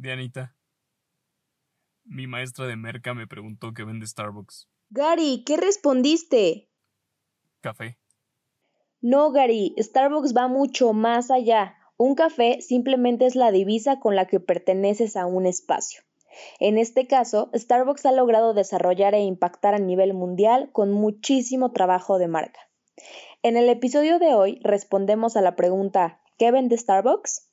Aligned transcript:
Dianita, 0.00 0.54
mi 2.04 2.28
maestra 2.28 2.68
de 2.68 2.76
merca 2.76 3.14
me 3.14 3.26
preguntó 3.26 3.74
qué 3.74 3.82
vende 3.82 4.06
Starbucks. 4.06 4.68
Gary, 4.90 5.42
¿qué 5.44 5.56
respondiste? 5.56 6.70
Café. 7.60 7.98
No, 9.00 9.32
Gary, 9.32 9.74
Starbucks 9.76 10.36
va 10.36 10.46
mucho 10.46 10.92
más 10.92 11.32
allá. 11.32 11.74
Un 11.96 12.14
café 12.14 12.60
simplemente 12.60 13.26
es 13.26 13.34
la 13.34 13.50
divisa 13.50 13.98
con 13.98 14.14
la 14.14 14.28
que 14.28 14.38
perteneces 14.38 15.16
a 15.16 15.26
un 15.26 15.46
espacio. 15.46 16.02
En 16.60 16.78
este 16.78 17.08
caso, 17.08 17.50
Starbucks 17.52 18.06
ha 18.06 18.12
logrado 18.12 18.54
desarrollar 18.54 19.14
e 19.14 19.22
impactar 19.22 19.74
a 19.74 19.78
nivel 19.78 20.14
mundial 20.14 20.70
con 20.70 20.92
muchísimo 20.92 21.72
trabajo 21.72 22.20
de 22.20 22.28
marca. 22.28 22.60
En 23.42 23.56
el 23.56 23.68
episodio 23.68 24.20
de 24.20 24.32
hoy 24.32 24.60
respondemos 24.62 25.36
a 25.36 25.40
la 25.40 25.56
pregunta 25.56 26.20
¿qué 26.38 26.52
vende 26.52 26.78
Starbucks? 26.78 27.47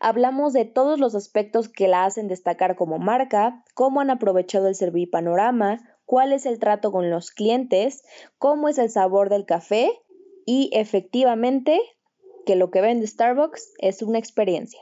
Hablamos 0.00 0.52
de 0.52 0.64
todos 0.64 0.98
los 0.98 1.14
aspectos 1.14 1.68
que 1.68 1.88
la 1.88 2.04
hacen 2.04 2.28
destacar 2.28 2.76
como 2.76 2.98
marca, 2.98 3.64
cómo 3.74 4.00
han 4.00 4.10
aprovechado 4.10 4.68
el 4.68 4.74
Servipanorama, 4.74 5.78
cuál 6.04 6.32
es 6.32 6.46
el 6.46 6.58
trato 6.58 6.92
con 6.92 7.10
los 7.10 7.30
clientes, 7.30 8.02
cómo 8.38 8.68
es 8.68 8.78
el 8.78 8.90
sabor 8.90 9.28
del 9.28 9.46
café 9.46 9.90
y 10.46 10.70
efectivamente 10.72 11.80
que 12.44 12.56
lo 12.56 12.70
que 12.70 12.80
vende 12.80 13.06
Starbucks 13.06 13.74
es 13.78 14.02
una 14.02 14.18
experiencia. 14.18 14.80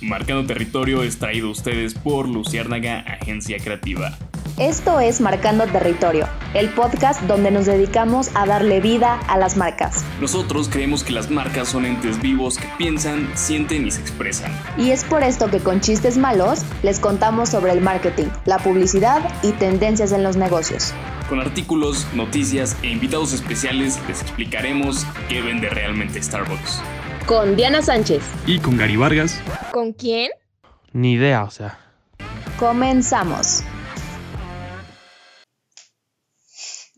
Marcando 0.00 0.46
Territorio 0.46 1.02
es 1.02 1.18
traído 1.18 1.48
a 1.48 1.52
ustedes 1.52 1.94
por 1.94 2.26
Luciérnaga 2.26 3.00
Agencia 3.00 3.58
Creativa. 3.58 4.16
Esto 4.60 5.00
es 5.00 5.22
Marcando 5.22 5.64
Territorio, 5.66 6.28
el 6.52 6.68
podcast 6.68 7.22
donde 7.22 7.50
nos 7.50 7.64
dedicamos 7.64 8.28
a 8.34 8.44
darle 8.44 8.82
vida 8.82 9.18
a 9.26 9.38
las 9.38 9.56
marcas. 9.56 10.04
Nosotros 10.20 10.68
creemos 10.68 11.02
que 11.02 11.14
las 11.14 11.30
marcas 11.30 11.68
son 11.68 11.86
entes 11.86 12.20
vivos 12.20 12.58
que 12.58 12.68
piensan, 12.76 13.26
sienten 13.34 13.86
y 13.86 13.90
se 13.90 14.02
expresan. 14.02 14.52
Y 14.76 14.90
es 14.90 15.02
por 15.04 15.22
esto 15.22 15.48
que 15.50 15.60
con 15.60 15.80
chistes 15.80 16.18
malos 16.18 16.60
les 16.82 17.00
contamos 17.00 17.48
sobre 17.48 17.72
el 17.72 17.80
marketing, 17.80 18.26
la 18.44 18.58
publicidad 18.58 19.22
y 19.42 19.52
tendencias 19.52 20.12
en 20.12 20.22
los 20.22 20.36
negocios. 20.36 20.92
Con 21.30 21.40
artículos, 21.40 22.06
noticias 22.12 22.76
e 22.82 22.88
invitados 22.88 23.32
especiales 23.32 23.98
les 24.08 24.20
explicaremos 24.20 25.06
qué 25.30 25.40
vende 25.40 25.70
realmente 25.70 26.22
Starbucks. 26.22 26.82
Con 27.24 27.56
Diana 27.56 27.80
Sánchez. 27.80 28.22
Y 28.44 28.58
con 28.58 28.76
Gary 28.76 28.96
Vargas. 28.96 29.40
¿Con 29.72 29.94
quién? 29.94 30.32
Ni 30.92 31.12
idea, 31.12 31.44
o 31.44 31.50
sea. 31.50 31.78
Comenzamos. 32.58 33.64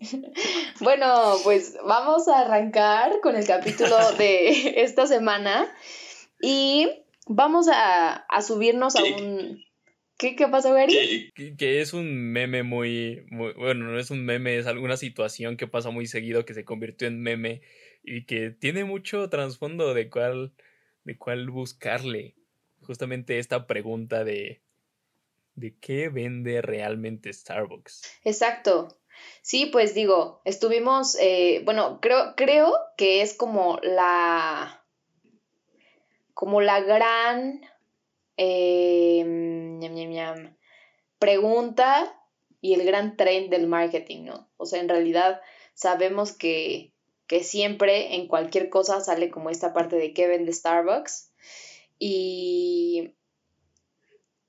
Bueno, 0.81 1.37
pues 1.45 1.77
vamos 1.87 2.29
a 2.29 2.41
arrancar 2.41 3.21
con 3.23 3.37
el 3.37 3.47
capítulo 3.47 3.97
de 4.19 4.51
esta 4.83 5.07
semana 5.07 5.73
y 6.41 6.89
vamos 7.27 7.69
a, 7.73 8.25
subirnos 8.47 8.97
a 8.97 9.05
un... 9.05 9.65
¿Qué, 10.19 10.37
qué 10.37 10.47
pasó, 10.47 10.73
Gary? 10.73 11.33
Que, 11.59 11.81
es 11.81 11.95
un 11.95 12.33
meme 12.33 12.63
muy, 12.63 13.25
muy, 13.31 13.55
Bueno, 13.55 13.87
no 13.87 13.99
es 13.99 14.11
un 14.11 14.25
meme, 14.25 14.57
es 14.57 14.67
alguna 14.67 14.97
situación 14.97 15.57
que 15.57 15.67
pasa 15.67 15.91
muy 15.91 16.07
seguido 16.07 16.45
que 16.45 16.55
se 16.55 16.65
convirtió 16.65 17.09
en 17.09 17.21
meme 17.21 17.63
y 18.05 18.25
que 18.25 18.51
tiene 18.51 18.85
mucho 18.85 19.29
trasfondo 19.31 19.95
de 19.95 20.11
cuál, 20.11 20.53
de 21.05 21.19
cuál 21.19 21.51
buscarle. 21.51 22.37
Justamente 22.83 23.39
esta 23.39 23.67
pregunta 23.67 24.23
de, 24.25 24.63
de 25.55 25.77
qué 25.79 26.09
vende 26.09 26.63
realmente 26.63 27.33
Starbucks. 27.33 28.21
Exacto. 28.25 29.02
Sí, 29.43 29.67
pues 29.67 29.95
digo, 29.95 30.41
estuvimos, 30.45 31.17
eh, 31.21 31.63
bueno, 31.65 32.01
creo, 32.01 32.35
creo 32.37 32.75
que 32.97 33.23
es 33.23 33.35
como 33.35 33.79
la, 33.83 34.85
como 36.35 36.61
la 36.61 36.81
gran 36.81 37.61
eh, 38.37 39.25
pregunta 41.19 42.19
y 42.61 42.75
el 42.75 42.85
gran 42.85 43.17
trend 43.17 43.51
del 43.51 43.67
marketing, 43.67 44.25
¿no? 44.25 44.49
O 44.57 44.67
sea, 44.67 44.81
en 44.81 44.89
realidad 44.89 45.41
sabemos 45.75 46.33
que, 46.33 46.93
que 47.27 47.43
siempre 47.43 48.15
en 48.15 48.29
cualquier 48.29 48.71
cosa 48.71 49.01
sale 49.01 49.31
como 49.31 49.51
esta 49.51 49.73
parte 49.73 49.97
de 49.97 50.13
qué 50.15 50.29
vende 50.29 50.53
Starbucks 50.53 51.33
y 51.99 53.15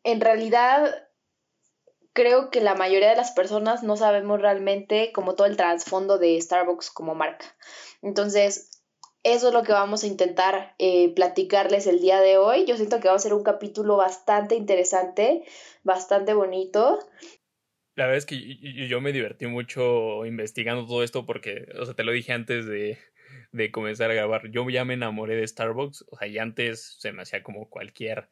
en 0.04 0.22
realidad 0.22 1.08
creo 2.14 2.50
que 2.50 2.62
la 2.62 2.76
mayoría 2.76 3.10
de 3.10 3.16
las 3.16 3.32
personas 3.32 3.84
no 3.84 3.98
sabemos 3.98 4.40
realmente 4.40 5.12
como 5.12 5.36
todo 5.36 5.48
el 5.48 5.58
trasfondo 5.58 6.18
de 6.18 6.40
Starbucks 6.40 6.92
como 6.92 7.16
marca. 7.16 7.46
Entonces, 8.02 8.84
eso 9.24 9.48
es 9.48 9.54
lo 9.54 9.64
que 9.64 9.72
vamos 9.72 10.04
a 10.04 10.08
intentar 10.08 10.76
eh, 10.80 11.14
platicarles 11.16 11.88
el 11.88 12.00
día 12.00 12.20
de 12.20 12.38
hoy. 12.38 12.66
Yo 12.66 12.76
siento 12.76 13.00
que 13.00 13.08
va 13.08 13.16
a 13.16 13.20
ser 13.20 13.34
un 13.34 13.44
capítulo 13.44 13.98
bastante 13.98 14.56
interesante, 14.56 15.44
bastante 15.84 16.34
bonito. 16.34 17.00
La 17.96 18.06
verdad 18.06 18.18
es 18.18 18.26
que 18.26 18.88
yo 18.88 19.02
me 19.02 19.14
divertí 19.14 19.46
mucho 19.48 20.26
investigando 20.26 20.86
todo 20.86 21.04
esto 21.04 21.26
porque, 21.26 21.68
o 21.80 21.86
sea, 21.86 21.94
te 21.94 22.04
lo 22.04 22.12
dije 22.12 22.34
antes 22.34 22.66
de, 22.66 22.98
de 23.52 23.72
comenzar 23.72 24.12
a 24.12 24.16
grabar. 24.16 24.50
Yo 24.50 24.70
ya 24.70 24.84
me 24.84 24.96
enamoré 24.96 25.36
de 25.36 25.48
Starbucks. 25.48 26.06
O 26.10 26.18
sea, 26.18 26.28
y 26.28 26.38
antes 26.38 26.98
se 27.00 27.14
me 27.14 27.22
hacía 27.22 27.44
como 27.44 27.70
cualquier 27.70 28.28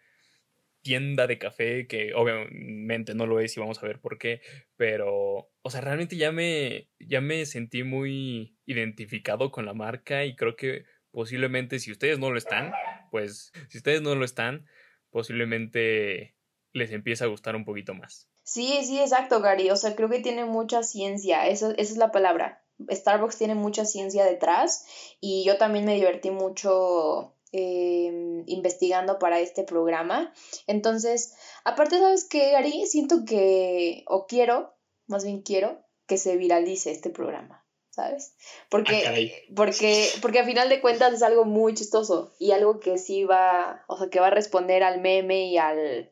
tienda 0.81 1.27
de 1.27 1.37
café, 1.37 1.87
que 1.87 2.13
obviamente 2.13 3.13
no 3.13 3.25
lo 3.25 3.39
es 3.39 3.55
y 3.55 3.59
vamos 3.59 3.81
a 3.81 3.85
ver 3.85 3.99
por 3.99 4.17
qué, 4.17 4.41
pero, 4.75 5.51
o 5.61 5.69
sea, 5.69 5.81
realmente 5.81 6.17
ya 6.17 6.31
me, 6.31 6.89
ya 6.99 7.21
me 7.21 7.45
sentí 7.45 7.83
muy 7.83 8.57
identificado 8.65 9.51
con 9.51 9.65
la 9.65 9.73
marca 9.73 10.25
y 10.25 10.35
creo 10.35 10.55
que 10.55 10.85
posiblemente 11.11 11.79
si 11.79 11.91
ustedes 11.91 12.19
no 12.19 12.31
lo 12.31 12.37
están, 12.37 12.71
pues 13.11 13.51
si 13.69 13.77
ustedes 13.77 14.01
no 14.01 14.15
lo 14.15 14.25
están, 14.25 14.65
posiblemente 15.09 16.35
les 16.73 16.91
empiece 16.91 17.23
a 17.23 17.27
gustar 17.27 17.55
un 17.55 17.65
poquito 17.65 17.93
más. 17.93 18.29
Sí, 18.43 18.79
sí, 18.83 18.99
exacto, 18.99 19.41
Gary. 19.41 19.69
O 19.69 19.75
sea, 19.75 19.95
creo 19.95 20.09
que 20.09 20.19
tiene 20.19 20.45
mucha 20.45 20.83
ciencia, 20.83 21.47
esa 21.47 21.73
es 21.73 21.97
la 21.97 22.11
palabra. 22.11 22.63
Starbucks 22.89 23.37
tiene 23.37 23.53
mucha 23.55 23.85
ciencia 23.85 24.25
detrás 24.25 24.85
y 25.19 25.43
yo 25.45 25.57
también 25.57 25.85
me 25.85 25.95
divertí 25.95 26.31
mucho 26.31 27.35
Em, 27.53 28.45
investigando 28.47 29.19
para 29.19 29.41
este 29.41 29.66
programa. 29.66 30.34
Entonces, 30.67 31.35
aparte, 31.66 32.00
¿sabes 32.00 32.23
qué, 32.23 32.51
Gary? 32.51 32.85
Siento 32.88 33.25
que, 33.25 34.06
o 34.07 34.25
quiero, 34.25 34.73
más 35.07 35.25
bien 35.25 35.41
quiero, 35.41 35.84
que 36.07 36.17
se 36.17 36.38
viralice 36.38 36.91
este 36.91 37.09
programa. 37.09 37.66
¿Sabes? 37.90 38.38
Porque, 38.69 39.06
ah, 39.06 39.53
porque, 39.53 40.07
porque 40.22 40.40
a 40.40 40.45
final 40.45 40.69
de 40.69 40.79
cuentas 40.79 41.13
es 41.13 41.23
algo 41.23 41.44
muy 41.44 41.73
chistoso 41.73 42.34
y 42.40 42.51
algo 42.51 42.79
que 42.79 42.97
sí 42.97 43.25
va, 43.25 43.84
o 43.90 43.97
sea, 43.97 44.09
que 44.09 44.22
va 44.22 44.28
a 44.28 44.31
responder 44.31 44.81
al 44.81 45.01
meme 45.01 45.47
y 45.47 45.57
al, 45.57 46.09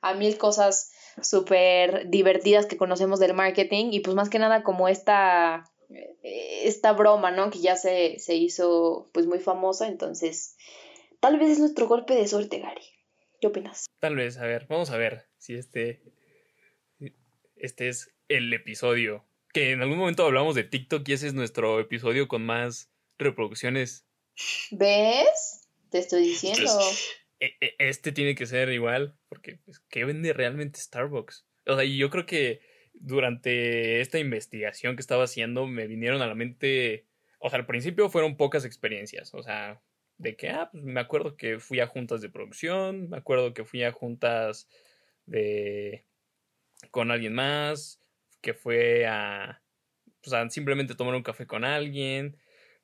a 0.00 0.14
mil 0.14 0.38
cosas 0.38 0.90
súper 1.20 2.08
divertidas 2.08 2.64
que 2.64 2.78
conocemos 2.78 3.20
del 3.20 3.34
marketing 3.34 3.90
y 3.92 4.00
pues 4.00 4.16
más 4.16 4.30
que 4.30 4.38
nada 4.38 4.62
como 4.62 4.88
esta 4.88 5.70
esta 6.22 6.92
broma, 6.92 7.30
¿no? 7.30 7.50
Que 7.50 7.60
ya 7.60 7.76
se, 7.76 8.18
se 8.18 8.34
hizo 8.34 9.10
pues 9.12 9.26
muy 9.26 9.38
famosa, 9.38 9.88
entonces 9.88 10.56
tal 11.20 11.38
vez 11.38 11.50
es 11.50 11.58
nuestro 11.58 11.86
golpe 11.86 12.14
de 12.14 12.28
suerte, 12.28 12.58
Gary. 12.58 12.82
¿Qué 13.40 13.46
opinas? 13.46 13.86
Tal 14.00 14.16
vez, 14.16 14.36
a 14.38 14.46
ver, 14.46 14.66
vamos 14.68 14.90
a 14.90 14.96
ver 14.96 15.26
si 15.38 15.54
este, 15.54 16.02
este 17.56 17.88
es 17.88 18.14
el 18.28 18.52
episodio. 18.52 19.24
Que 19.52 19.72
en 19.72 19.82
algún 19.82 19.98
momento 19.98 20.24
hablamos 20.24 20.54
de 20.54 20.64
TikTok 20.64 21.08
y 21.08 21.12
ese 21.14 21.26
es 21.26 21.34
nuestro 21.34 21.80
episodio 21.80 22.28
con 22.28 22.44
más 22.44 22.90
reproducciones. 23.18 24.06
¿Ves? 24.70 25.68
Te 25.90 25.98
estoy 25.98 26.22
diciendo. 26.22 26.70
E, 27.40 27.56
e, 27.60 27.74
este 27.78 28.12
tiene 28.12 28.34
que 28.34 28.46
ser 28.46 28.68
igual, 28.70 29.16
porque 29.28 29.58
pues, 29.64 29.80
¿qué 29.88 30.04
vende 30.04 30.32
realmente 30.32 30.78
Starbucks? 30.78 31.46
O 31.66 31.74
sea, 31.74 31.84
y 31.84 31.96
yo 31.96 32.10
creo 32.10 32.26
que 32.26 32.60
durante 33.00 34.00
esta 34.00 34.18
investigación 34.18 34.94
que 34.94 35.00
estaba 35.00 35.24
haciendo 35.24 35.66
me 35.66 35.86
vinieron 35.86 36.22
a 36.22 36.26
la 36.26 36.34
mente, 36.34 37.06
o 37.38 37.50
sea, 37.50 37.58
al 37.58 37.66
principio 37.66 38.10
fueron 38.10 38.36
pocas 38.36 38.64
experiencias, 38.64 39.34
o 39.34 39.42
sea, 39.42 39.82
de 40.18 40.36
que, 40.36 40.50
ah, 40.50 40.68
pues 40.70 40.84
me 40.84 41.00
acuerdo 41.00 41.36
que 41.36 41.58
fui 41.58 41.80
a 41.80 41.86
juntas 41.86 42.20
de 42.20 42.28
producción, 42.28 43.08
me 43.08 43.16
acuerdo 43.16 43.54
que 43.54 43.64
fui 43.64 43.82
a 43.82 43.92
juntas 43.92 44.68
de 45.26 46.04
con 46.90 47.10
alguien 47.10 47.34
más, 47.34 48.00
que 48.42 48.54
fue 48.54 49.06
a, 49.06 49.62
pues, 50.22 50.34
a 50.34 50.48
simplemente 50.50 50.94
tomar 50.94 51.14
un 51.14 51.22
café 51.22 51.46
con 51.46 51.64
alguien, 51.64 52.36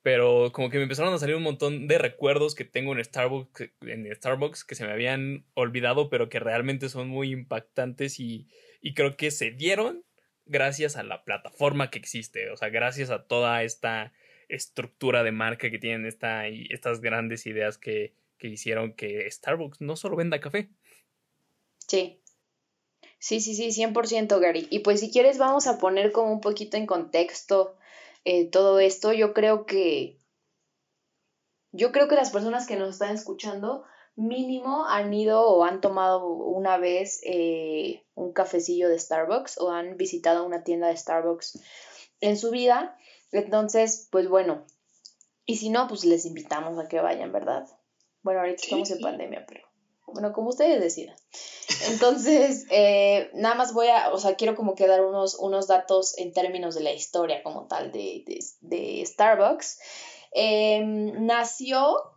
pero 0.03 0.51
como 0.53 0.71
que 0.71 0.79
me 0.79 0.85
empezaron 0.85 1.13
a 1.13 1.19
salir 1.19 1.37
un 1.37 1.43
montón 1.43 1.89
de 1.89 1.99
recuerdos 1.99 2.55
que 2.55 2.65
tengo 2.65 2.95
en 2.95 3.05
Starbucks, 3.05 3.71
en 3.83 4.15
Starbucks 4.15 4.65
que 4.65 4.75
se 4.75 4.87
me 4.87 4.93
habían 4.93 5.45
olvidado, 5.55 6.09
pero 6.09 6.29
que 6.29 6.41
realmente 6.41 6.89
son 6.89 7.09
muy 7.09 7.33
impactantes 7.33 8.19
y, 8.21 8.49
y 8.81 8.95
creo 8.95 9.17
que 9.17 9.31
se 9.31 9.51
dieron 9.51 10.06
gracias 10.47 10.97
a 10.97 11.03
la 11.03 11.25
plataforma 11.25 11.91
que 11.91 11.99
existe, 11.99 12.51
o 12.51 12.57
sea, 12.57 12.69
gracias 12.71 13.11
a 13.11 13.27
toda 13.27 13.63
esta 13.63 14.13
estructura 14.49 15.23
de 15.23 15.33
marca 15.33 15.71
que 15.71 15.79
tienen 15.79 16.07
esta, 16.07 16.49
y 16.49 16.69
estas 16.71 17.01
grandes 17.01 17.47
ideas 17.47 17.79
que, 17.79 18.15
que 18.39 18.49
hicieron 18.49 18.95
que 18.95 19.29
Starbucks 19.31 19.81
no 19.81 19.97
solo 19.97 20.17
venda 20.17 20.41
café. 20.41 20.71
Sí. 21.89 22.21
Sí, 23.19 23.41
sí, 23.41 23.55
sí, 23.55 23.69
100% 23.71 24.39
Gary. 24.41 24.69
Y 24.71 24.81
pues 24.81 25.01
si 25.01 25.11
quieres 25.11 25.39
vamos 25.39 25.67
a 25.67 25.79
poner 25.79 26.13
como 26.13 26.33
un 26.33 26.41
poquito 26.41 26.77
en 26.77 26.87
contexto 26.87 27.77
eh, 28.25 28.49
todo 28.49 28.79
esto. 28.79 29.13
Yo 29.13 29.33
creo 29.33 29.67
que... 29.67 30.21
Yo 31.73 31.93
creo 31.93 32.09
que 32.09 32.15
las 32.15 32.31
personas 32.31 32.67
que 32.67 32.77
nos 32.77 32.91
están 32.91 33.15
escuchando 33.15 33.85
mínimo 34.17 34.87
han 34.87 35.13
ido 35.13 35.47
o 35.47 35.65
han 35.65 35.81
tomado 35.81 36.27
una 36.27 36.79
vez 36.79 37.21
eh, 37.25 38.03
un 38.15 38.33
cafecillo 38.33 38.89
de 38.89 38.99
Starbucks 38.99 39.59
o 39.61 39.71
han 39.71 39.97
visitado 39.97 40.45
una 40.45 40.65
tienda 40.65 40.89
de 40.89 40.97
Starbucks 40.97 41.61
en 42.21 42.37
su 42.37 42.51
vida. 42.51 42.99
Entonces, 43.31 44.09
pues 44.11 44.29
bueno, 44.29 44.65
y 45.45 45.57
si 45.57 45.69
no, 45.69 45.87
pues 45.87 46.05
les 46.05 46.25
invitamos 46.25 46.79
a 46.79 46.89
que 46.89 47.01
vayan, 47.01 47.33
¿verdad? 47.33 47.69
Bueno, 48.23 48.41
ahorita 48.41 48.63
estamos 48.63 48.91
en 48.91 49.01
pandemia, 49.01 49.45
pero 49.47 49.67
bueno, 50.07 50.33
como 50.33 50.49
ustedes 50.49 50.81
decidan. 50.81 51.17
Entonces, 51.89 52.67
eh, 52.71 53.31
nada 53.35 53.55
más 53.55 53.75
voy 53.75 53.89
a, 53.89 54.13
o 54.13 54.19
sea, 54.19 54.35
quiero 54.35 54.57
como 54.57 54.75
que 54.75 54.87
dar 54.87 55.05
unos, 55.05 55.35
unos 55.35 55.67
datos 55.67 56.17
en 56.19 56.33
términos 56.33 56.75
de 56.75 56.83
la 56.83 56.93
historia 56.93 57.43
como 57.43 57.67
tal 57.67 57.93
de, 57.93 58.25
de, 58.61 59.05
Starbucks. 59.05 59.79
Em, 60.33 61.27
nació 61.27 62.16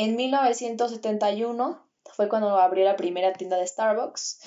en 0.00 0.16
1971, 0.16 1.86
fue 2.14 2.30
cuando 2.30 2.56
abrió 2.56 2.86
la 2.86 2.96
primera 2.96 3.34
tienda 3.34 3.58
de 3.58 3.66
Starbucks, 3.66 4.40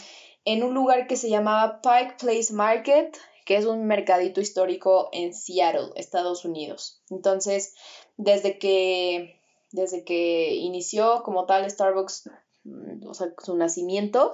en 0.46 0.64
un 0.64 0.74
lugar 0.74 1.06
que 1.06 1.16
se 1.16 1.30
llamaba 1.30 1.80
Pike 1.82 2.16
Place 2.20 2.52
Market, 2.52 3.16
que 3.46 3.58
es 3.58 3.66
un 3.66 3.86
mercadito 3.86 4.42
histórico 4.42 5.10
en 5.12 5.32
Seattle, 5.36 5.92
Estados 5.96 6.44
Unidos. 6.44 7.04
Entonces, 7.12 7.76
desde 8.18 8.58
que, 8.58 9.40
desde 9.72 10.04
que 10.04 10.56
inició 10.56 11.22
como 11.22 11.46
tal 11.46 11.70
Starbucks, 11.70 12.32
mm, 12.64 13.08
o 13.08 13.14
sea, 13.14 13.28
su 13.38 13.56
nacimiento, 13.56 14.32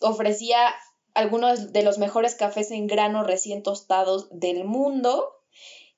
ofrecía 0.00 0.74
algunos 1.14 1.72
de 1.72 1.84
los 1.84 1.98
mejores 1.98 2.34
cafés 2.34 2.72
en 2.72 2.88
grano 2.88 3.22
recién 3.22 3.62
tostados 3.62 4.28
del 4.32 4.64
mundo 4.64 5.36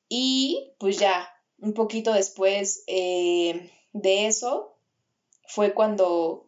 y 0.06 0.74
pues 0.78 0.98
ya 0.98 1.30
un 1.58 1.72
poquito 1.72 2.12
después 2.12 2.84
eh, 2.88 3.70
de 3.92 4.26
eso 4.26 4.76
fue 5.46 5.74
cuando 5.74 6.46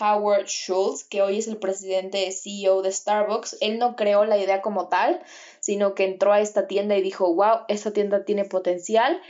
Howard 0.00 0.46
Schultz, 0.46 1.04
que 1.04 1.22
hoy 1.22 1.38
es 1.38 1.48
el 1.48 1.58
presidente 1.58 2.30
CEO 2.32 2.82
de 2.82 2.92
Starbucks, 2.92 3.58
él 3.60 3.78
no 3.78 3.96
creó 3.96 4.24
la 4.24 4.38
idea 4.38 4.62
como 4.62 4.88
tal, 4.88 5.22
sino 5.60 5.94
que 5.94 6.04
entró 6.04 6.32
a 6.32 6.40
esta 6.40 6.66
tienda 6.66 6.96
y 6.96 7.02
dijo, 7.02 7.34
wow, 7.34 7.60
esta 7.68 7.90
tienda 7.92 8.24
tiene 8.24 8.44
potencial. 8.44 9.20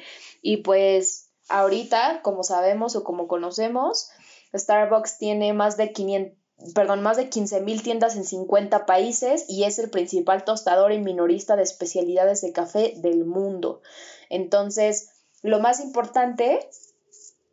Y 0.43 0.59
pues 0.59 1.31
ahorita, 1.49 2.21
como 2.23 2.43
sabemos 2.43 2.97
o 2.97 3.05
como 3.05 3.27
conocemos, 3.27 4.11
Starbucks 4.55 5.19
tiene 5.19 5.53
más 5.53 5.77
de 5.77 5.93
500 5.93 6.37
perdón, 6.75 7.03
más 7.03 7.19
de 7.19 7.29
15 7.29 7.61
mil 7.61 7.83
tiendas 7.83 8.17
en 8.17 8.25
50 8.25 8.87
países 8.87 9.45
y 9.49 9.65
es 9.65 9.79
el 9.79 9.91
principal 9.91 10.45
tostador 10.45 10.93
y 10.93 10.99
minorista 10.99 11.55
de 11.55 11.63
especialidades 11.63 12.41
de 12.41 12.53
café 12.53 12.95
del 12.97 13.25
mundo. 13.25 13.83
Entonces, 14.31 15.11
lo 15.43 15.61
más 15.61 15.81
importante 15.81 16.67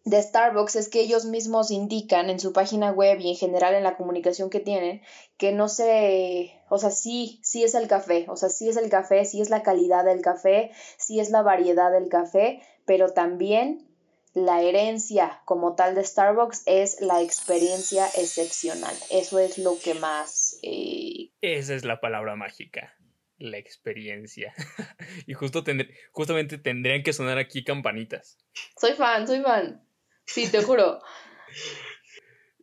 de 0.06 0.22
Starbucks 0.22 0.76
es 0.76 0.90
que 0.90 1.00
ellos 1.00 1.26
mismos 1.26 1.72
indican 1.72 2.30
en 2.30 2.40
su 2.40 2.52
página 2.52 2.92
web 2.92 3.20
y 3.22 3.30
en 3.30 3.36
general 3.36 3.74
en 3.74 3.84
la 3.84 3.96
comunicación 3.96 4.50
que 4.50 4.60
tienen 4.60 5.02
que 5.38 5.54
no 5.54 5.70
se, 5.70 6.62
o 6.70 6.78
sea, 6.78 6.92
sí, 6.92 7.40
sí 7.42 7.64
es 7.64 7.74
el 7.74 7.88
café, 7.88 8.26
o 8.28 8.36
sea, 8.36 8.50
sí 8.50 8.68
es 8.68 8.76
el 8.76 8.90
café, 8.90 9.24
sí 9.24 9.42
es 9.42 9.50
la 9.50 9.64
calidad 9.64 10.04
del 10.04 10.22
café, 10.22 10.72
sí 10.98 11.20
es 11.20 11.30
la 11.30 11.42
variedad 11.42 11.92
del 11.92 12.10
café, 12.10 12.62
pero 12.86 13.14
también 13.14 13.88
la 14.34 14.62
herencia 14.62 15.42
como 15.46 15.76
tal 15.76 15.96
de 15.96 16.04
Starbucks 16.04 16.64
es 16.66 17.00
la 17.02 17.22
experiencia 17.22 18.06
excepcional. 18.18 18.96
Eso 19.12 19.40
es 19.40 19.58
lo 19.58 19.78
que 19.80 19.94
más... 19.94 20.60
Eh, 20.64 21.30
Esa 21.42 21.76
es 21.76 21.86
la 21.86 22.02
palabra 22.02 22.36
mágica, 22.36 22.94
la 23.38 23.58
experiencia. 23.58 24.54
y 25.28 25.34
justo 25.34 25.64
justamente 26.12 26.58
tendrían 26.58 27.04
que 27.04 27.14
sonar 27.14 27.38
aquí 27.38 27.64
campanitas. 27.64 28.40
Soy 28.76 28.94
fan, 28.94 29.28
soy 29.28 29.42
fan. 29.42 29.86
Sí, 30.26 30.52
te 30.52 30.62
juro. 30.64 31.02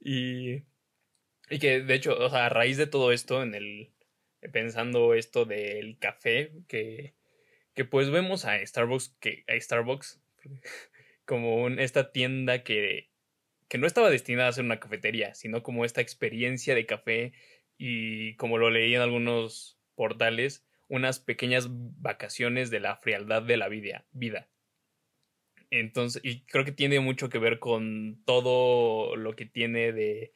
y, 0.01 0.62
y 1.49 1.59
que, 1.59 1.81
de 1.81 1.95
hecho, 1.95 2.17
o 2.19 2.31
sea, 2.31 2.47
a 2.47 2.49
raíz 2.49 2.77
de 2.77 2.87
todo 2.87 3.12
esto, 3.12 3.43
en 3.43 3.55
el. 3.55 3.93
Pensando 4.53 5.12
esto 5.12 5.45
del 5.45 5.99
café, 5.99 6.53
que, 6.67 7.15
que 7.75 7.85
pues 7.85 8.11
vemos 8.11 8.47
a 8.47 8.65
Starbucks, 8.65 9.17
que, 9.21 9.45
a 9.49 9.61
Starbucks 9.61 10.23
como 11.27 11.62
un, 11.62 11.79
esta 11.79 12.11
tienda 12.11 12.62
que, 12.62 13.11
que 13.69 13.79
no 13.79 13.87
estaba 13.87 14.11
destinada 14.11 14.49
a 14.49 14.53
ser 14.53 14.65
una 14.65 14.81
cafetería, 14.81 15.35
sino 15.35 15.62
como 15.62 15.85
esta 15.85 16.01
experiencia 16.01 16.75
de 16.75 16.87
café 16.87 17.33
y 17.77 18.35
como 18.37 18.59
lo 18.59 18.71
leí 18.71 18.95
en 18.95 19.01
algunos 19.01 19.79
portales, 19.95 20.67
unas 20.89 21.21
pequeñas 21.21 21.69
vacaciones 21.71 22.71
de 22.71 22.81
la 22.81 22.97
frialdad 22.97 23.43
de 23.43 23.57
la 23.57 23.69
vida. 23.69 24.07
vida. 24.11 24.49
Entonces, 25.70 26.20
y 26.25 26.40
creo 26.43 26.64
que 26.64 26.72
tiene 26.72 27.00
mucho 27.00 27.28
que 27.28 27.38
ver 27.38 27.58
con 27.58 28.22
todo 28.25 29.17
lo 29.17 29.34
que 29.37 29.46
tiene 29.46 29.93
de, 29.93 30.32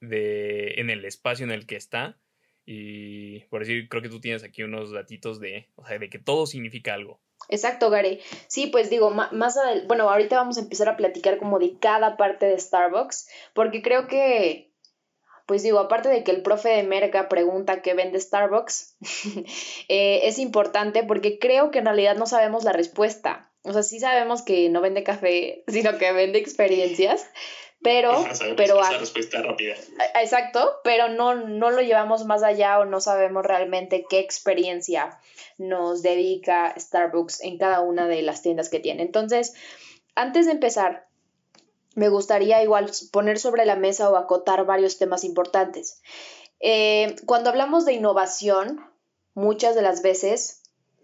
de 0.00 0.74
en 0.80 0.90
el 0.90 1.04
espacio 1.04 1.44
en 1.44 1.52
el 1.52 1.66
que 1.66 1.76
está. 1.76 2.18
Y 2.64 3.40
por 3.46 3.60
decir, 3.60 3.88
creo 3.88 4.02
que 4.02 4.08
tú 4.08 4.20
tienes 4.20 4.44
aquí 4.44 4.62
unos 4.62 4.92
datitos 4.92 5.40
de, 5.40 5.68
o 5.76 5.86
sea, 5.86 5.98
de 5.98 6.10
que 6.10 6.18
todo 6.18 6.46
significa 6.46 6.94
algo. 6.94 7.20
Exacto, 7.48 7.88
Gary. 7.88 8.20
Sí, 8.46 8.66
pues 8.66 8.90
digo, 8.90 9.10
más 9.10 9.56
adelante, 9.56 9.86
bueno, 9.86 10.10
ahorita 10.10 10.36
vamos 10.36 10.58
a 10.58 10.60
empezar 10.60 10.88
a 10.88 10.96
platicar 10.96 11.38
como 11.38 11.58
de 11.58 11.78
cada 11.78 12.16
parte 12.16 12.46
de 12.46 12.58
Starbucks, 12.58 13.28
porque 13.54 13.80
creo 13.80 14.06
que, 14.06 14.70
pues 15.46 15.62
digo, 15.62 15.78
aparte 15.78 16.10
de 16.10 16.24
que 16.24 16.30
el 16.30 16.42
profe 16.42 16.68
de 16.68 16.82
Merca 16.82 17.28
pregunta 17.28 17.80
qué 17.80 17.94
vende 17.94 18.20
Starbucks, 18.20 18.96
eh, 19.88 20.20
es 20.24 20.38
importante 20.38 21.04
porque 21.04 21.38
creo 21.38 21.70
que 21.70 21.78
en 21.78 21.86
realidad 21.86 22.16
no 22.16 22.26
sabemos 22.26 22.64
la 22.64 22.72
respuesta. 22.72 23.47
O 23.62 23.72
sea, 23.72 23.82
sí 23.82 24.00
sabemos 24.00 24.42
que 24.42 24.68
no 24.68 24.80
vende 24.80 25.02
café, 25.02 25.64
sino 25.68 25.98
que 25.98 26.12
vende 26.12 26.38
experiencias, 26.38 27.26
pero... 27.82 28.12
pero 28.56 28.80
esa 28.80 28.98
respuesta 28.98 29.42
rápida. 29.42 29.74
Exacto, 30.20 30.80
pero 30.84 31.08
no, 31.08 31.34
no 31.34 31.70
lo 31.70 31.80
llevamos 31.80 32.24
más 32.24 32.42
allá 32.42 32.78
o 32.78 32.84
no 32.84 33.00
sabemos 33.00 33.44
realmente 33.44 34.04
qué 34.08 34.18
experiencia 34.18 35.18
nos 35.58 36.02
dedica 36.02 36.74
Starbucks 36.78 37.42
en 37.42 37.58
cada 37.58 37.80
una 37.80 38.08
de 38.08 38.22
las 38.22 38.42
tiendas 38.42 38.68
que 38.68 38.80
tiene. 38.80 39.02
Entonces, 39.02 39.54
antes 40.14 40.46
de 40.46 40.52
empezar, 40.52 41.06
me 41.94 42.08
gustaría 42.08 42.62
igual 42.62 42.90
poner 43.12 43.38
sobre 43.38 43.66
la 43.66 43.76
mesa 43.76 44.08
o 44.10 44.16
acotar 44.16 44.64
varios 44.64 44.98
temas 44.98 45.24
importantes. 45.24 46.00
Eh, 46.60 47.16
cuando 47.26 47.50
hablamos 47.50 47.84
de 47.84 47.94
innovación, 47.94 48.84
muchas 49.34 49.74
de 49.74 49.82
las 49.82 50.02
veces 50.02 50.57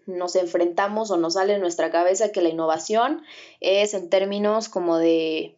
nos 0.06 0.36
enfrentamos 0.36 1.10
o 1.10 1.16
nos 1.16 1.34
sale 1.34 1.54
en 1.54 1.60
nuestra 1.60 1.90
cabeza 1.90 2.32
que 2.32 2.42
la 2.42 2.48
innovación 2.48 3.22
es 3.60 3.94
en 3.94 4.10
términos 4.10 4.68
como 4.68 4.98
de, 4.98 5.56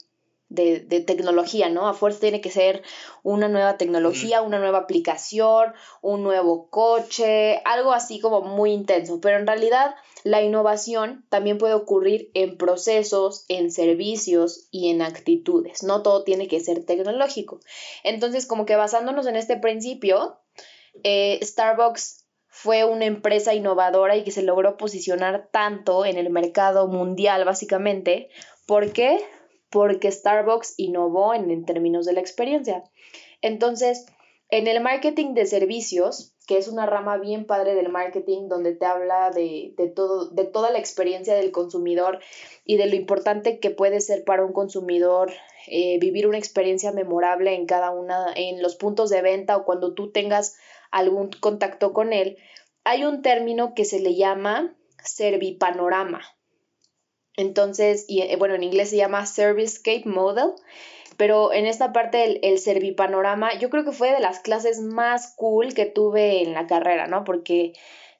de, 0.48 1.00
tecnología, 1.00 1.68
¿no? 1.68 1.88
A 1.88 1.94
fuerza 1.94 2.20
tiene 2.20 2.40
que 2.40 2.50
ser 2.50 2.82
una 3.22 3.48
nueva 3.48 3.76
tecnología, 3.76 4.42
una 4.42 4.58
nueva 4.58 4.78
aplicación, 4.78 5.72
un 6.02 6.22
nuevo 6.22 6.68
coche, 6.70 7.60
algo 7.64 7.92
así 7.92 8.20
como 8.20 8.42
muy 8.42 8.72
intenso, 8.72 9.20
pero 9.20 9.38
en 9.38 9.46
realidad 9.46 9.94
la 10.22 10.42
innovación 10.42 11.24
también 11.28 11.58
puede 11.58 11.74
ocurrir 11.74 12.30
en 12.34 12.56
procesos, 12.56 13.44
en 13.48 13.70
servicios 13.70 14.68
y 14.70 14.90
en 14.90 15.02
actitudes, 15.02 15.82
no 15.82 16.02
todo 16.02 16.24
tiene 16.24 16.48
que 16.48 16.60
ser 16.60 16.84
tecnológico. 16.84 17.60
Entonces, 18.04 18.46
como 18.46 18.66
que 18.66 18.76
basándonos 18.76 19.26
en 19.26 19.36
este 19.36 19.56
principio, 19.56 20.38
eh, 21.02 21.40
Starbucks 21.42 22.25
fue 22.56 22.86
una 22.86 23.04
empresa 23.04 23.52
innovadora 23.52 24.16
y 24.16 24.24
que 24.24 24.30
se 24.30 24.40
logró 24.40 24.78
posicionar 24.78 25.50
tanto 25.52 26.06
en 26.06 26.16
el 26.16 26.30
mercado 26.30 26.88
mundial, 26.88 27.44
básicamente. 27.44 28.30
¿Por 28.66 28.94
qué? 28.94 29.20
Porque 29.68 30.10
Starbucks 30.10 30.72
innovó 30.78 31.34
en, 31.34 31.66
términos 31.66 32.06
de 32.06 32.14
la 32.14 32.20
experiencia. 32.20 32.82
Entonces, 33.42 34.06
en 34.48 34.68
el 34.68 34.80
marketing 34.80 35.34
de 35.34 35.44
servicios, 35.44 36.34
que 36.46 36.56
es 36.56 36.66
una 36.68 36.86
rama 36.86 37.18
bien 37.18 37.44
padre 37.44 37.74
del 37.74 37.90
marketing 37.90 38.48
donde 38.48 38.74
te 38.74 38.86
habla 38.86 39.30
de, 39.30 39.74
todo, 39.94 40.30
de 40.30 40.44
toda 40.44 40.70
la 40.70 40.78
experiencia 40.78 41.34
del 41.34 41.50
consumidor 41.50 42.20
y 42.64 42.78
de 42.78 42.86
lo 42.86 42.96
importante 42.96 43.60
que 43.60 43.68
puede 43.68 44.00
ser 44.00 44.24
para 44.24 44.46
un 44.46 44.54
consumidor 44.54 45.30
eh, 45.66 45.98
vivir 45.98 46.26
una 46.26 46.38
experiencia 46.38 46.90
memorable 46.90 47.54
en 47.54 47.66
cada 47.66 47.90
una, 47.90 48.32
en 48.34 48.62
los 48.62 48.76
puntos 48.76 49.10
de 49.10 49.20
venta 49.20 49.58
o 49.58 49.66
cuando 49.66 49.92
tú 49.92 50.10
tengas 50.10 50.56
algún 50.90 51.30
contacto 51.40 51.92
con 51.92 52.12
él, 52.12 52.38
hay 52.84 53.04
un 53.04 53.22
término 53.22 53.74
que 53.74 53.84
se 53.84 54.00
le 54.00 54.14
llama 54.14 54.74
servipanorama. 55.02 56.22
Entonces, 57.36 58.04
y, 58.08 58.22
eh, 58.22 58.36
bueno, 58.36 58.54
en 58.54 58.62
inglés 58.62 58.90
se 58.90 58.96
llama 58.96 59.26
Servicescape 59.26 60.04
Model, 60.06 60.52
pero 61.16 61.52
en 61.52 61.66
esta 61.66 61.92
parte 61.92 62.24
el, 62.24 62.40
el 62.42 62.58
servipanorama 62.58 63.58
yo 63.58 63.70
creo 63.70 63.84
que 63.84 63.92
fue 63.92 64.12
de 64.12 64.20
las 64.20 64.40
clases 64.40 64.80
más 64.80 65.34
cool 65.36 65.74
que 65.74 65.86
tuve 65.86 66.42
en 66.42 66.54
la 66.54 66.66
carrera, 66.66 67.06
¿no? 67.06 67.24
Porque, 67.24 67.72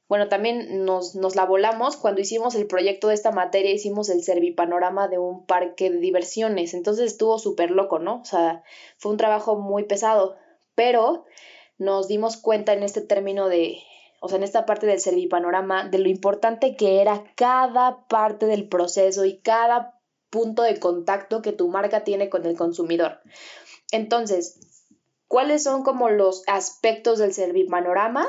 bueno, 0.08 0.28
también 0.28 0.84
nos, 0.84 1.14
nos 1.14 1.34
la 1.34 1.44
volamos 1.44 1.96
cuando 1.96 2.20
hicimos 2.20 2.54
el 2.54 2.66
proyecto 2.66 3.08
de 3.08 3.14
esta 3.14 3.32
materia, 3.32 3.72
hicimos 3.72 4.08
el 4.08 4.22
servipanorama 4.22 5.08
de 5.08 5.18
un 5.18 5.46
parque 5.46 5.90
de 5.90 5.98
diversiones, 5.98 6.74
entonces 6.74 7.06
estuvo 7.12 7.38
súper 7.38 7.70
loco, 7.70 7.98
¿no? 7.98 8.20
O 8.20 8.24
sea, 8.24 8.62
fue 8.98 9.12
un 9.12 9.18
trabajo 9.18 9.56
muy 9.56 9.84
pesado, 9.84 10.36
pero 10.74 11.24
nos 11.78 12.08
dimos 12.08 12.36
cuenta 12.36 12.72
en 12.72 12.82
este 12.82 13.00
término 13.00 13.48
de, 13.48 13.78
o 14.20 14.28
sea, 14.28 14.38
en 14.38 14.44
esta 14.44 14.66
parte 14.66 14.86
del 14.86 15.00
servipanorama, 15.00 15.88
de 15.88 15.98
lo 15.98 16.08
importante 16.08 16.76
que 16.76 17.00
era 17.00 17.24
cada 17.36 18.06
parte 18.08 18.46
del 18.46 18.68
proceso 18.68 19.24
y 19.24 19.38
cada 19.38 19.98
punto 20.30 20.62
de 20.62 20.78
contacto 20.78 21.42
que 21.42 21.52
tu 21.52 21.68
marca 21.68 22.04
tiene 22.04 22.28
con 22.28 22.46
el 22.46 22.56
consumidor. 22.56 23.20
Entonces, 23.92 24.58
¿cuáles 25.28 25.62
son 25.62 25.82
como 25.82 26.10
los 26.10 26.42
aspectos 26.46 27.18
del 27.18 27.32
servipanorama? 27.32 28.26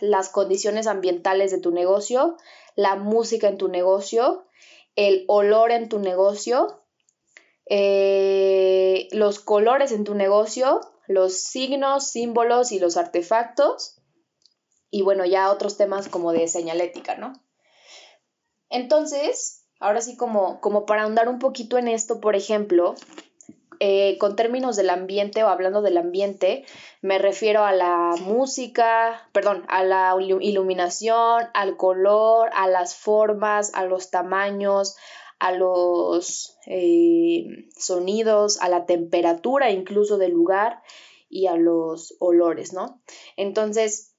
Las 0.00 0.28
condiciones 0.28 0.86
ambientales 0.86 1.50
de 1.50 1.60
tu 1.60 1.70
negocio, 1.70 2.36
la 2.74 2.96
música 2.96 3.48
en 3.48 3.58
tu 3.58 3.68
negocio, 3.68 4.44
el 4.94 5.24
olor 5.28 5.70
en 5.70 5.88
tu 5.88 5.98
negocio, 5.98 6.80
eh, 7.66 9.08
los 9.12 9.40
colores 9.40 9.92
en 9.92 10.04
tu 10.04 10.14
negocio, 10.14 10.80
los 11.06 11.34
signos, 11.34 12.10
símbolos 12.10 12.72
y 12.72 12.78
los 12.78 12.96
artefactos. 12.96 14.00
Y 14.90 15.02
bueno, 15.02 15.24
ya 15.24 15.50
otros 15.50 15.76
temas 15.76 16.08
como 16.08 16.32
de 16.32 16.48
señalética, 16.48 17.16
¿no? 17.16 17.32
Entonces, 18.68 19.64
ahora 19.80 20.00
sí 20.00 20.16
como, 20.16 20.60
como 20.60 20.86
para 20.86 21.02
ahondar 21.02 21.28
un 21.28 21.38
poquito 21.38 21.78
en 21.78 21.88
esto, 21.88 22.20
por 22.20 22.36
ejemplo, 22.36 22.94
eh, 23.78 24.16
con 24.18 24.36
términos 24.36 24.76
del 24.76 24.90
ambiente 24.90 25.44
o 25.44 25.48
hablando 25.48 25.82
del 25.82 25.98
ambiente, 25.98 26.64
me 27.02 27.18
refiero 27.18 27.64
a 27.64 27.72
la 27.72 28.14
música, 28.20 29.28
perdón, 29.32 29.64
a 29.68 29.84
la 29.84 30.14
iluminación, 30.18 31.44
al 31.52 31.76
color, 31.76 32.48
a 32.54 32.68
las 32.68 32.96
formas, 32.96 33.72
a 33.74 33.84
los 33.84 34.10
tamaños, 34.10 34.96
a 35.38 35.52
los 35.52 36.56
eh, 36.66 37.46
sonidos, 37.76 38.60
a 38.60 38.68
la 38.68 38.86
temperatura 38.86 39.70
incluso 39.70 40.18
del 40.18 40.32
lugar 40.32 40.82
y 41.28 41.46
a 41.46 41.56
los 41.56 42.16
olores, 42.20 42.72
¿no? 42.72 43.02
Entonces, 43.36 44.14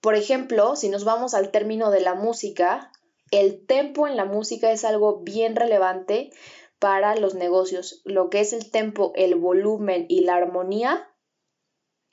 por 0.00 0.14
ejemplo, 0.14 0.76
si 0.76 0.88
nos 0.88 1.04
vamos 1.04 1.34
al 1.34 1.50
término 1.50 1.90
de 1.90 2.00
la 2.00 2.14
música, 2.14 2.92
el 3.30 3.66
tempo 3.66 4.06
en 4.06 4.16
la 4.16 4.24
música 4.24 4.70
es 4.70 4.84
algo 4.84 5.20
bien 5.22 5.56
relevante 5.56 6.30
para 6.78 7.16
los 7.16 7.34
negocios. 7.34 8.02
Lo 8.04 8.30
que 8.30 8.40
es 8.40 8.52
el 8.52 8.70
tempo, 8.70 9.12
el 9.16 9.34
volumen 9.34 10.06
y 10.08 10.20
la 10.20 10.36
armonía 10.36 11.08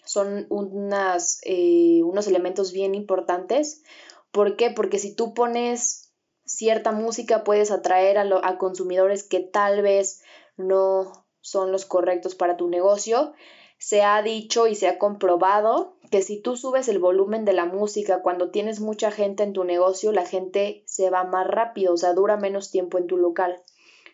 son 0.06 0.48
unas, 0.50 1.40
eh, 1.44 2.02
unos 2.04 2.28
elementos 2.28 2.74
bien 2.74 2.96
importantes. 2.96 3.84
¿Por 4.32 4.56
qué? 4.56 4.72
Porque 4.72 5.00
si 5.00 5.16
tú 5.16 5.34
pones 5.34 6.03
cierta 6.46 6.92
música 6.92 7.44
puedes 7.44 7.72
atraer 7.72 8.18
a, 8.18 8.26
a 8.44 8.58
consumidores 8.58 9.24
que 9.24 9.40
tal 9.40 9.82
vez 9.82 10.22
no 10.58 11.26
son 11.42 11.72
los 11.72 11.86
correctos 11.86 12.36
para 12.36 12.58
tu 12.58 12.68
negocio. 12.70 13.34
Se 13.78 14.02
ha 14.02 14.22
dicho 14.22 14.68
y 14.68 14.76
se 14.76 14.88
ha 14.88 14.98
comprobado 14.98 15.98
que 16.10 16.22
si 16.22 16.42
tú 16.42 16.56
subes 16.56 16.88
el 16.88 17.00
volumen 17.00 17.44
de 17.44 17.54
la 17.54 17.66
música 17.66 18.22
cuando 18.22 18.52
tienes 18.52 18.80
mucha 18.80 19.12
gente 19.12 19.44
en 19.44 19.54
tu 19.54 19.64
negocio, 19.64 20.12
la 20.12 20.26
gente 20.26 20.84
se 20.86 21.10
va 21.10 21.24
más 21.24 21.48
rápido, 21.48 21.94
o 21.94 21.98
sea, 21.98 22.14
dura 22.14 22.38
menos 22.38 22.72
tiempo 22.72 22.98
en 22.98 23.08
tu 23.08 23.18
local 23.18 23.62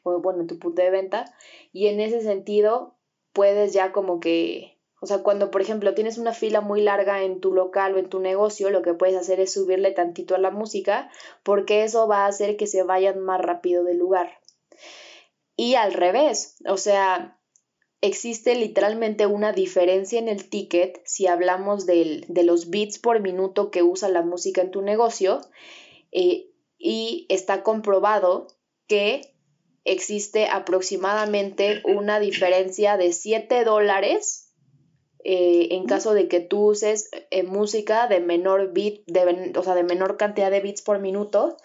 o 0.03 0.19
bueno, 0.19 0.41
en 0.41 0.47
tu 0.47 0.57
punto 0.59 0.81
de 0.81 0.89
venta. 0.89 1.25
Y 1.71 1.87
en 1.87 1.99
ese 1.99 2.21
sentido, 2.21 2.97
puedes 3.33 3.73
ya 3.73 3.91
como 3.91 4.19
que, 4.19 4.78
o 5.01 5.05
sea, 5.05 5.19
cuando 5.19 5.51
por 5.51 5.61
ejemplo 5.61 5.93
tienes 5.93 6.17
una 6.17 6.33
fila 6.33 6.61
muy 6.61 6.81
larga 6.81 7.23
en 7.23 7.39
tu 7.39 7.53
local 7.53 7.95
o 7.95 7.99
en 7.99 8.09
tu 8.09 8.19
negocio, 8.19 8.69
lo 8.69 8.81
que 8.81 8.93
puedes 8.93 9.15
hacer 9.15 9.39
es 9.39 9.53
subirle 9.53 9.91
tantito 9.91 10.35
a 10.35 10.39
la 10.39 10.51
música, 10.51 11.09
porque 11.43 11.83
eso 11.83 12.07
va 12.07 12.25
a 12.25 12.27
hacer 12.27 12.57
que 12.57 12.67
se 12.67 12.83
vayan 12.83 13.19
más 13.19 13.41
rápido 13.41 13.83
del 13.83 13.97
lugar. 13.97 14.39
Y 15.55 15.75
al 15.75 15.93
revés, 15.93 16.55
o 16.67 16.77
sea, 16.77 17.39
existe 18.01 18.55
literalmente 18.55 19.25
una 19.25 19.51
diferencia 19.51 20.19
en 20.19 20.29
el 20.29 20.49
ticket 20.49 21.01
si 21.05 21.27
hablamos 21.27 21.85
de 21.85 22.25
los 22.43 22.69
bits 22.69 22.99
por 22.99 23.19
minuto 23.19 23.71
que 23.71 23.83
usa 23.83 24.09
la 24.09 24.21
música 24.21 24.61
en 24.61 24.71
tu 24.71 24.81
negocio 24.81 25.41
eh, 26.11 26.49
y 26.77 27.25
está 27.29 27.61
comprobado 27.61 28.47
que 28.87 29.33
existe 29.83 30.47
aproximadamente 30.47 31.81
una 31.83 32.19
diferencia 32.19 32.95
de 32.97 33.11
7 33.11 33.63
dólares 33.63 34.48
eh, 35.23 35.67
en 35.71 35.85
caso 35.85 36.13
de 36.13 36.27
que 36.27 36.39
tú 36.39 36.67
uses 36.67 37.09
eh, 37.31 37.43
música 37.43 38.07
de 38.07 38.19
menor 38.19 38.71
bit, 38.71 39.03
de, 39.05 39.53
o 39.57 39.63
sea, 39.63 39.75
de 39.75 39.83
menor 39.83 40.17
cantidad 40.17 40.49
de 40.49 40.61
bits 40.61 40.81
por 40.81 40.99
minuto 40.99 41.57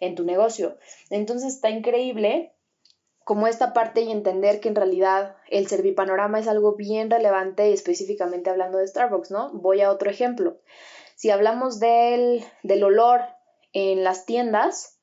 en 0.00 0.14
tu 0.14 0.24
negocio. 0.24 0.78
Entonces 1.10 1.54
está 1.54 1.70
increíble 1.70 2.54
como 3.24 3.46
esta 3.46 3.72
parte 3.72 4.00
y 4.00 4.10
entender 4.10 4.60
que 4.60 4.68
en 4.68 4.74
realidad 4.74 5.36
el 5.48 5.68
servipanorama 5.68 6.40
es 6.40 6.48
algo 6.48 6.74
bien 6.74 7.10
relevante 7.10 7.70
y 7.70 7.72
específicamente 7.72 8.50
hablando 8.50 8.78
de 8.78 8.88
Starbucks, 8.88 9.30
¿no? 9.30 9.52
Voy 9.52 9.80
a 9.80 9.90
otro 9.90 10.10
ejemplo. 10.10 10.58
Si 11.14 11.30
hablamos 11.30 11.78
del, 11.78 12.44
del 12.62 12.82
olor 12.82 13.20
en 13.72 14.02
las 14.02 14.26
tiendas, 14.26 14.98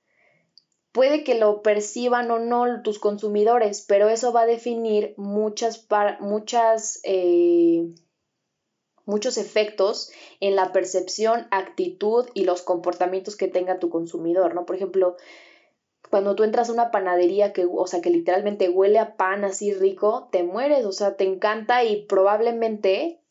puede 1.00 1.24
que 1.24 1.36
lo 1.36 1.62
perciban 1.62 2.30
o 2.30 2.40
no 2.40 2.82
tus 2.82 3.00
consumidores, 3.00 3.86
pero 3.88 4.10
eso 4.10 4.34
va 4.34 4.42
a 4.42 4.46
definir 4.46 5.14
muchas, 5.16 5.88
muchas 6.20 7.00
eh, 7.06 7.94
muchos 9.06 9.38
efectos 9.38 10.12
en 10.42 10.58
la 10.58 10.74
percepción, 10.74 11.48
actitud 11.52 12.28
y 12.34 12.44
los 12.44 12.64
comportamientos 12.64 13.38
que 13.38 13.48
tenga 13.48 13.80
tu 13.80 13.90
consumidor, 13.90 14.54
¿no? 14.54 14.66
Por 14.66 14.76
ejemplo, 14.76 15.16
cuando 16.10 16.36
tú 16.36 16.44
entras 16.44 16.68
a 16.68 16.74
una 16.74 16.92
panadería 16.92 17.54
que, 17.54 17.66
o 17.66 17.88
sea, 17.88 18.02
que 18.02 18.10
literalmente 18.10 18.68
huele 18.68 19.00
a 19.00 19.16
pan 19.16 19.46
así 19.46 19.74
rico, 19.74 20.28
te 20.34 20.44
mueres, 20.44 20.84
o 20.86 20.92
sea, 20.92 21.16
te 21.16 21.24
encanta 21.24 21.82
y 21.86 22.08
probablemente, 22.08 23.22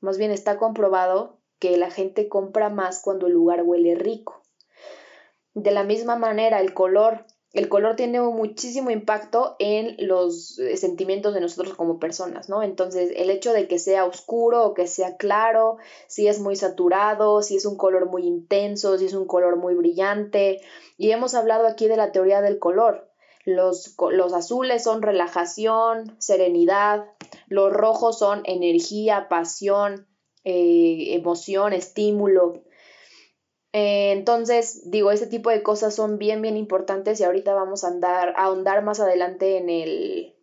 más 0.00 0.16
bien 0.16 0.30
está 0.30 0.56
comprobado 0.56 1.38
que 1.58 1.76
la 1.76 1.90
gente 1.90 2.30
compra 2.30 2.70
más 2.70 3.02
cuando 3.02 3.26
el 3.26 3.34
lugar 3.34 3.62
huele 3.62 3.94
rico. 3.94 4.42
De 5.62 5.72
la 5.72 5.82
misma 5.82 6.16
manera, 6.16 6.60
el 6.60 6.72
color. 6.72 7.26
El 7.52 7.68
color 7.68 7.96
tiene 7.96 8.20
muchísimo 8.20 8.90
impacto 8.90 9.56
en 9.58 9.96
los 9.98 10.58
eh, 10.58 10.76
sentimientos 10.76 11.32
de 11.32 11.40
nosotros 11.40 11.74
como 11.74 11.98
personas, 11.98 12.48
¿no? 12.48 12.62
Entonces, 12.62 13.10
el 13.16 13.30
hecho 13.30 13.52
de 13.52 13.66
que 13.66 13.78
sea 13.78 14.04
oscuro 14.04 14.66
o 14.66 14.74
que 14.74 14.86
sea 14.86 15.16
claro, 15.16 15.78
si 16.06 16.28
es 16.28 16.40
muy 16.40 16.56
saturado, 16.56 17.42
si 17.42 17.56
es 17.56 17.64
un 17.64 17.76
color 17.76 18.06
muy 18.06 18.26
intenso, 18.26 18.98
si 18.98 19.06
es 19.06 19.14
un 19.14 19.26
color 19.26 19.56
muy 19.56 19.74
brillante. 19.74 20.60
Y 20.98 21.10
hemos 21.10 21.34
hablado 21.34 21.66
aquí 21.66 21.88
de 21.88 21.96
la 21.96 22.12
teoría 22.12 22.42
del 22.42 22.58
color. 22.58 23.10
Los, 23.44 23.96
los 24.10 24.34
azules 24.34 24.84
son 24.84 25.00
relajación, 25.00 26.16
serenidad, 26.18 27.06
los 27.48 27.72
rojos 27.72 28.18
son 28.18 28.42
energía, 28.44 29.26
pasión, 29.28 30.06
eh, 30.44 31.14
emoción, 31.14 31.72
estímulo. 31.72 32.62
Eh, 33.72 34.12
entonces, 34.12 34.90
digo, 34.90 35.10
ese 35.10 35.26
tipo 35.26 35.50
de 35.50 35.62
cosas 35.62 35.94
son 35.94 36.18
bien, 36.18 36.40
bien 36.40 36.56
importantes 36.56 37.20
y 37.20 37.24
ahorita 37.24 37.54
vamos 37.54 37.84
a 37.84 37.88
andar, 37.88 38.30
a 38.36 38.44
ahondar 38.44 38.82
más 38.82 38.98
adelante 39.00 39.58
en 39.58 39.68
el, 39.68 40.34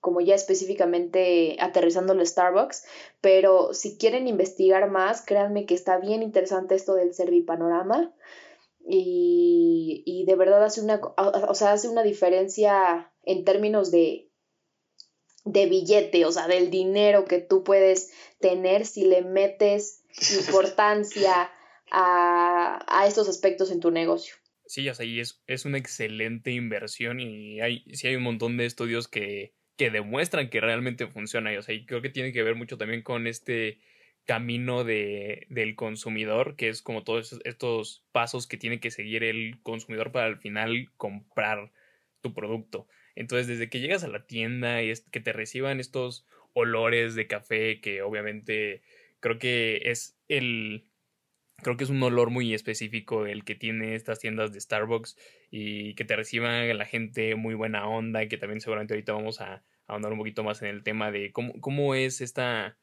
como 0.00 0.20
ya 0.20 0.34
específicamente 0.34 1.56
aterrizando 1.60 2.12
el 2.14 2.26
Starbucks, 2.26 2.84
pero 3.20 3.74
si 3.74 3.98
quieren 3.98 4.28
investigar 4.28 4.90
más, 4.90 5.24
créanme 5.24 5.66
que 5.66 5.74
está 5.74 5.98
bien 5.98 6.22
interesante 6.22 6.74
esto 6.74 6.94
del 6.94 7.14
Servipanorama 7.14 8.12
y, 8.84 10.02
y 10.06 10.24
de 10.24 10.34
verdad 10.34 10.64
hace 10.64 10.80
una, 10.80 11.00
o 11.16 11.54
sea, 11.54 11.72
hace 11.72 11.88
una 11.88 12.02
diferencia 12.02 13.12
en 13.24 13.44
términos 13.44 13.90
de, 13.90 14.30
de 15.44 15.66
billete, 15.66 16.24
o 16.24 16.32
sea, 16.32 16.48
del 16.48 16.70
dinero 16.70 17.26
que 17.26 17.38
tú 17.38 17.62
puedes 17.62 18.10
tener 18.40 18.86
si 18.86 19.04
le 19.04 19.22
metes 19.22 20.02
importancia 20.46 21.50
a, 21.92 23.04
estos 23.06 23.28
aspectos 23.28 23.70
en 23.70 23.80
tu 23.80 23.90
negocio. 23.90 24.34
Sí, 24.66 24.88
o 24.88 24.94
sea, 24.94 25.04
y 25.04 25.20
es, 25.20 25.42
es 25.46 25.64
una 25.64 25.78
excelente 25.78 26.50
inversión 26.50 27.20
y 27.20 27.60
hay, 27.60 27.84
sí 27.92 28.08
hay 28.08 28.16
un 28.16 28.22
montón 28.22 28.56
de 28.56 28.64
estudios 28.64 29.08
que, 29.08 29.52
que 29.76 29.90
demuestran 29.90 30.48
que 30.48 30.60
realmente 30.60 31.06
funciona. 31.06 31.52
Y, 31.52 31.56
o 31.56 31.62
sea, 31.62 31.74
y 31.74 31.84
creo 31.84 32.00
que 32.00 32.08
tiene 32.08 32.32
que 32.32 32.42
ver 32.42 32.54
mucho 32.54 32.78
también 32.78 33.02
con 33.02 33.26
este 33.26 33.80
camino 34.24 34.84
de, 34.84 35.46
del 35.50 35.74
consumidor, 35.74 36.56
que 36.56 36.68
es 36.68 36.80
como 36.80 37.02
todos 37.02 37.38
estos 37.44 38.04
pasos 38.12 38.46
que 38.46 38.56
tiene 38.56 38.80
que 38.80 38.90
seguir 38.90 39.24
el 39.24 39.60
consumidor 39.62 40.12
para 40.12 40.26
al 40.26 40.38
final 40.38 40.88
comprar 40.96 41.72
tu 42.20 42.32
producto. 42.32 42.86
Entonces, 43.16 43.48
desde 43.48 43.68
que 43.68 43.80
llegas 43.80 44.04
a 44.04 44.08
la 44.08 44.26
tienda 44.26 44.82
y 44.82 44.90
es, 44.90 45.00
que 45.00 45.20
te 45.20 45.32
reciban 45.32 45.80
estos 45.80 46.24
olores 46.54 47.14
de 47.14 47.26
café, 47.26 47.80
que 47.80 48.02
obviamente 48.02 48.82
creo 49.20 49.38
que 49.38 49.82
es 49.86 50.16
el, 50.28 50.86
Creo 51.62 51.76
que 51.76 51.84
es 51.84 51.90
un 51.90 52.02
olor 52.02 52.30
muy 52.30 52.54
específico 52.54 53.26
el 53.26 53.44
que 53.44 53.54
tiene 53.54 53.94
estas 53.94 54.18
tiendas 54.18 54.52
de 54.52 54.60
Starbucks 54.60 55.16
y 55.50 55.94
que 55.94 56.04
te 56.04 56.16
reciban 56.16 56.76
la 56.76 56.86
gente 56.86 57.36
muy 57.36 57.54
buena 57.54 57.86
onda 57.86 58.22
y 58.22 58.28
que 58.28 58.36
también 58.36 58.60
seguramente 58.60 58.94
ahorita 58.94 59.12
vamos 59.12 59.40
a, 59.40 59.62
ahondar 59.86 60.12
un 60.12 60.18
poquito 60.18 60.42
más 60.42 60.62
en 60.62 60.68
el 60.68 60.82
tema 60.82 61.10
de 61.10 61.32
cómo, 61.32 61.52
cómo 61.60 61.94
es 61.94 62.20
esta, 62.20 62.78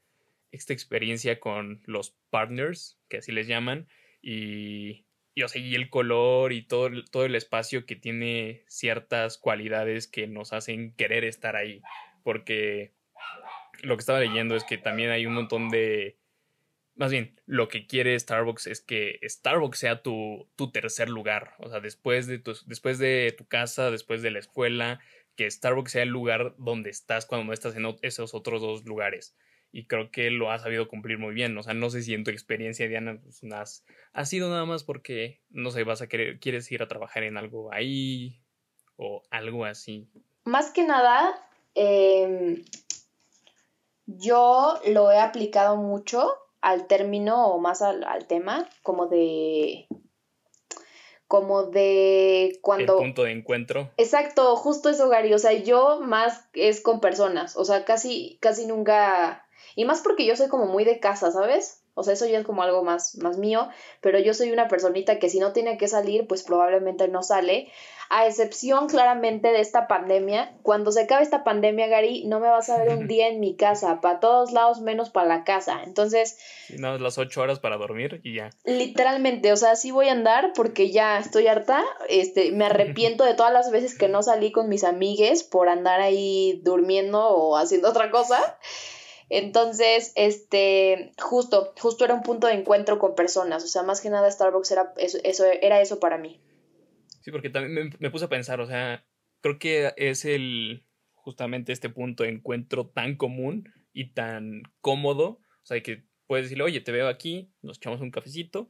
esta 0.52 0.74
experiencia 0.74 1.40
con 1.40 1.82
los 1.86 2.16
partners, 2.30 3.00
que 3.10 3.18
así 3.18 3.32
les 3.32 3.48
llaman, 3.48 3.88
y, 4.22 5.06
y, 5.34 5.44
o 5.44 5.48
y 5.54 5.76
el 5.76 5.90
color 5.90 6.54
y 6.54 6.62
todo, 6.62 6.90
todo 7.12 7.26
el 7.26 7.36
espacio 7.36 7.86
que 7.86 7.96
tiene 7.96 8.64
ciertas 8.68 9.38
cualidades 9.38 10.08
que 10.08 10.28
nos 10.28 10.54
hacen 10.54 10.94
querer 10.94 11.24
estar 11.24 11.56
ahí. 11.56 11.82
Porque 12.24 12.94
lo 13.82 13.96
que 13.96 14.02
estaba 14.02 14.20
leyendo 14.20 14.56
es 14.56 14.64
que 14.64 14.78
también 14.78 15.10
hay 15.10 15.26
un 15.26 15.34
montón 15.34 15.70
de 15.70 16.19
más 17.00 17.12
bien, 17.12 17.34
lo 17.46 17.70
que 17.70 17.88
quiere 17.88 18.20
Starbucks 18.20 18.68
es 18.68 18.82
que 18.82 19.22
Starbucks 19.24 19.80
sea 19.80 20.04
tu, 20.04 20.50
tu 20.58 20.70
tercer 20.70 21.08
lugar. 21.08 21.54
O 21.60 21.70
sea, 21.70 21.80
después 21.80 22.28
de, 22.28 22.40
tu, 22.40 22.54
después 22.66 23.00
de 23.00 23.34
tu 23.38 23.48
casa, 23.48 23.90
después 23.90 24.22
de 24.22 24.32
la 24.32 24.40
escuela, 24.40 25.00
que 25.38 25.50
Starbucks 25.50 25.94
sea 25.94 26.04
el 26.04 26.10
lugar 26.10 26.56
donde 26.58 26.90
estás 26.90 27.26
cuando 27.26 27.46
no 27.46 27.54
estás 27.54 27.78
en 27.78 27.86
esos 28.02 28.34
otros 28.34 28.62
dos 28.62 28.84
lugares. 28.84 29.34
Y 29.72 29.86
creo 29.86 30.12
que 30.12 30.30
lo 30.30 30.52
ha 30.52 30.60
sabido 30.60 30.90
cumplir 30.90 31.18
muy 31.18 31.34
bien. 31.34 31.58
O 31.58 31.64
sea, 31.64 31.74
no 31.74 31.90
sé 31.90 32.02
si 32.02 32.14
en 32.14 32.26
tu 32.26 32.32
experiencia, 32.32 32.86
Diana, 32.90 33.18
pues, 33.24 33.42
has, 33.54 33.86
ha 34.12 34.26
sido 34.26 34.50
nada 34.50 34.66
más 34.66 34.84
porque, 34.84 35.40
no 35.52 35.72
sé, 35.72 35.86
vas 35.86 36.02
a 36.02 36.10
querer, 36.10 36.42
quieres 36.42 36.70
ir 36.70 36.84
a 36.84 36.90
trabajar 36.90 37.24
en 37.24 37.38
algo 37.38 37.72
ahí 37.72 38.42
o 38.98 39.24
algo 39.30 39.64
así. 39.64 40.10
Más 40.44 40.72
que 40.72 40.84
nada, 40.84 41.50
em, 41.76 42.62
yo 44.06 44.82
lo 44.86 45.14
he 45.14 45.20
aplicado 45.20 45.78
mucho 45.78 46.36
al 46.62 46.88
término 46.88 47.48
o 47.48 47.60
más 47.60 47.82
al, 47.82 48.26
tema, 48.28 48.68
como 48.84 49.08
de 49.08 49.88
como 51.28 51.64
de 51.64 52.58
cuando... 52.62 52.94
El 52.94 53.04
punto 53.04 53.24
de 53.24 53.32
encuentro. 53.34 53.92
Exacto, 53.98 54.56
justo 54.56 54.90
eso, 54.90 55.10
Gary. 55.10 55.32
O 55.34 55.38
sea, 55.38 55.54
yo 55.54 56.00
más 56.02 56.50
es 56.54 56.82
con 56.82 57.02
personas. 57.02 57.56
O 57.56 57.66
sea, 57.66 57.86
casi, 57.86 58.40
casi 58.42 58.66
nunca... 58.66 59.46
Y 59.76 59.86
más 59.86 60.02
porque 60.02 60.26
yo 60.26 60.36
soy 60.36 60.48
como 60.48 60.66
muy 60.66 60.86
de 60.86 61.00
casa, 61.00 61.32
¿sabes? 61.32 61.84
O 62.00 62.04
sea, 62.04 62.14
eso 62.14 62.26
ya 62.26 62.40
es 62.40 62.46
como 62.46 62.64
algo 62.64 62.84
más, 62.84 63.18
más 63.18 63.38
mío, 63.38 63.68
pero 64.00 64.20
yo 64.20 64.34
soy 64.34 64.52
una 64.52 64.70
personita 64.70 65.20
que 65.20 65.30
si 65.30 65.40
no 65.40 65.52
tiene 65.52 65.78
que 65.78 65.90
salir, 65.90 66.28
pues 66.28 66.44
probablemente 66.44 67.08
no 67.10 67.24
sale. 67.24 67.70
A 68.12 68.26
excepción 68.26 68.88
claramente 68.88 69.50
de 69.50 69.60
esta 69.60 69.88
pandemia. 69.88 70.58
Cuando 70.64 70.92
se 70.92 71.02
acabe 71.02 71.22
esta 71.22 71.44
pandemia, 71.44 71.88
Gary, 71.88 72.24
no 72.26 72.40
me 72.40 72.48
vas 72.48 72.70
a 72.70 72.80
ver 72.80 72.98
un 72.98 73.08
día 73.10 73.28
en 73.28 73.40
mi 73.40 73.56
casa, 73.56 74.02
para 74.02 74.20
todos 74.20 74.52
lados 74.52 74.82
menos 74.82 75.10
para 75.10 75.28
la 75.28 75.44
casa. 75.44 75.82
Entonces... 75.84 76.40
No, 76.78 76.98
las 76.98 77.18
ocho 77.18 77.42
horas 77.42 77.60
para 77.60 77.78
dormir 77.78 78.22
y 78.24 78.36
ya. 78.36 78.50
Literalmente, 78.64 79.52
o 79.52 79.58
sea, 79.58 79.76
sí 79.76 79.92
voy 79.92 80.08
a 80.08 80.14
andar 80.14 80.54
porque 80.56 80.90
ya 80.90 81.20
estoy 81.20 81.48
harta. 81.48 81.84
Este, 82.08 82.52
me 82.52 82.66
arrepiento 82.66 83.26
de 83.26 83.36
todas 83.36 83.54
las 83.54 83.70
veces 83.70 83.96
que 83.96 84.08
no 84.08 84.24
salí 84.24 84.52
con 84.52 84.70
mis 84.70 84.84
amigues 84.84 85.44
por 85.44 85.70
andar 85.70 86.00
ahí 86.00 86.62
durmiendo 86.64 87.28
o 87.28 87.58
haciendo 87.58 87.90
otra 87.90 88.10
cosa. 88.10 88.58
Entonces, 89.30 90.12
este, 90.16 91.14
justo, 91.20 91.74
justo 91.80 92.04
era 92.04 92.16
un 92.16 92.24
punto 92.24 92.48
de 92.48 92.54
encuentro 92.54 92.98
con 92.98 93.16
personas, 93.16 93.64
o 93.64 93.68
sea, 93.68 93.84
más 93.84 94.02
que 94.02 94.10
nada 94.10 94.30
Starbucks 94.30 94.72
era 94.72 94.94
eso, 94.98 95.46
era 95.62 95.82
eso 95.82 96.00
para 96.00 96.18
mí. 96.18 96.42
Sí, 97.22 97.32
porque 97.32 97.52
también 97.52 97.96
me, 98.00 98.10
puse 98.10 98.26
a 98.26 98.30
pensar, 98.30 98.60
o 98.60 98.66
sea, 98.66 99.06
creo 99.42 99.60
que 99.60 99.94
es 99.98 100.26
el, 100.26 100.84
justamente 101.14 101.72
este 101.72 101.90
punto 101.90 102.24
de 102.24 102.30
encuentro 102.30 102.88
tan 102.88 103.18
común 103.18 103.72
y 103.94 104.14
tan 104.14 104.64
cómodo, 104.82 105.28
o 105.28 105.66
sea, 105.66 105.82
que 105.84 106.06
puedes 106.26 106.46
decirle, 106.46 106.64
oye, 106.64 106.82
te 106.82 106.92
veo 106.92 107.08
aquí, 107.08 107.54
nos 107.62 107.78
echamos 107.78 108.02
un 108.02 108.10
cafecito, 108.10 108.68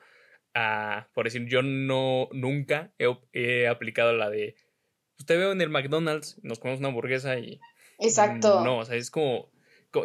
ah, 0.56 1.08
por 1.13 1.24
decir, 1.24 1.46
yo 1.46 1.62
no, 1.62 2.28
nunca 2.34 2.94
he, 3.00 3.08
he 3.32 3.68
aplicado 3.68 4.12
la 4.12 4.30
de, 4.30 4.56
pues 5.16 5.25
te 5.25 5.38
veo 5.38 5.54
en 5.54 5.62
el 5.62 5.70
McDonald's, 5.70 6.38
nos 6.44 6.60
comemos 6.60 6.80
una 6.80 6.89
hamburguesa 6.89 7.39
y... 7.39 7.62
Exacto. 7.98 8.63
No, 8.63 8.80
o 8.80 8.86
sea, 8.86 8.96
es 8.96 9.12
como 9.12 9.51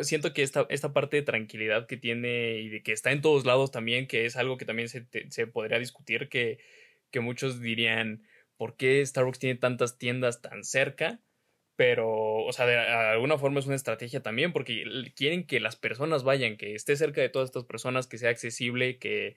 siento 0.03 0.33
que 0.33 0.43
esta, 0.43 0.67
esta 0.71 0.93
parte 0.93 1.17
de 1.17 1.23
tranquilidad 1.23 1.87
que 1.87 1.97
tiene 1.97 2.59
y 2.59 2.69
de 2.69 2.83
que 2.83 2.93
está 2.93 3.13
en 3.13 3.23
todos 3.23 3.45
lados 3.45 3.71
también, 3.71 4.07
que 4.07 4.27
es 4.27 4.37
algo 4.37 4.57
que 4.57 4.65
también 4.65 4.89
se, 4.89 5.07
se 5.31 5.47
podría 5.47 5.79
discutir, 5.79 6.29
que, 6.29 6.59
que 7.11 7.21
muchos 7.21 7.61
dirían, 7.61 8.23
¿por 8.57 8.77
qué 8.77 9.05
Starbucks 9.05 9.39
tiene 9.39 9.59
tantas 9.59 9.99
tiendas 9.99 10.43
tan 10.43 10.65
cerca? 10.65 11.21
Pero, 11.77 12.09
o 12.45 12.53
sea, 12.53 12.67
de 12.67 12.77
alguna 12.79 13.37
forma 13.37 13.59
es 13.59 13.67
una 13.67 13.75
estrategia 13.75 14.23
también, 14.23 14.53
porque 14.53 14.85
quieren 15.17 15.45
que 15.47 15.59
las 15.61 15.77
personas 15.77 16.23
vayan, 16.23 16.57
que 16.57 16.75
esté 16.75 16.97
cerca 16.97 17.21
de 17.21 17.29
todas 17.29 17.49
estas 17.49 17.65
personas, 17.65 18.07
que 18.07 18.19
sea 18.19 18.31
accesible, 18.31 18.99
que, 18.99 19.37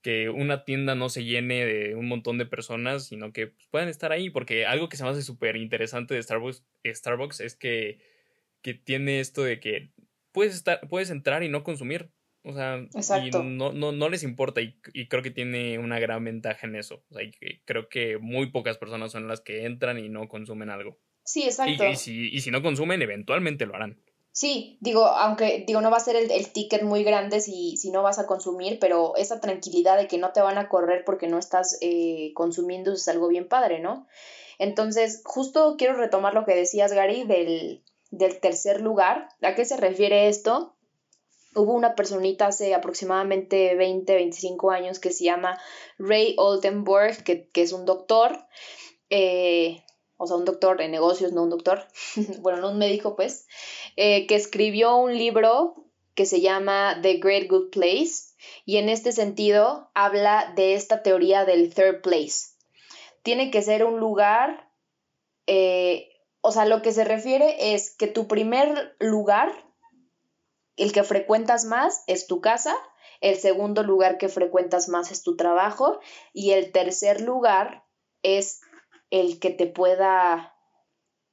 que 0.00 0.30
una 0.30 0.64
tienda 0.64 0.94
no 0.94 1.10
se 1.10 1.24
llene 1.24 1.66
de 1.66 1.94
un 1.94 2.08
montón 2.08 2.38
de 2.38 2.46
personas, 2.46 3.06
sino 3.06 3.32
que 3.32 3.48
pues, 3.48 3.66
puedan 3.70 3.88
estar 3.88 4.10
ahí, 4.10 4.30
porque 4.30 4.64
algo 4.64 4.88
que 4.88 4.96
se 4.96 5.04
me 5.04 5.10
hace 5.10 5.22
súper 5.22 5.56
interesante 5.56 6.14
de 6.14 6.22
Starbucks, 6.22 6.64
Starbucks 6.84 7.40
es 7.40 7.56
que 7.56 7.98
que 8.66 8.74
tiene 8.74 9.20
esto 9.20 9.44
de 9.44 9.60
que 9.60 9.92
puedes 10.32 10.52
estar, 10.52 10.80
puedes 10.88 11.10
entrar 11.10 11.44
y 11.44 11.48
no 11.48 11.62
consumir. 11.62 12.10
O 12.42 12.52
sea, 12.52 12.78
y 13.24 13.30
no, 13.30 13.72
no, 13.72 13.92
no, 13.92 14.08
les 14.08 14.24
importa 14.24 14.60
y, 14.60 14.76
creo 15.08 15.22
que 15.22 15.30
tiene 15.30 15.78
una 15.78 16.00
gran 16.00 16.24
ventaja 16.24 16.66
en 16.66 16.74
eso. 16.74 17.04
O 17.08 17.14
sea, 17.14 17.22
creo 17.64 17.88
que 17.88 18.18
muy 18.18 18.50
pocas 18.50 18.76
personas 18.76 19.12
son 19.12 19.28
las 19.28 19.40
que 19.40 19.66
entran 19.66 20.00
y 20.00 20.08
no 20.08 20.26
consumen 20.26 20.70
algo. 20.70 20.98
Sí, 21.24 21.44
exacto. 21.44 21.86
Y, 21.86 21.94
si, 21.94 22.28
y 22.28 22.40
si 22.40 22.50
no 22.50 22.60
consumen, 22.60 23.02
eventualmente 23.02 23.66
lo 23.66 23.76
harán. 23.76 24.02
Sí, 24.32 24.78
digo, 24.80 25.06
aunque 25.06 25.62
digo, 25.64 25.80
no 25.80 25.92
va 25.92 25.98
a 25.98 26.00
ser 26.00 26.16
el, 26.16 26.32
el, 26.32 26.52
ticket 26.52 26.82
muy 26.82 27.04
grande 27.04 27.38
si, 27.38 27.76
si 27.76 27.92
no 27.92 28.02
vas 28.02 28.18
a 28.18 28.26
consumir, 28.26 28.78
pero 28.80 29.14
esa 29.14 29.40
tranquilidad 29.40 29.96
de 29.96 30.08
que 30.08 30.18
no 30.18 30.32
te 30.32 30.40
van 30.40 30.58
a 30.58 30.68
correr 30.68 31.04
porque 31.04 31.28
no 31.28 31.38
estás 31.38 31.78
eh, 31.82 32.32
consumiendo 32.34 32.92
es 32.92 33.06
algo 33.06 33.28
bien 33.28 33.46
padre, 33.46 33.78
¿no? 33.78 34.08
Entonces, 34.58 35.22
justo 35.24 35.76
quiero 35.78 35.94
retomar 35.96 36.34
lo 36.34 36.44
que 36.44 36.54
decías, 36.54 36.92
Gary, 36.92 37.24
del, 37.24 37.82
del 38.10 38.40
tercer 38.40 38.80
lugar. 38.80 39.28
¿A 39.42 39.54
qué 39.54 39.64
se 39.64 39.76
refiere 39.76 40.28
esto? 40.28 40.74
Hubo 41.54 41.72
una 41.72 41.94
personita 41.94 42.48
hace 42.48 42.74
aproximadamente 42.74 43.74
20, 43.74 44.14
25 44.14 44.70
años 44.70 44.98
que 44.98 45.10
se 45.10 45.24
llama 45.24 45.58
Ray 45.98 46.34
Oldenburg, 46.38 47.24
que, 47.24 47.48
es 47.54 47.72
un 47.72 47.86
doctor, 47.86 48.38
eh, 49.08 49.82
o 50.18 50.26
sea, 50.26 50.36
un 50.36 50.44
doctor 50.44 50.76
de 50.76 50.88
negocios, 50.88 51.32
no 51.32 51.44
un 51.44 51.50
doctor, 51.50 51.86
bueno, 52.40 52.60
no 52.60 52.70
un 52.70 52.78
médico, 52.78 53.16
pues, 53.16 53.46
eh, 53.96 54.26
que 54.26 54.34
escribió 54.34 54.96
un 54.96 55.16
libro 55.16 55.86
que 56.14 56.26
se 56.26 56.40
llama 56.40 56.98
The 57.02 57.14
Great 57.18 57.48
Good 57.48 57.70
Place, 57.70 58.26
y 58.64 58.76
en 58.76 58.88
este 58.88 59.12
sentido 59.12 59.90
habla 59.94 60.52
de 60.56 60.74
esta 60.74 61.02
teoría 61.02 61.44
del 61.44 61.72
third 61.72 62.02
place. 62.02 62.54
Tiene 63.22 63.50
que 63.50 63.62
ser 63.62 63.84
un 63.84 63.98
lugar 63.98 64.70
eh, 65.46 66.08
o 66.46 66.52
sea, 66.52 66.64
lo 66.64 66.80
que 66.80 66.92
se 66.92 67.02
refiere 67.02 67.74
es 67.74 67.90
que 67.90 68.06
tu 68.06 68.28
primer 68.28 68.94
lugar, 69.00 69.52
el 70.76 70.92
que 70.92 71.02
frecuentas 71.02 71.64
más, 71.64 72.04
es 72.06 72.28
tu 72.28 72.40
casa, 72.40 72.72
el 73.20 73.36
segundo 73.36 73.82
lugar 73.82 74.16
que 74.16 74.28
frecuentas 74.28 74.88
más 74.88 75.10
es 75.10 75.24
tu 75.24 75.36
trabajo 75.36 75.98
y 76.32 76.52
el 76.52 76.70
tercer 76.70 77.20
lugar 77.20 77.84
es 78.22 78.60
el 79.10 79.40
que 79.40 79.50
te 79.50 79.66
pueda 79.66 80.54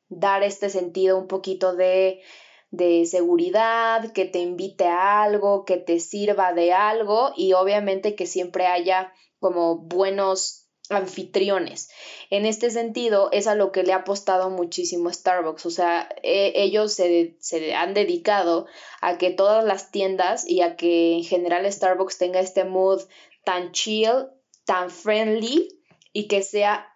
dar 0.10 0.42
este 0.42 0.72
sentido 0.72 1.20
un 1.20 1.28
poquito 1.28 1.76
de, 1.76 2.24
de 2.72 3.06
seguridad, 3.06 4.14
que 4.14 4.26
te 4.26 4.40
invite 4.40 4.88
a 4.88 5.22
algo, 5.22 5.64
que 5.64 5.78
te 5.78 6.00
sirva 6.00 6.54
de 6.54 6.74
algo 6.74 7.34
y 7.38 7.54
obviamente 7.54 8.16
que 8.16 8.26
siempre 8.26 8.66
haya 8.66 9.14
como 9.38 9.78
buenos 9.78 10.63
anfitriones. 10.96 11.90
En 12.30 12.46
este 12.46 12.72
sentido, 12.72 13.30
es 13.32 13.48
a 13.48 13.56
lo 13.56 13.72
que 13.72 13.84
le 13.84 13.94
ha 13.94 13.98
apostado 13.98 14.50
muchísimo 14.50 15.12
Starbucks. 15.12 15.66
O 15.66 15.70
sea, 15.72 16.10
e, 16.24 16.54
ellos 16.56 16.94
se, 16.94 17.36
se, 17.40 17.74
han 17.76 17.94
dedicado 17.94 18.68
a 19.02 19.18
que 19.18 19.32
todas 19.32 19.64
las 19.64 19.92
tiendas 19.92 20.48
y 20.48 20.62
a 20.62 20.76
que 20.76 21.14
en 21.14 21.24
general 21.24 21.72
Starbucks 21.72 22.18
tenga 22.18 22.40
este 22.40 22.64
mood 22.64 23.02
tan 23.44 23.72
chill, 23.72 24.28
tan 24.66 24.90
friendly 24.90 25.68
y 26.12 26.28
que 26.28 26.42
sea 26.42 26.88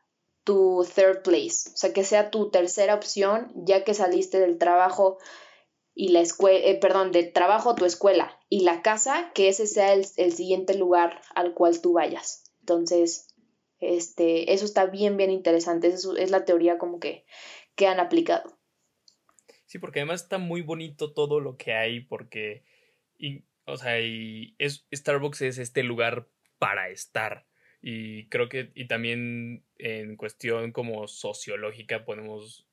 tu 0.43 0.87
third 0.95 1.23
place. 1.23 1.69
O 1.73 1.77
sea, 1.77 1.91
que 1.91 2.03
sea 2.03 2.31
tu 2.31 2.49
tercera 2.49 2.95
opción 2.95 3.51
ya 3.55 3.83
que 3.83 3.93
saliste 3.93 4.39
del 4.39 4.57
trabajo 4.57 5.17
y 5.93 6.09
la 6.09 6.21
escuela, 6.21 6.65
eh, 6.65 6.75
perdón, 6.75 7.11
del 7.11 7.33
trabajo, 7.33 7.75
tu 7.75 7.83
escuela 7.83 8.37
y 8.49 8.61
la 8.61 8.81
casa, 8.81 9.31
que 9.33 9.49
ese 9.49 9.67
sea 9.67 9.93
el, 9.93 10.05
el 10.15 10.31
siguiente 10.31 10.75
lugar 10.75 11.21
al 11.35 11.53
cual 11.53 11.81
tú 11.81 11.93
vayas. 11.93 12.43
Entonces, 12.59 13.26
este, 13.79 14.53
eso 14.53 14.65
está 14.65 14.85
bien, 14.85 15.17
bien 15.17 15.31
interesante. 15.31 15.87
Eso 15.87 16.15
es 16.17 16.31
la 16.31 16.45
teoría 16.45 16.77
como 16.77 16.99
que, 16.99 17.25
que 17.75 17.87
han 17.87 17.99
aplicado. 17.99 18.57
Sí, 19.65 19.79
porque 19.79 19.99
además 19.99 20.23
está 20.23 20.37
muy 20.37 20.61
bonito 20.61 21.13
todo 21.13 21.39
lo 21.39 21.57
que 21.57 21.73
hay, 21.73 21.99
porque, 21.99 22.63
y, 23.17 23.43
o 23.65 23.77
sea, 23.77 23.99
y 23.99 24.55
es, 24.59 24.87
Starbucks 24.93 25.41
es 25.41 25.57
este 25.57 25.83
lugar 25.83 26.29
para 26.57 26.89
estar. 26.89 27.45
Y 27.81 28.27
creo 28.29 28.49
que, 28.49 28.71
y 28.75 28.87
también 28.87 29.65
en 29.77 30.15
cuestión 30.15 30.71
como 30.71 31.07
sociológica 31.07 32.05
podemos 32.05 32.67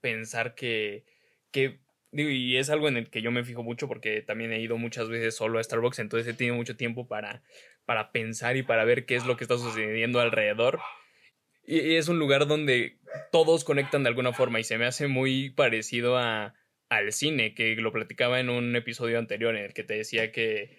pensar 0.00 0.54
que, 0.54 1.04
que 1.50 1.80
y 2.12 2.56
es 2.56 2.70
algo 2.70 2.88
en 2.88 2.96
el 2.96 3.10
que 3.10 3.20
yo 3.20 3.30
me 3.30 3.44
fijo 3.44 3.62
mucho 3.62 3.88
porque 3.88 4.22
también 4.22 4.52
he 4.52 4.60
ido 4.60 4.78
muchas 4.78 5.08
veces 5.08 5.36
solo 5.36 5.58
a 5.58 5.64
Starbucks, 5.64 5.98
entonces 5.98 6.32
he 6.32 6.36
tenido 6.36 6.56
mucho 6.56 6.76
tiempo 6.76 7.06
para 7.06 7.42
para 7.86 8.10
pensar 8.12 8.56
y 8.56 8.62
para 8.62 8.84
ver 8.84 9.06
qué 9.06 9.14
es 9.14 9.24
lo 9.24 9.36
que 9.36 9.44
está 9.44 9.56
sucediendo 9.56 10.20
alrededor. 10.20 10.80
Y 11.64 11.94
es 11.94 12.08
un 12.08 12.18
lugar 12.18 12.46
donde 12.46 12.98
todos 13.32 13.64
conectan 13.64 14.02
de 14.02 14.08
alguna 14.10 14.32
forma 14.32 14.60
y 14.60 14.64
se 14.64 14.76
me 14.76 14.84
hace 14.84 15.08
muy 15.08 15.50
parecido 15.50 16.18
a, 16.18 16.54
al 16.88 17.12
cine, 17.12 17.54
que 17.54 17.74
lo 17.76 17.92
platicaba 17.92 18.38
en 18.38 18.50
un 18.50 18.76
episodio 18.76 19.18
anterior 19.18 19.56
en 19.56 19.64
el 19.64 19.72
que 19.72 19.84
te 19.84 19.94
decía 19.94 20.30
que, 20.30 20.78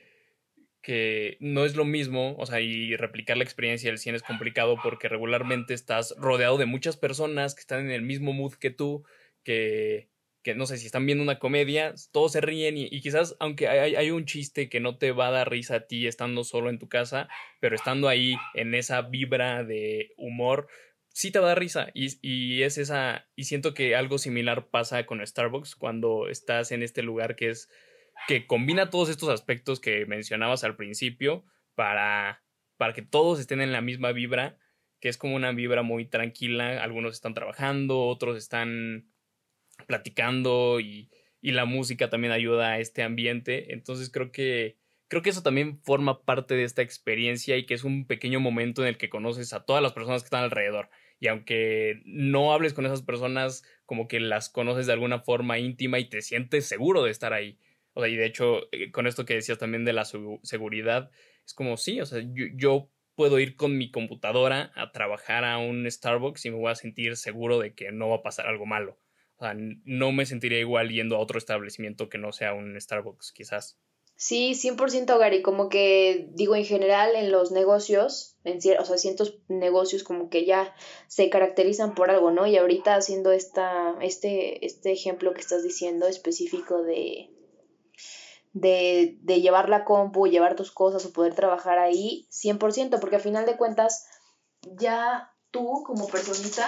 que 0.81 1.37
no 1.39 1.65
es 1.65 1.75
lo 1.75 1.83
mismo, 1.83 2.35
o 2.37 2.45
sea, 2.45 2.61
y 2.61 2.95
replicar 2.95 3.37
la 3.37 3.43
experiencia 3.43 3.89
del 3.89 3.99
cine 3.99 4.17
es 4.17 4.23
complicado 4.23 4.77
porque 4.81 5.09
regularmente 5.09 5.73
estás 5.73 6.13
rodeado 6.17 6.57
de 6.57 6.65
muchas 6.65 6.95
personas 6.95 7.55
que 7.55 7.61
están 7.61 7.81
en 7.81 7.91
el 7.91 8.01
mismo 8.01 8.31
mood 8.31 8.53
que 8.53 8.69
tú, 8.69 9.03
que, 9.43 10.09
que 10.47 10.55
no 10.55 10.65
sé 10.65 10.77
si 10.77 10.85
están 10.85 11.05
viendo 11.05 11.25
una 11.25 11.39
comedia, 11.39 11.93
todos 12.13 12.31
se 12.31 12.39
ríen 12.39 12.77
y, 12.77 13.01
quizás 13.01 13.35
aunque 13.41 13.67
hay, 13.67 14.11
un 14.11 14.23
chiste 14.23 14.69
que 14.69 14.79
no 14.79 14.97
te 14.97 15.11
va 15.11 15.27
a 15.27 15.31
dar 15.31 15.51
risa 15.51 15.75
a 15.75 15.87
ti 15.87 16.07
estando 16.07 16.45
solo 16.45 16.69
en 16.69 16.79
tu 16.79 16.87
casa, 16.87 17.27
pero 17.59 17.75
estando 17.75 18.07
ahí 18.07 18.37
en 18.53 18.73
esa 18.73 19.01
vibra 19.01 19.65
de 19.65 20.13
humor, 20.15 20.69
sí 21.09 21.31
te 21.31 21.39
va 21.39 21.47
a 21.47 21.49
dar 21.49 21.59
risa. 21.59 21.89
Y, 21.93 22.17
y 22.21 22.63
es 22.63 22.77
esa, 22.77 23.27
y 23.35 23.43
siento 23.43 23.73
que 23.73 23.97
algo 23.97 24.19
similar 24.19 24.69
pasa 24.69 25.05
con 25.05 25.19
Starbucks 25.19 25.75
cuando 25.75 26.29
estás 26.29 26.71
en 26.71 26.81
este 26.81 27.03
lugar 27.03 27.35
que 27.35 27.49
es, 27.49 27.69
que 28.29 28.47
combina 28.47 28.89
todos 28.89 29.09
estos 29.09 29.27
aspectos 29.27 29.81
que 29.81 30.05
mencionabas 30.05 30.63
al 30.63 30.77
principio 30.77 31.43
para, 31.75 32.41
para 32.77 32.93
que 32.93 33.01
todos 33.01 33.41
estén 33.41 33.59
en 33.59 33.73
la 33.73 33.81
misma 33.81 34.13
vibra, 34.13 34.57
que 35.01 35.09
es 35.09 35.17
como 35.17 35.35
una 35.35 35.51
vibra 35.51 35.81
muy 35.81 36.05
tranquila, 36.05 36.81
algunos 36.81 37.15
están 37.15 37.33
trabajando, 37.33 37.99
otros 38.05 38.37
están 38.37 39.11
platicando 39.85 40.79
y, 40.79 41.09
y 41.41 41.51
la 41.51 41.65
música 41.65 42.09
también 42.09 42.33
ayuda 42.33 42.71
a 42.71 42.79
este 42.79 43.03
ambiente. 43.03 43.73
Entonces 43.73 44.09
creo 44.09 44.31
que 44.31 44.77
creo 45.07 45.21
que 45.21 45.29
eso 45.29 45.43
también 45.43 45.79
forma 45.83 46.25
parte 46.25 46.55
de 46.55 46.63
esta 46.63 46.81
experiencia 46.81 47.57
y 47.57 47.65
que 47.65 47.73
es 47.73 47.83
un 47.83 48.05
pequeño 48.05 48.39
momento 48.39 48.81
en 48.81 48.89
el 48.89 48.97
que 48.97 49.09
conoces 49.09 49.53
a 49.53 49.65
todas 49.65 49.81
las 49.81 49.93
personas 49.93 50.21
que 50.21 50.27
están 50.27 50.43
alrededor. 50.43 50.89
Y 51.19 51.27
aunque 51.27 52.01
no 52.05 52.53
hables 52.53 52.73
con 52.73 52.85
esas 52.85 53.01
personas, 53.01 53.63
como 53.85 54.07
que 54.07 54.19
las 54.19 54.49
conoces 54.49 54.85
de 54.85 54.93
alguna 54.93 55.19
forma 55.19 55.59
íntima 55.59 55.99
y 55.99 56.09
te 56.09 56.21
sientes 56.21 56.65
seguro 56.67 57.03
de 57.03 57.11
estar 57.11 57.33
ahí. 57.33 57.57
O 57.93 58.01
sea, 58.01 58.09
y 58.09 58.15
de 58.15 58.25
hecho, 58.25 58.71
eh, 58.71 58.91
con 58.91 59.07
esto 59.07 59.25
que 59.25 59.33
decías 59.33 59.57
también 59.57 59.85
de 59.85 59.93
la 59.93 60.05
seguridad, 60.05 61.09
es 61.45 61.53
como 61.53 61.77
sí, 61.77 61.99
o 61.99 62.05
sea, 62.05 62.19
yo, 62.21 62.45
yo 62.53 62.91
puedo 63.15 63.39
ir 63.39 63.55
con 63.55 63.77
mi 63.77 63.89
computadora 63.89 64.71
a 64.75 64.91
trabajar 64.91 65.43
a 65.43 65.57
un 65.57 65.89
Starbucks 65.89 66.45
y 66.45 66.51
me 66.51 66.57
voy 66.57 66.71
a 66.71 66.75
sentir 66.75 67.15
seguro 67.17 67.57
de 67.57 67.73
que 67.73 67.91
no 67.91 68.09
va 68.09 68.17
a 68.17 68.21
pasar 68.21 68.45
algo 68.47 68.67
malo. 68.67 68.99
O 69.37 69.45
sea, 69.45 69.53
no 69.55 70.11
me 70.11 70.25
sentiría 70.25 70.59
igual 70.59 70.89
yendo 70.89 71.15
a 71.15 71.19
otro 71.19 71.37
establecimiento 71.37 72.09
que 72.09 72.17
no 72.17 72.31
sea 72.31 72.53
un 72.53 72.79
Starbucks, 72.79 73.31
quizás. 73.31 73.77
Sí, 74.19 74.55
100% 74.55 75.19
Gary, 75.19 75.43
como 75.43 75.69
que 75.69 76.27
digo 76.31 76.55
en 76.55 76.65
general 76.65 77.15
en 77.15 77.31
los 77.31 77.51
negocios, 77.51 78.35
en 78.43 78.57
o 78.79 78.85
sea, 78.85 78.97
cientos 78.97 79.37
negocios 79.47 80.03
como 80.03 80.31
que 80.31 80.43
ya 80.43 80.73
se 81.07 81.29
caracterizan 81.29 81.93
por 81.93 82.09
algo, 82.09 82.31
¿no? 82.31 82.47
Y 82.47 82.57
ahorita 82.57 82.95
haciendo 82.95 83.31
esta, 83.31 83.95
este, 84.01 84.65
este 84.65 84.91
ejemplo 84.91 85.35
que 85.35 85.41
estás 85.41 85.61
diciendo 85.61 86.07
específico 86.07 86.81
de, 86.81 87.29
de, 88.53 89.19
de 89.21 89.41
llevar 89.41 89.69
la 89.69 89.85
compu, 89.85 90.25
llevar 90.25 90.55
tus 90.55 90.71
cosas 90.71 91.05
o 91.05 91.13
poder 91.13 91.35
trabajar 91.35 91.77
ahí, 91.77 92.27
100%, 92.31 92.99
porque 92.99 93.17
al 93.17 93.21
final 93.21 93.45
de 93.45 93.55
cuentas 93.55 94.07
ya 94.63 95.31
tú 95.51 95.83
como 95.85 96.07
personita 96.07 96.67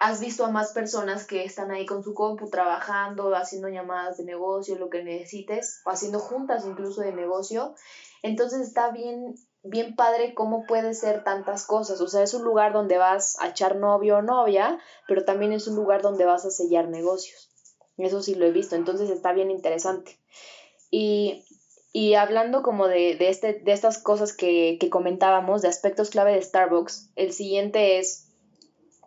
has 0.00 0.18
visto 0.18 0.46
a 0.46 0.50
más 0.50 0.72
personas 0.72 1.26
que 1.26 1.44
están 1.44 1.70
ahí 1.70 1.84
con 1.84 2.02
su 2.02 2.14
compu 2.14 2.48
trabajando, 2.48 3.34
haciendo 3.36 3.68
llamadas 3.68 4.16
de 4.16 4.24
negocio, 4.24 4.76
lo 4.76 4.88
que 4.88 5.04
necesites, 5.04 5.82
o 5.84 5.90
haciendo 5.90 6.18
juntas 6.18 6.64
incluso 6.64 7.02
de 7.02 7.12
negocio. 7.12 7.74
Entonces 8.22 8.66
está 8.66 8.90
bien, 8.90 9.34
bien 9.62 9.94
padre 9.96 10.32
cómo 10.34 10.64
puede 10.64 10.94
ser 10.94 11.22
tantas 11.22 11.66
cosas. 11.66 12.00
O 12.00 12.08
sea, 12.08 12.22
es 12.22 12.32
un 12.32 12.44
lugar 12.44 12.72
donde 12.72 12.96
vas 12.96 13.38
a 13.40 13.48
echar 13.48 13.76
novio 13.76 14.16
o 14.16 14.22
novia, 14.22 14.78
pero 15.06 15.26
también 15.26 15.52
es 15.52 15.68
un 15.68 15.76
lugar 15.76 16.00
donde 16.00 16.24
vas 16.24 16.46
a 16.46 16.50
sellar 16.50 16.88
negocios. 16.88 17.50
Eso 17.98 18.22
sí 18.22 18.34
lo 18.34 18.46
he 18.46 18.52
visto. 18.52 18.76
Entonces 18.76 19.10
está 19.10 19.34
bien 19.34 19.50
interesante. 19.50 20.18
Y, 20.90 21.44
y 21.92 22.14
hablando 22.14 22.62
como 22.62 22.88
de, 22.88 23.16
de, 23.16 23.28
este, 23.28 23.52
de 23.52 23.72
estas 23.72 23.98
cosas 23.98 24.32
que, 24.32 24.78
que 24.80 24.88
comentábamos, 24.88 25.60
de 25.60 25.68
aspectos 25.68 26.08
clave 26.08 26.32
de 26.32 26.40
Starbucks, 26.40 27.10
el 27.16 27.34
siguiente 27.34 27.98
es 27.98 28.29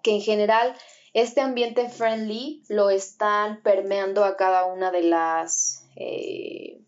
que 0.04 0.12
en 0.12 0.22
general 0.22 0.76
este 1.14 1.42
ambiente 1.42 1.90
friendly 1.90 2.64
lo 2.70 2.90
están 2.90 3.62
permeando 3.62 4.26
a 4.26 4.36
cada 4.36 4.66
una 4.66 4.92
de 4.92 5.04
las, 5.04 5.86
eh, 5.96 6.82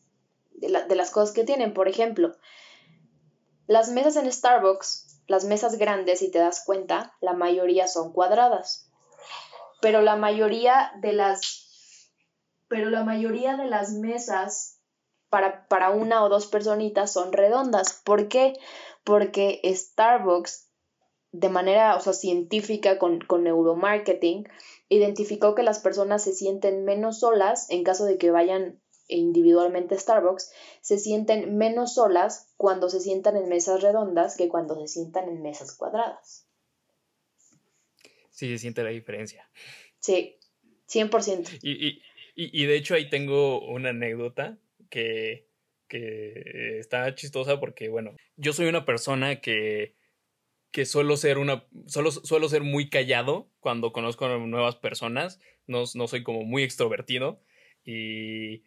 de, 0.54 0.96
las 0.96 1.12
cosas 1.12 1.34
que 1.34 1.44
tienen. 1.44 1.74
Por 1.74 1.88
ejemplo, 1.88 2.36
las 3.68 3.90
mesas 3.90 4.16
en 4.16 4.32
Starbucks, 4.32 5.24
las 5.28 5.46
mesas 5.46 5.78
grandes, 5.78 6.20
si 6.20 6.30
te 6.30 6.40
das 6.40 6.64
cuenta, 6.66 7.16
la 7.22 7.34
mayoría 7.34 7.88
son 7.88 8.12
cuadradas. 8.14 8.90
Pero 9.82 10.02
la 10.02 10.16
mayoría 10.16 10.92
de 11.02 11.14
las. 11.14 12.12
Pero 12.68 12.90
la 12.90 13.04
mayoría 13.04 13.56
de 13.58 13.68
las 13.68 13.94
mesas 13.94 14.80
para, 15.30 15.68
para 15.68 15.92
una 15.92 16.24
o 16.24 16.30
dos 16.30 16.48
personitas 16.48 17.14
son 17.14 17.32
redondas. 17.32 18.02
¿Por 18.04 18.28
qué? 18.28 18.54
Porque 19.04 19.62
Starbucks 19.64 20.65
de 21.40 21.50
manera 21.50 21.96
o 21.96 22.00
sea, 22.00 22.14
científica 22.14 22.98
con, 22.98 23.20
con 23.20 23.44
neuromarketing, 23.44 24.48
identificó 24.90 25.56
que 25.56 25.64
las 25.64 25.80
personas 25.80 26.24
se 26.24 26.34
sienten 26.34 26.86
menos 26.86 27.20
solas 27.20 27.70
en 27.70 27.84
caso 27.84 28.06
de 28.06 28.18
que 28.18 28.32
vayan 28.32 28.80
individualmente 29.08 29.96
a 29.96 30.00
Starbucks, 30.00 30.52
se 30.82 30.98
sienten 30.98 31.58
menos 31.58 31.96
solas 31.96 32.52
cuando 32.58 32.90
se 32.90 33.00
sientan 33.00 33.36
en 33.38 33.50
mesas 33.50 33.82
redondas 33.82 34.36
que 34.36 34.48
cuando 34.48 34.80
se 34.80 34.88
sientan 34.88 35.30
en 35.30 35.42
mesas 35.42 35.76
cuadradas. 35.76 36.48
Sí, 38.32 38.48
se 38.50 38.58
siente 38.58 38.84
la 38.84 38.90
diferencia. 38.90 39.50
Sí, 40.00 40.38
100%. 40.90 41.60
Y, 41.62 41.88
y, 41.88 42.02
y 42.36 42.66
de 42.66 42.76
hecho 42.76 42.96
ahí 42.96 43.10
tengo 43.10 43.62
una 43.62 43.90
anécdota 43.90 44.58
que, 44.90 45.48
que 45.88 46.80
está 46.80 47.14
chistosa 47.16 47.60
porque, 47.60 47.90
bueno, 47.90 48.16
yo 48.38 48.54
soy 48.54 48.68
una 48.68 48.86
persona 48.86 49.40
que 49.40 49.96
que 50.76 50.86
suelo 50.86 51.16
ser 51.16 51.38
una. 51.38 51.64
Solo, 51.88 52.12
suelo 52.12 52.50
ser 52.50 52.62
muy 52.62 52.90
callado 52.90 53.50
cuando 53.62 53.94
conozco 53.94 54.28
nuevas 54.40 54.76
personas. 54.76 55.40
No, 55.68 55.86
no 55.96 56.08
soy 56.10 56.22
como 56.22 56.44
muy 56.44 56.64
extrovertido. 56.64 57.42
Y. 57.86 58.64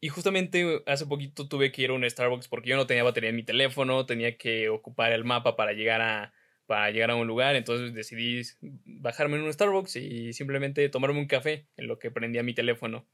Y 0.00 0.08
justamente 0.08 0.82
hace 0.86 1.06
poquito 1.06 1.46
tuve 1.46 1.70
que 1.70 1.82
ir 1.82 1.90
a 1.90 1.92
un 1.94 2.08
Starbucks 2.08 2.48
porque 2.48 2.70
yo 2.70 2.76
no 2.76 2.86
tenía 2.86 3.04
batería 3.04 3.30
en 3.30 3.36
mi 3.36 3.42
teléfono, 3.42 4.06
tenía 4.06 4.38
que 4.38 4.68
ocupar 4.70 5.12
el 5.12 5.24
mapa 5.24 5.56
para 5.56 5.72
llegar 5.72 6.00
a, 6.02 6.34
para 6.66 6.90
llegar 6.90 7.10
a 7.10 7.16
un 7.16 7.26
lugar, 7.26 7.56
entonces 7.56 7.94
decidí 7.94 8.42
bajarme 8.60 9.36
en 9.36 9.44
un 9.44 9.52
Starbucks 9.52 9.96
y 9.96 10.34
simplemente 10.34 10.86
tomarme 10.90 11.20
un 11.20 11.26
café 11.26 11.68
en 11.78 11.86
lo 11.86 11.98
que 11.98 12.10
prendía 12.10 12.42
mi 12.42 12.52
teléfono. 12.52 13.06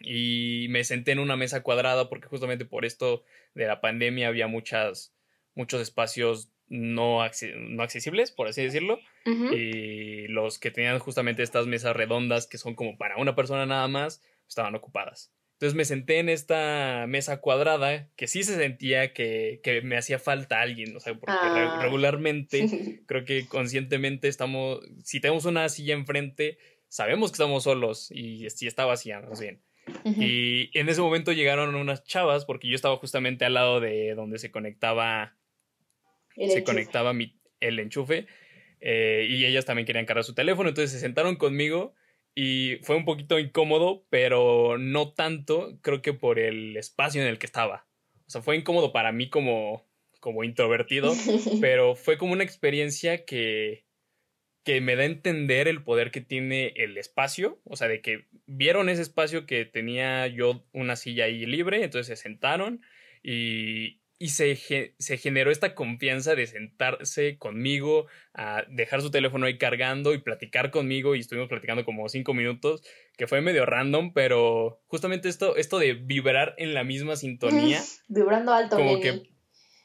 Y 0.00 0.66
me 0.70 0.84
senté 0.84 1.10
en 1.10 1.18
una 1.18 1.36
mesa 1.36 1.64
cuadrada 1.64 2.08
porque 2.08 2.28
justamente 2.28 2.66
por 2.66 2.84
esto 2.84 3.24
de 3.54 3.66
la 3.66 3.80
pandemia 3.80 4.28
había 4.28 4.46
muchas, 4.46 5.16
muchos 5.56 5.80
espacios 5.80 6.51
no, 6.72 7.18
no 7.18 7.82
accesibles, 7.82 8.32
por 8.32 8.48
así 8.48 8.62
decirlo. 8.62 8.98
Y 9.26 10.26
los 10.28 10.58
que 10.58 10.70
tenían 10.70 10.98
justamente 10.98 11.42
estas 11.42 11.66
mesas 11.66 11.94
redondas 11.94 12.46
que 12.46 12.56
son 12.56 12.74
como 12.74 12.96
para 12.96 13.18
una 13.18 13.36
persona 13.36 13.66
nada 13.66 13.86
más, 13.88 14.22
estaban 14.48 14.74
ocupadas. 14.74 15.34
Entonces 15.52 15.76
me 15.76 15.84
senté 15.84 16.18
en 16.18 16.30
esta 16.30 17.04
mesa 17.06 17.40
cuadrada 17.40 18.08
que 18.16 18.26
sí 18.26 18.42
se 18.42 18.56
sentía 18.56 19.12
que, 19.12 19.60
que 19.62 19.82
me 19.82 19.98
hacía 19.98 20.18
falta 20.18 20.62
alguien, 20.62 20.96
o 20.96 21.00
sea, 21.00 21.14
porque 21.14 21.34
ah. 21.36 21.78
regularmente, 21.82 22.66
creo 23.06 23.24
que 23.26 23.46
conscientemente 23.46 24.28
estamos, 24.28 24.80
si 25.04 25.20
tenemos 25.20 25.44
una 25.44 25.68
silla 25.68 25.92
enfrente, 25.92 26.56
sabemos 26.88 27.30
que 27.30 27.34
estamos 27.34 27.64
solos 27.64 28.10
y 28.10 28.48
si 28.48 28.66
está 28.66 28.86
vacía, 28.86 29.20
más 29.20 29.40
bien. 29.40 29.60
Y 30.04 30.76
en 30.78 30.88
ese 30.88 31.02
momento 31.02 31.32
llegaron 31.32 31.74
unas 31.74 32.02
chavas, 32.04 32.44
porque 32.46 32.68
yo 32.68 32.74
estaba 32.74 32.96
justamente 32.96 33.44
al 33.44 33.54
lado 33.54 33.78
de 33.80 34.14
donde 34.14 34.38
se 34.38 34.50
conectaba 34.50 35.36
se 36.36 36.64
conectaba 36.64 37.12
mi, 37.12 37.38
el 37.60 37.78
enchufe 37.78 38.26
eh, 38.80 39.26
y 39.28 39.44
ellas 39.44 39.64
también 39.64 39.86
querían 39.86 40.06
cargar 40.06 40.24
su 40.24 40.34
teléfono, 40.34 40.68
entonces 40.68 40.90
se 40.90 41.00
sentaron 41.00 41.36
conmigo 41.36 41.94
y 42.34 42.78
fue 42.82 42.96
un 42.96 43.04
poquito 43.04 43.38
incómodo, 43.38 44.06
pero 44.10 44.76
no 44.78 45.12
tanto, 45.12 45.78
creo 45.82 46.02
que 46.02 46.14
por 46.14 46.38
el 46.38 46.76
espacio 46.76 47.22
en 47.22 47.28
el 47.28 47.38
que 47.38 47.46
estaba. 47.46 47.86
O 48.26 48.30
sea, 48.30 48.42
fue 48.42 48.56
incómodo 48.56 48.92
para 48.92 49.12
mí 49.12 49.28
como, 49.28 49.86
como 50.20 50.42
introvertido, 50.42 51.12
pero 51.60 51.94
fue 51.94 52.18
como 52.18 52.32
una 52.32 52.44
experiencia 52.44 53.24
que, 53.24 53.84
que 54.64 54.80
me 54.80 54.96
da 54.96 55.02
a 55.02 55.06
entender 55.06 55.68
el 55.68 55.84
poder 55.84 56.10
que 56.10 56.20
tiene 56.20 56.72
el 56.76 56.96
espacio, 56.96 57.60
o 57.64 57.76
sea, 57.76 57.88
de 57.88 58.00
que 58.00 58.26
vieron 58.46 58.88
ese 58.88 59.02
espacio 59.02 59.46
que 59.46 59.64
tenía 59.64 60.26
yo 60.26 60.66
una 60.72 60.96
silla 60.96 61.26
ahí 61.26 61.44
libre, 61.44 61.84
entonces 61.84 62.18
se 62.18 62.22
sentaron 62.22 62.80
y, 63.22 64.01
y 64.22 64.28
se, 64.28 64.54
se, 65.00 65.18
generó 65.18 65.50
esta 65.50 65.74
confianza 65.74 66.36
de 66.36 66.46
sentarse 66.46 67.38
conmigo, 67.38 68.06
a 68.34 68.62
dejar 68.68 69.02
su 69.02 69.10
teléfono 69.10 69.46
ahí 69.46 69.58
cargando 69.58 70.14
y 70.14 70.18
platicar 70.18 70.70
conmigo 70.70 71.16
y 71.16 71.18
estuvimos 71.18 71.48
platicando 71.48 71.84
como 71.84 72.08
cinco 72.08 72.32
minutos, 72.32 72.84
que 73.16 73.26
fue 73.26 73.40
medio 73.40 73.66
random, 73.66 74.12
pero 74.12 74.80
justamente 74.86 75.28
esto, 75.28 75.56
esto 75.56 75.80
de 75.80 75.94
vibrar 75.94 76.54
en 76.58 76.72
la 76.72 76.84
misma 76.84 77.16
sintonía. 77.16 77.82
Vibrando 78.06 78.52
alto. 78.52 78.76
Como 78.76 79.00
que, 79.00 79.24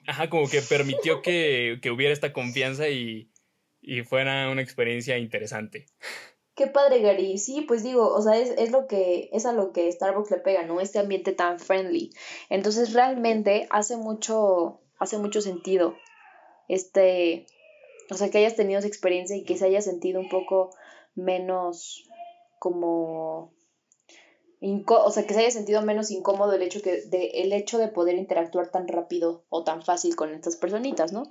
ajá, 0.06 0.30
como 0.30 0.48
que 0.48 0.62
permitió 0.62 1.24
que, 1.24 1.80
que 1.82 1.90
hubiera 1.90 2.14
esta 2.14 2.32
confianza 2.32 2.90
y, 2.90 3.32
y 3.82 4.04
fuera 4.04 4.52
una 4.52 4.62
experiencia 4.62 5.18
interesante. 5.18 5.88
Qué 6.58 6.66
padre, 6.66 7.02
Gary. 7.02 7.38
Sí, 7.38 7.62
pues 7.62 7.84
digo, 7.84 8.12
o 8.12 8.20
sea, 8.20 8.36
es, 8.36 8.50
es, 8.58 8.72
lo 8.72 8.88
que, 8.88 9.30
es 9.32 9.46
a 9.46 9.54
lo 9.54 9.72
que 9.72 9.92
Starbucks 9.92 10.32
le 10.32 10.38
pega, 10.38 10.64
¿no? 10.64 10.82
Este 10.82 10.98
ambiente 10.98 11.32
tan 11.32 11.60
friendly. 11.60 12.12
Entonces, 12.50 12.94
realmente 12.94 13.68
hace 13.70 13.96
mucho, 13.96 14.82
hace 14.98 15.20
mucho 15.20 15.40
sentido. 15.40 15.96
Este, 16.68 17.46
o 18.10 18.16
sea, 18.16 18.32
que 18.32 18.40
hayas 18.40 18.56
tenido 18.56 18.80
esa 18.80 18.88
experiencia 18.88 19.38
y 19.38 19.44
que 19.44 19.56
se 19.56 19.66
haya 19.66 19.82
sentido 19.82 20.20
un 20.20 20.30
poco 20.30 20.72
menos, 21.14 22.10
como 22.58 23.54
o 24.60 25.12
sea, 25.12 25.28
que 25.28 25.36
se 25.36 25.42
haya 25.42 25.52
sentido 25.52 25.84
menos 25.84 26.10
incómodo 26.10 26.54
el 26.54 26.64
hecho, 26.64 26.82
que, 26.82 27.02
de, 27.02 27.28
el 27.36 27.54
hecho 27.54 27.78
de 27.78 27.90
poder 27.90 28.16
interactuar 28.16 28.72
tan 28.72 28.88
rápido 28.88 29.46
o 29.50 29.64
tan 29.64 29.84
fácil 29.84 30.16
con 30.16 30.34
estas 30.34 30.56
personitas, 30.56 31.14
¿no? 31.14 31.30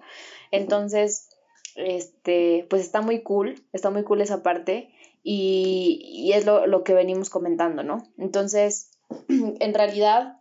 Entonces, 0.53 1.31
este, 1.75 2.65
pues 2.71 2.83
está 2.83 3.01
muy 3.01 3.23
cool, 3.23 3.67
está 3.73 3.91
muy 3.91 4.05
cool 4.05 4.21
esa 4.21 4.45
parte 4.45 4.93
y, 5.29 5.99
y 6.05 6.35
es 6.35 6.47
lo, 6.47 6.69
lo 6.69 6.85
que 6.85 6.95
venimos 6.95 7.31
comentando, 7.31 7.83
¿no? 7.83 8.05
Entonces, 8.17 8.93
en 9.29 9.75
realidad, 9.75 10.41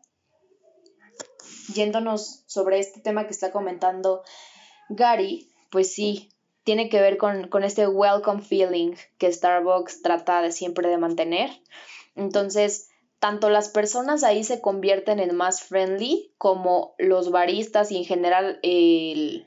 yéndonos 1.73 2.43
sobre 2.45 2.77
este 2.77 3.01
tema 3.01 3.25
que 3.25 3.31
está 3.31 3.51
comentando 3.51 4.21
Gary, 4.89 5.51
pues 5.71 5.91
sí, 5.91 6.29
tiene 6.63 6.87
que 6.89 7.01
ver 7.01 7.17
con, 7.17 7.47
con 7.47 7.63
este 7.63 7.87
welcome 7.87 8.43
feeling 8.43 8.93
que 9.17 9.33
Starbucks 9.33 10.03
trata 10.03 10.43
de 10.43 10.51
siempre 10.51 10.87
de 10.87 10.99
mantener. 10.99 11.49
Entonces, 12.15 12.89
tanto 13.17 13.49
las 13.49 13.69
personas 13.69 14.23
ahí 14.23 14.43
se 14.43 14.61
convierten 14.61 15.19
en 15.19 15.35
más 15.35 15.63
friendly 15.63 16.31
como 16.37 16.93
los 16.99 17.31
baristas 17.31 17.91
y 17.91 17.97
en 17.97 18.05
general 18.05 18.59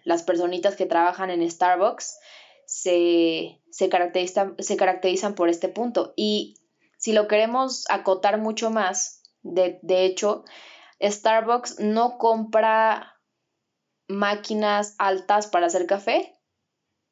las 0.03 0.25
personitas 0.25 0.75
que 0.75 0.87
trabajan 0.87 1.31
en 1.31 1.49
Starbucks 1.49 2.19
se, 2.67 3.58
se, 3.71 3.89
caracterizan, 3.89 4.55
se 4.59 4.77
caracterizan 4.77 5.35
por 5.35 5.49
este 5.49 5.69
punto. 5.69 6.13
Y 6.17 6.57
si 6.99 7.13
lo 7.13 7.29
queremos 7.29 7.85
acotar 7.91 8.39
mucho 8.39 8.71
más, 8.71 9.23
de, 9.43 9.79
de 9.83 10.05
hecho, 10.05 10.45
Starbucks 11.03 11.79
no 11.81 12.19
compra 12.19 13.15
máquinas 14.09 14.95
altas 14.99 15.47
para 15.47 15.67
hacer 15.67 15.87
café 15.87 16.35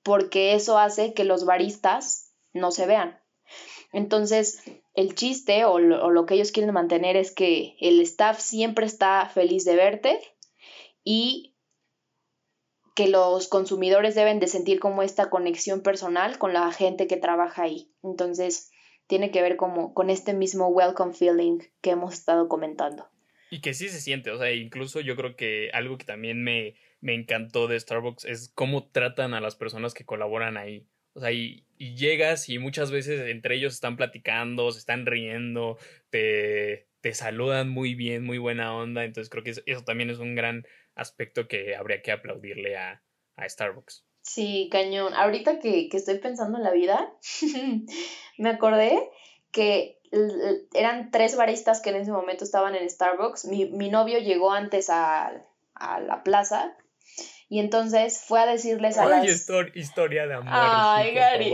porque 0.07 0.55
eso 0.55 0.79
hace 0.79 1.15
que 1.15 1.25
los 1.25 1.45
baristas 1.45 2.33
no 2.53 2.71
se 2.71 2.87
vean. 2.87 3.21
Entonces, 3.93 4.63
el 4.95 5.17
chiste 5.17 5.65
o 5.65 5.81
lo, 5.81 6.27
que 6.27 6.35
ellos 6.35 6.53
quieren 6.53 6.73
mantener 6.73 7.17
es 7.17 7.33
que 7.33 7.77
el 7.81 8.01
staff 8.01 8.39
siempre 8.39 8.87
está 8.87 9.29
feliz 9.29 9.65
de 9.65 9.75
verte 9.75 10.21
y 11.03 11.56
que 12.97 13.09
los 13.09 13.47
consumidores 13.49 14.15
deben 14.15 14.41
de 14.41 14.49
sentir 14.49 14.81
como 14.81 15.03
esta 15.03 15.29
conexión 15.29 15.83
personal 15.83 16.39
con 16.39 16.55
la 16.55 16.73
gente 16.73 17.07
que 17.07 17.19
trabaja 17.19 17.65
ahí. 17.65 17.93
Entonces, 18.03 18.71
tiene 19.07 19.31
que 19.31 19.43
ver 19.43 19.57
como 19.57 19.93
con 19.93 20.09
este 20.09 20.33
mismo 20.33 20.69
welcome 20.69 21.13
feeling 21.13 21.59
que 21.83 21.91
hemos 21.91 22.15
estado 22.15 22.49
comentando. 22.49 23.07
Y 23.51 23.61
que 23.61 23.75
sí 23.75 23.91
se 23.91 24.01
siente, 24.01 24.31
o 24.31 24.39
sea, 24.39 24.51
incluso 24.51 25.01
yo 25.01 25.15
creo 25.15 25.37
que 25.37 25.71
algo 25.75 25.99
que 25.99 26.07
también 26.07 26.43
me, 26.43 26.75
me 27.01 27.15
encantó 27.15 27.69
de 27.69 27.79
Starbucks 27.79 28.25
es 28.25 28.51
cómo 28.55 28.89
tratan 28.89 29.35
a 29.35 29.43
las 29.43 29.57
personas 29.57 29.93
que 29.93 30.07
colaboran 30.07 30.57
ahí. 30.57 30.87
O 31.13 31.21
sea, 31.21 31.33
y, 31.33 31.65
llegas 31.79 32.49
y 32.49 32.59
muchas 32.59 32.91
veces 32.91 33.21
entre 33.29 33.57
ellos 33.57 33.75
están 33.75 33.99
platicando, 33.99 34.73
se 34.73 34.79
están 34.79 35.05
riendo, 35.05 35.77
te, 36.09 36.89
te 37.03 37.13
saludan 37.13 37.69
muy 37.69 37.95
bien, 37.95 38.25
muy 38.25 38.39
buena 38.39 38.75
onda. 38.75 39.05
Entonces 39.05 39.29
creo 39.29 39.45
que 39.45 39.51
eso, 39.51 39.85
también 39.85 40.09
es 40.09 40.19
un 40.19 40.35
gran 40.35 40.67
aspecto 40.97 41.47
que 41.47 41.77
habría 41.77 42.03
que 42.03 42.11
aplaudirle 42.11 42.77
a, 42.77 43.03
a 43.37 43.49
Starbucks. 43.49 44.05
Sí, 44.23 44.69
cañón. 44.73 45.15
Ahorita 45.15 45.61
que, 45.61 45.89
que 45.89 45.97
estoy 45.97 46.19
pensando 46.19 46.59
en 46.59 46.65
la 46.65 46.73
vida, 46.73 47.15
me 48.39 48.51
acordé 48.51 49.09
que 49.53 50.01
eran 50.75 51.11
tres 51.11 51.37
baristas 51.37 51.81
que 51.81 51.91
en 51.91 51.97
ese 51.97 52.11
momento 52.11 52.43
estaban 52.43 52.75
en 52.75 52.89
Starbucks. 52.91 53.45
Mi, 53.45 53.67
mi 53.67 53.89
novio 53.89 54.19
llegó 54.19 54.53
antes 54.53 54.91
a, 54.91 55.33
a 55.75 56.01
la 56.01 56.23
plaza 56.23 56.77
y 57.49 57.61
entonces 57.61 58.23
fue 58.27 58.41
a 58.41 58.47
decirles 58.47 58.99
a 58.99 59.05
Ay, 59.05 59.29
las... 59.29 59.49
historia 59.75 60.27
de 60.27 60.35
amor. 60.35 60.49
Ay, 60.51 61.15
Gary. 61.15 61.53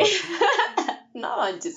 no 1.15 1.37
manches. 1.37 1.77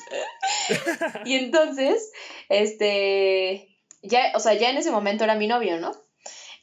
y 1.25 1.36
entonces, 1.36 2.12
este, 2.47 3.75
ya, 4.01 4.32
o 4.36 4.39
sea, 4.39 4.54
ya 4.54 4.69
en 4.69 4.78
ese 4.78 4.91
momento 4.91 5.25
era 5.25 5.36
mi 5.36 5.47
novio, 5.47 5.80
¿no? 5.80 5.91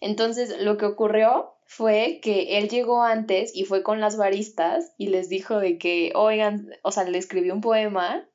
Entonces, 0.02 0.60
lo 0.60 0.78
que 0.78 0.86
ocurrió 0.86 1.54
fue 1.64 2.18
que 2.20 2.58
él 2.58 2.68
llegó 2.68 3.04
antes 3.04 3.54
y 3.54 3.64
fue 3.66 3.84
con 3.84 4.00
las 4.00 4.16
baristas 4.16 4.92
y 4.98 5.06
les 5.06 5.28
dijo 5.28 5.60
de 5.60 5.78
que, 5.78 6.10
oigan, 6.16 6.70
o 6.82 6.90
sea, 6.90 7.04
le 7.04 7.16
escribió 7.18 7.54
un 7.54 7.60
poema, 7.60 8.28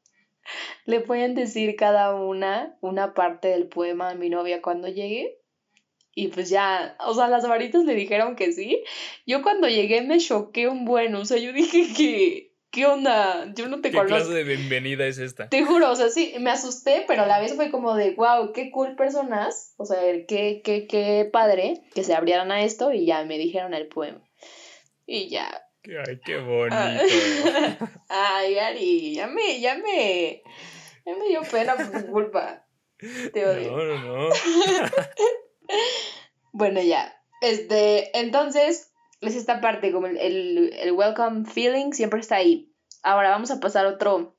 le 0.86 1.02
pueden 1.02 1.36
decir 1.36 1.76
cada 1.76 2.16
una 2.16 2.78
una 2.80 3.14
parte 3.14 3.50
del 3.50 3.68
poema 3.68 4.12
a 4.12 4.16
mi 4.16 4.30
novia 4.30 4.62
cuando 4.62 4.88
llegue. 4.88 5.40
Y 6.16 6.30
pues 6.30 6.50
ya, 6.50 6.96
o 7.06 7.14
sea, 7.14 7.28
las 7.28 7.46
varitas 7.46 7.84
le 7.84 7.96
dijeron 7.96 8.38
que 8.38 8.54
sí. 8.54 8.82
Yo 9.26 9.44
cuando 9.44 9.68
llegué 9.68 10.02
me 10.02 10.20
choqué 10.20 10.70
un 10.70 10.86
buen, 10.86 11.14
o 11.16 11.26
sea, 11.26 11.38
yo 11.38 11.52
dije 11.52 11.94
que, 11.94 12.47
¿qué 12.78 12.86
onda? 12.86 13.52
Yo 13.56 13.68
no 13.70 13.82
te 13.82 13.92
conozco. 13.92 14.08
¿Qué 14.08 14.22
clase 14.22 14.34
de 14.36 14.44
bienvenida 14.44 15.08
es 15.08 15.18
esta? 15.18 15.50
Te 15.50 15.66
juro, 15.66 15.90
o 15.90 15.96
sea, 15.96 16.10
sí, 16.10 16.36
me 16.40 16.52
asusté, 16.52 17.06
pero 17.08 17.24
a 17.24 17.26
la 17.26 17.40
vez 17.40 17.56
fue 17.56 17.72
como 17.72 17.96
de, 17.96 18.14
wow, 18.14 18.54
qué 18.54 18.70
cool 18.70 18.96
personas, 18.96 19.74
o 19.78 19.86
sea, 19.86 19.98
qué, 20.28 20.62
qué, 20.64 20.86
qué 20.86 21.28
padre 21.34 21.82
que 21.96 22.04
se 22.04 22.14
abrieran 22.14 22.52
a 22.52 22.64
esto 22.64 22.94
y 22.94 23.08
ya 23.08 23.24
me 23.24 23.40
dijeron 23.40 23.74
el 23.74 23.88
poema. 23.88 24.22
Y 25.08 25.28
ya. 25.28 25.64
Ay, 25.86 26.20
qué 26.24 26.38
bonito. 26.38 26.78
Ay, 28.10 28.60
Ari, 28.60 29.16
ya 29.16 29.26
me, 29.26 29.60
ya 29.60 29.76
me, 29.76 30.44
ya 31.04 31.16
me 31.16 31.30
dio 31.30 31.42
pena 31.50 31.76
por 31.76 31.90
tu 31.90 32.06
culpa. 32.12 32.64
Te 33.34 33.48
odio. 33.48 33.72
No, 33.72 33.86
no, 33.86 33.98
no. 33.98 34.30
bueno, 36.52 36.80
ya. 36.84 37.20
Este, 37.42 38.16
entonces, 38.20 38.94
es 39.22 39.36
esta 39.36 39.62
parte, 39.62 39.92
como 39.92 40.08
el, 40.08 40.74
el, 40.74 40.92
welcome 40.92 41.46
feeling 41.46 41.92
siempre 41.92 42.20
está 42.20 42.36
ahí. 42.36 42.67
Ahora 43.08 43.30
vamos 43.30 43.52
a 43.52 43.62
pasar 43.62 43.86
otro, 43.86 44.36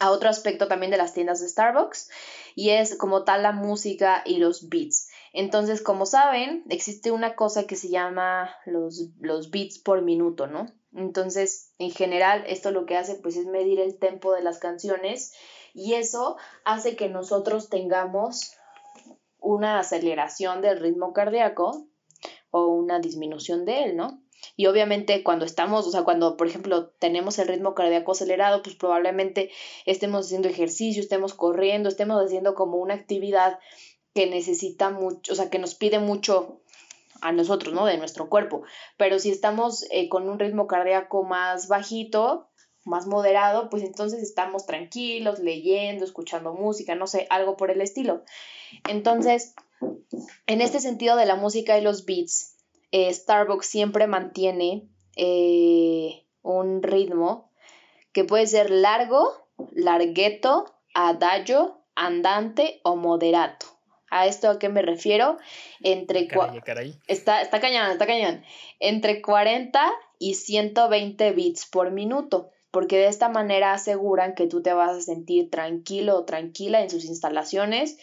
a 0.00 0.10
otro 0.10 0.28
aspecto 0.28 0.66
también 0.66 0.90
de 0.90 0.96
las 0.96 1.14
tiendas 1.14 1.40
de 1.40 1.48
Starbucks 1.48 2.10
y 2.56 2.70
es 2.70 2.96
como 2.96 3.22
tal 3.22 3.44
la 3.44 3.52
música 3.52 4.24
y 4.26 4.38
los 4.38 4.68
beats. 4.68 5.08
Entonces, 5.32 5.80
como 5.80 6.04
saben, 6.04 6.64
existe 6.70 7.12
una 7.12 7.36
cosa 7.36 7.68
que 7.68 7.76
se 7.76 7.90
llama 7.90 8.50
los, 8.66 9.10
los 9.20 9.52
beats 9.52 9.78
por 9.78 10.02
minuto, 10.02 10.48
¿no? 10.48 10.66
Entonces, 10.92 11.72
en 11.78 11.92
general, 11.92 12.42
esto 12.48 12.72
lo 12.72 12.84
que 12.84 12.96
hace 12.96 13.14
pues 13.14 13.36
es 13.36 13.46
medir 13.46 13.78
el 13.78 13.96
tempo 14.00 14.32
de 14.32 14.42
las 14.42 14.58
canciones 14.58 15.32
y 15.72 15.94
eso 15.94 16.36
hace 16.64 16.96
que 16.96 17.08
nosotros 17.08 17.68
tengamos 17.68 18.54
una 19.38 19.78
aceleración 19.78 20.62
del 20.62 20.80
ritmo 20.80 21.12
cardíaco 21.12 21.86
o 22.50 22.66
una 22.66 22.98
disminución 22.98 23.64
de 23.64 23.84
él, 23.84 23.96
¿no? 23.96 24.23
Y 24.56 24.66
obviamente 24.66 25.22
cuando 25.22 25.44
estamos, 25.44 25.86
o 25.86 25.90
sea, 25.90 26.02
cuando 26.04 26.36
por 26.36 26.46
ejemplo 26.46 26.88
tenemos 26.98 27.38
el 27.38 27.48
ritmo 27.48 27.74
cardíaco 27.74 28.12
acelerado, 28.12 28.62
pues 28.62 28.76
probablemente 28.76 29.50
estemos 29.86 30.26
haciendo 30.26 30.48
ejercicio, 30.48 31.02
estemos 31.02 31.34
corriendo, 31.34 31.88
estemos 31.88 32.22
haciendo 32.24 32.54
como 32.54 32.76
una 32.78 32.94
actividad 32.94 33.58
que 34.14 34.26
necesita 34.26 34.90
mucho, 34.90 35.32
o 35.32 35.36
sea, 35.36 35.50
que 35.50 35.58
nos 35.58 35.74
pide 35.74 35.98
mucho 35.98 36.60
a 37.20 37.32
nosotros, 37.32 37.74
¿no? 37.74 37.86
De 37.86 37.98
nuestro 37.98 38.28
cuerpo. 38.28 38.62
Pero 38.96 39.18
si 39.18 39.30
estamos 39.30 39.86
eh, 39.90 40.08
con 40.08 40.28
un 40.28 40.38
ritmo 40.38 40.66
cardíaco 40.66 41.24
más 41.24 41.68
bajito, 41.68 42.50
más 42.84 43.06
moderado, 43.06 43.70
pues 43.70 43.82
entonces 43.82 44.22
estamos 44.22 44.66
tranquilos, 44.66 45.38
leyendo, 45.38 46.04
escuchando 46.04 46.52
música, 46.52 46.94
no 46.94 47.06
sé, 47.06 47.26
algo 47.30 47.56
por 47.56 47.70
el 47.70 47.80
estilo. 47.80 48.22
Entonces, 48.88 49.54
en 50.46 50.60
este 50.60 50.80
sentido 50.80 51.16
de 51.16 51.26
la 51.26 51.36
música 51.36 51.78
y 51.78 51.82
los 51.82 52.04
beats, 52.04 52.53
eh, 52.94 53.12
Starbucks 53.12 53.66
siempre 53.66 54.06
mantiene 54.06 54.86
eh, 55.16 56.22
un 56.42 56.80
ritmo 56.80 57.50
que 58.12 58.22
puede 58.22 58.46
ser 58.46 58.70
largo, 58.70 59.48
largueto, 59.72 60.72
adagio, 60.94 61.80
andante 61.96 62.80
o 62.84 62.94
moderato. 62.94 63.66
¿A 64.10 64.28
esto 64.28 64.48
a 64.48 64.60
qué 64.60 64.68
me 64.68 64.80
refiero? 64.80 65.38
Entre 65.80 66.28
Está, 67.08 67.42
está 67.42 67.60
cañón, 67.60 67.90
está 67.90 68.06
cañón. 68.06 68.44
Entre 68.78 69.20
40 69.20 69.92
y 70.20 70.34
120 70.34 71.32
bits 71.32 71.66
por 71.66 71.90
minuto 71.90 72.52
porque 72.70 72.98
de 72.98 73.06
esta 73.06 73.28
manera 73.28 73.72
aseguran 73.72 74.34
que 74.34 74.48
tú 74.48 74.60
te 74.60 74.72
vas 74.72 74.96
a 74.96 75.00
sentir 75.00 75.48
tranquilo 75.48 76.16
o 76.16 76.24
tranquila 76.24 76.82
en 76.82 76.90
sus 76.90 77.04
instalaciones 77.04 77.98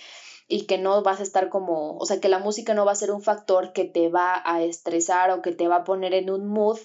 y 0.51 0.65
que 0.65 0.77
no 0.77 1.01
vas 1.01 1.21
a 1.21 1.23
estar 1.23 1.47
como, 1.47 1.97
o 1.97 2.05
sea, 2.05 2.19
que 2.19 2.27
la 2.27 2.37
música 2.37 2.73
no 2.73 2.83
va 2.83 2.91
a 2.91 2.95
ser 2.95 3.11
un 3.11 3.21
factor 3.21 3.71
que 3.71 3.85
te 3.85 4.09
va 4.09 4.41
a 4.43 4.61
estresar 4.61 5.31
o 5.31 5.41
que 5.41 5.53
te 5.53 5.69
va 5.69 5.77
a 5.77 5.83
poner 5.85 6.13
en 6.13 6.29
un 6.29 6.45
mood 6.45 6.77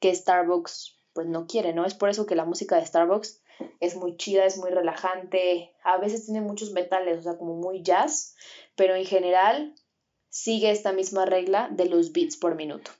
que 0.00 0.14
Starbucks 0.14 1.00
pues 1.14 1.26
no 1.26 1.46
quiere, 1.46 1.72
¿no? 1.72 1.86
Es 1.86 1.94
por 1.94 2.10
eso 2.10 2.26
que 2.26 2.36
la 2.36 2.44
música 2.44 2.76
de 2.76 2.84
Starbucks 2.84 3.42
es 3.80 3.96
muy 3.96 4.18
chida, 4.18 4.44
es 4.44 4.58
muy 4.58 4.70
relajante, 4.70 5.72
a 5.82 5.96
veces 5.96 6.26
tiene 6.26 6.42
muchos 6.42 6.72
metales, 6.72 7.20
o 7.20 7.22
sea, 7.22 7.38
como 7.38 7.54
muy 7.56 7.82
jazz, 7.82 8.36
pero 8.74 8.94
en 8.94 9.06
general 9.06 9.74
sigue 10.28 10.70
esta 10.70 10.92
misma 10.92 11.24
regla 11.24 11.70
de 11.72 11.88
los 11.88 12.12
beats 12.12 12.36
por 12.36 12.54
minuto. 12.54 12.90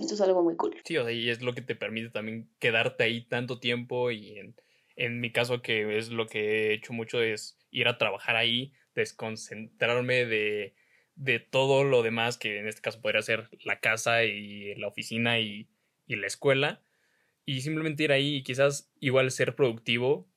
Esto 0.00 0.14
es 0.14 0.20
algo 0.20 0.44
muy 0.44 0.54
cool. 0.54 0.76
Sí, 0.84 0.98
o 0.98 1.02
sea, 1.02 1.12
y 1.12 1.30
es 1.30 1.42
lo 1.42 1.52
que 1.52 1.62
te 1.62 1.74
permite 1.74 2.10
también 2.10 2.48
quedarte 2.60 3.02
ahí 3.02 3.26
tanto 3.26 3.58
tiempo 3.58 4.12
y 4.12 4.38
en, 4.38 4.54
en 4.94 5.18
mi 5.18 5.32
caso 5.32 5.62
que 5.62 5.98
es 5.98 6.10
lo 6.10 6.28
que 6.28 6.68
he 6.68 6.74
hecho 6.74 6.92
mucho 6.92 7.20
es 7.20 7.58
ir 7.72 7.88
a 7.88 7.98
trabajar 7.98 8.36
ahí, 8.36 8.72
desconcentrarme 8.96 10.24
de, 10.26 10.74
de 11.14 11.38
todo 11.38 11.84
lo 11.84 12.02
demás 12.02 12.38
que 12.38 12.58
en 12.58 12.66
este 12.66 12.82
caso 12.82 13.00
podría 13.00 13.22
ser 13.22 13.48
la 13.62 13.78
casa 13.78 14.24
y 14.24 14.74
la 14.74 14.88
oficina 14.88 15.38
y, 15.38 15.68
y 16.06 16.16
la 16.16 16.26
escuela 16.26 16.82
y 17.44 17.60
simplemente 17.60 18.02
ir 18.02 18.10
ahí 18.10 18.36
y 18.36 18.42
quizás 18.42 18.90
igual 18.98 19.30
ser 19.30 19.54
productivo 19.54 20.28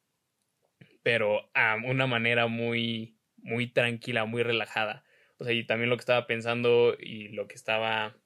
pero 1.03 1.49
a 1.53 1.77
una 1.83 2.07
manera 2.07 2.47
muy, 2.47 3.17
muy 3.37 3.67
tranquila, 3.71 4.25
muy 4.25 4.43
relajada. 4.43 5.03
O 5.37 5.43
sea, 5.43 5.53
y 5.53 5.65
también 5.65 5.89
lo 5.89 5.97
que 5.97 6.01
estaba 6.01 6.27
pensando 6.27 6.95
y 6.99 7.29
lo 7.29 7.47
que 7.47 7.55
estaba... 7.55 8.17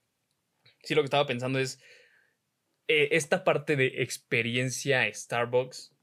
Sí, 0.81 0.95
lo 0.95 1.01
que 1.01 1.05
estaba 1.05 1.27
pensando 1.27 1.59
es 1.59 1.81
eh, 2.87 3.09
esta 3.11 3.43
parte 3.43 3.75
de 3.75 4.01
experiencia 4.01 5.11
Starbucks. 5.13 5.95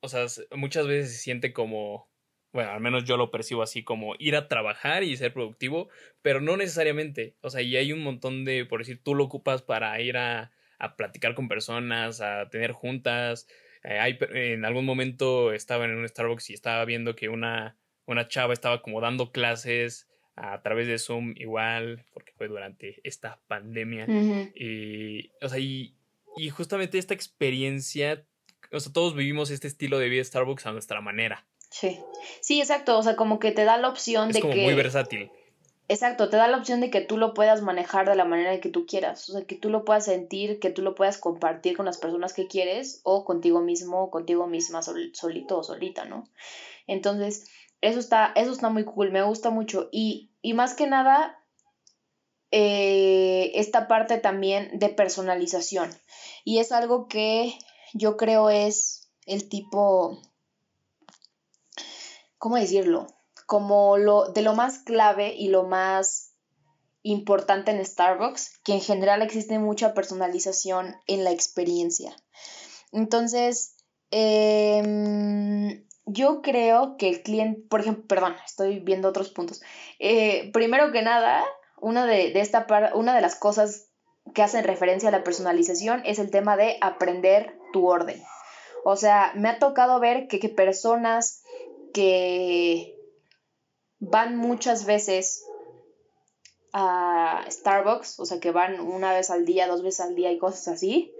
O 0.00 0.08
sea, 0.08 0.26
muchas 0.52 0.86
veces 0.86 1.12
se 1.12 1.18
siente 1.18 1.52
como 1.52 2.09
bueno, 2.52 2.70
al 2.70 2.80
menos 2.80 3.04
yo 3.04 3.16
lo 3.16 3.30
percibo 3.30 3.62
así 3.62 3.84
como 3.84 4.14
ir 4.18 4.34
a 4.36 4.48
trabajar 4.48 5.02
y 5.02 5.16
ser 5.16 5.32
productivo, 5.32 5.88
pero 6.22 6.40
no 6.40 6.56
necesariamente. 6.56 7.36
O 7.42 7.50
sea, 7.50 7.62
y 7.62 7.76
hay 7.76 7.92
un 7.92 8.02
montón 8.02 8.44
de, 8.44 8.64
por 8.64 8.80
decir, 8.80 9.00
tú 9.02 9.14
lo 9.14 9.24
ocupas 9.24 9.62
para 9.62 10.00
ir 10.00 10.16
a, 10.16 10.52
a 10.78 10.96
platicar 10.96 11.34
con 11.34 11.48
personas, 11.48 12.20
a 12.20 12.48
tener 12.50 12.72
juntas. 12.72 13.46
Eh, 13.84 13.98
hay, 13.98 14.18
en 14.32 14.64
algún 14.64 14.84
momento 14.84 15.52
estaba 15.52 15.84
en 15.84 15.96
un 15.96 16.08
Starbucks 16.08 16.50
y 16.50 16.54
estaba 16.54 16.84
viendo 16.84 17.14
que 17.14 17.28
una, 17.28 17.76
una 18.06 18.28
chava 18.28 18.52
estaba 18.52 18.82
como 18.82 19.00
dando 19.00 19.30
clases 19.30 20.08
a 20.34 20.60
través 20.62 20.86
de 20.86 20.98
Zoom 20.98 21.34
igual, 21.36 22.04
porque 22.12 22.32
fue 22.32 22.48
durante 22.48 23.00
esta 23.04 23.40
pandemia. 23.46 24.06
y, 24.54 25.30
o 25.40 25.48
sea, 25.48 25.58
y, 25.58 25.94
y 26.36 26.50
justamente 26.50 26.98
esta 26.98 27.14
experiencia, 27.14 28.24
o 28.72 28.80
sea, 28.80 28.92
todos 28.92 29.14
vivimos 29.14 29.50
este 29.50 29.68
estilo 29.68 29.98
de 29.98 30.08
vida 30.08 30.24
Starbucks 30.24 30.66
a 30.66 30.72
nuestra 30.72 31.00
manera. 31.00 31.46
Sí, 31.70 32.00
sí, 32.40 32.60
exacto, 32.60 32.98
o 32.98 33.02
sea, 33.02 33.16
como 33.16 33.38
que 33.38 33.52
te 33.52 33.64
da 33.64 33.78
la 33.78 33.88
opción 33.88 34.30
es 34.30 34.34
de 34.34 34.40
como 34.40 34.52
que... 34.52 34.64
Muy 34.64 34.74
versátil. 34.74 35.30
Exacto, 35.88 36.28
te 36.28 36.36
da 36.36 36.46
la 36.46 36.56
opción 36.56 36.80
de 36.80 36.90
que 36.90 37.00
tú 37.00 37.16
lo 37.16 37.34
puedas 37.34 37.62
manejar 37.62 38.08
de 38.08 38.14
la 38.14 38.24
manera 38.24 38.60
que 38.60 38.68
tú 38.68 38.86
quieras, 38.86 39.28
o 39.28 39.32
sea, 39.32 39.44
que 39.44 39.56
tú 39.56 39.70
lo 39.70 39.84
puedas 39.84 40.04
sentir, 40.04 40.60
que 40.60 40.70
tú 40.70 40.82
lo 40.82 40.94
puedas 40.94 41.18
compartir 41.18 41.76
con 41.76 41.86
las 41.86 41.98
personas 41.98 42.32
que 42.32 42.46
quieres 42.46 43.00
o 43.02 43.24
contigo 43.24 43.60
mismo, 43.60 44.08
contigo 44.10 44.46
misma, 44.46 44.82
solito 44.82 45.58
o 45.58 45.64
solita, 45.64 46.04
¿no? 46.04 46.28
Entonces, 46.86 47.50
eso 47.80 47.98
está, 47.98 48.32
eso 48.36 48.52
está 48.52 48.68
muy 48.68 48.84
cool, 48.84 49.10
me 49.10 49.22
gusta 49.22 49.50
mucho 49.50 49.88
y, 49.90 50.30
y 50.42 50.54
más 50.54 50.74
que 50.74 50.86
nada, 50.86 51.42
eh, 52.52 53.52
esta 53.54 53.88
parte 53.88 54.18
también 54.18 54.78
de 54.78 54.88
personalización 54.88 55.90
y 56.44 56.58
es 56.58 56.72
algo 56.72 57.06
que 57.06 57.54
yo 57.94 58.16
creo 58.16 58.50
es 58.50 59.08
el 59.26 59.48
tipo 59.48 60.20
¿cómo 62.40 62.56
decirlo? 62.56 63.06
Como 63.46 63.98
lo 63.98 64.32
de 64.32 64.42
lo 64.42 64.54
más 64.54 64.78
clave 64.78 65.34
y 65.36 65.48
lo 65.48 65.64
más 65.64 66.32
importante 67.02 67.70
en 67.70 67.84
Starbucks, 67.84 68.58
que 68.64 68.72
en 68.72 68.80
general 68.80 69.22
existe 69.22 69.58
mucha 69.58 69.94
personalización 69.94 70.96
en 71.06 71.22
la 71.22 71.30
experiencia. 71.30 72.16
Entonces, 72.92 73.76
em, 74.10 75.84
yo 76.06 76.40
creo 76.42 76.96
que 76.96 77.10
el 77.10 77.22
cliente, 77.22 77.62
por 77.68 77.80
ejemplo, 77.80 78.06
perdón, 78.08 78.36
estoy 78.44 78.80
viendo 78.80 79.08
otros 79.08 79.28
puntos. 79.28 79.60
Eh, 79.98 80.50
primero 80.52 80.92
que 80.92 81.02
nada, 81.02 81.44
una 81.80 82.06
de, 82.06 82.38
esta 82.40 82.66
una 82.94 83.14
de 83.14 83.20
las 83.20 83.36
cosas 83.36 83.88
que 84.34 84.42
hacen 84.42 84.64
referencia 84.64 85.10
a 85.10 85.12
la 85.12 85.24
personalización 85.24 86.02
es 86.06 86.18
el 86.18 86.30
tema 86.30 86.56
de 86.56 86.78
aprender 86.80 87.58
tu 87.72 87.86
orden. 87.86 88.22
O 88.84 88.96
sea, 88.96 89.32
me 89.34 89.50
ha 89.50 89.58
tocado 89.58 90.00
ver 90.00 90.26
que, 90.26 90.40
que 90.40 90.48
personas 90.48 91.42
que 91.92 92.96
van 93.98 94.36
muchas 94.36 94.86
veces 94.86 95.44
a 96.72 97.44
Starbucks, 97.48 98.20
o 98.20 98.24
sea 98.24 98.40
que 98.40 98.50
van 98.50 98.80
una 98.80 99.12
vez 99.12 99.30
al 99.30 99.44
día, 99.44 99.66
dos 99.66 99.82
veces 99.82 100.00
al 100.00 100.14
día 100.14 100.30
y 100.32 100.38
cosas 100.38 100.68
así, 100.68 101.12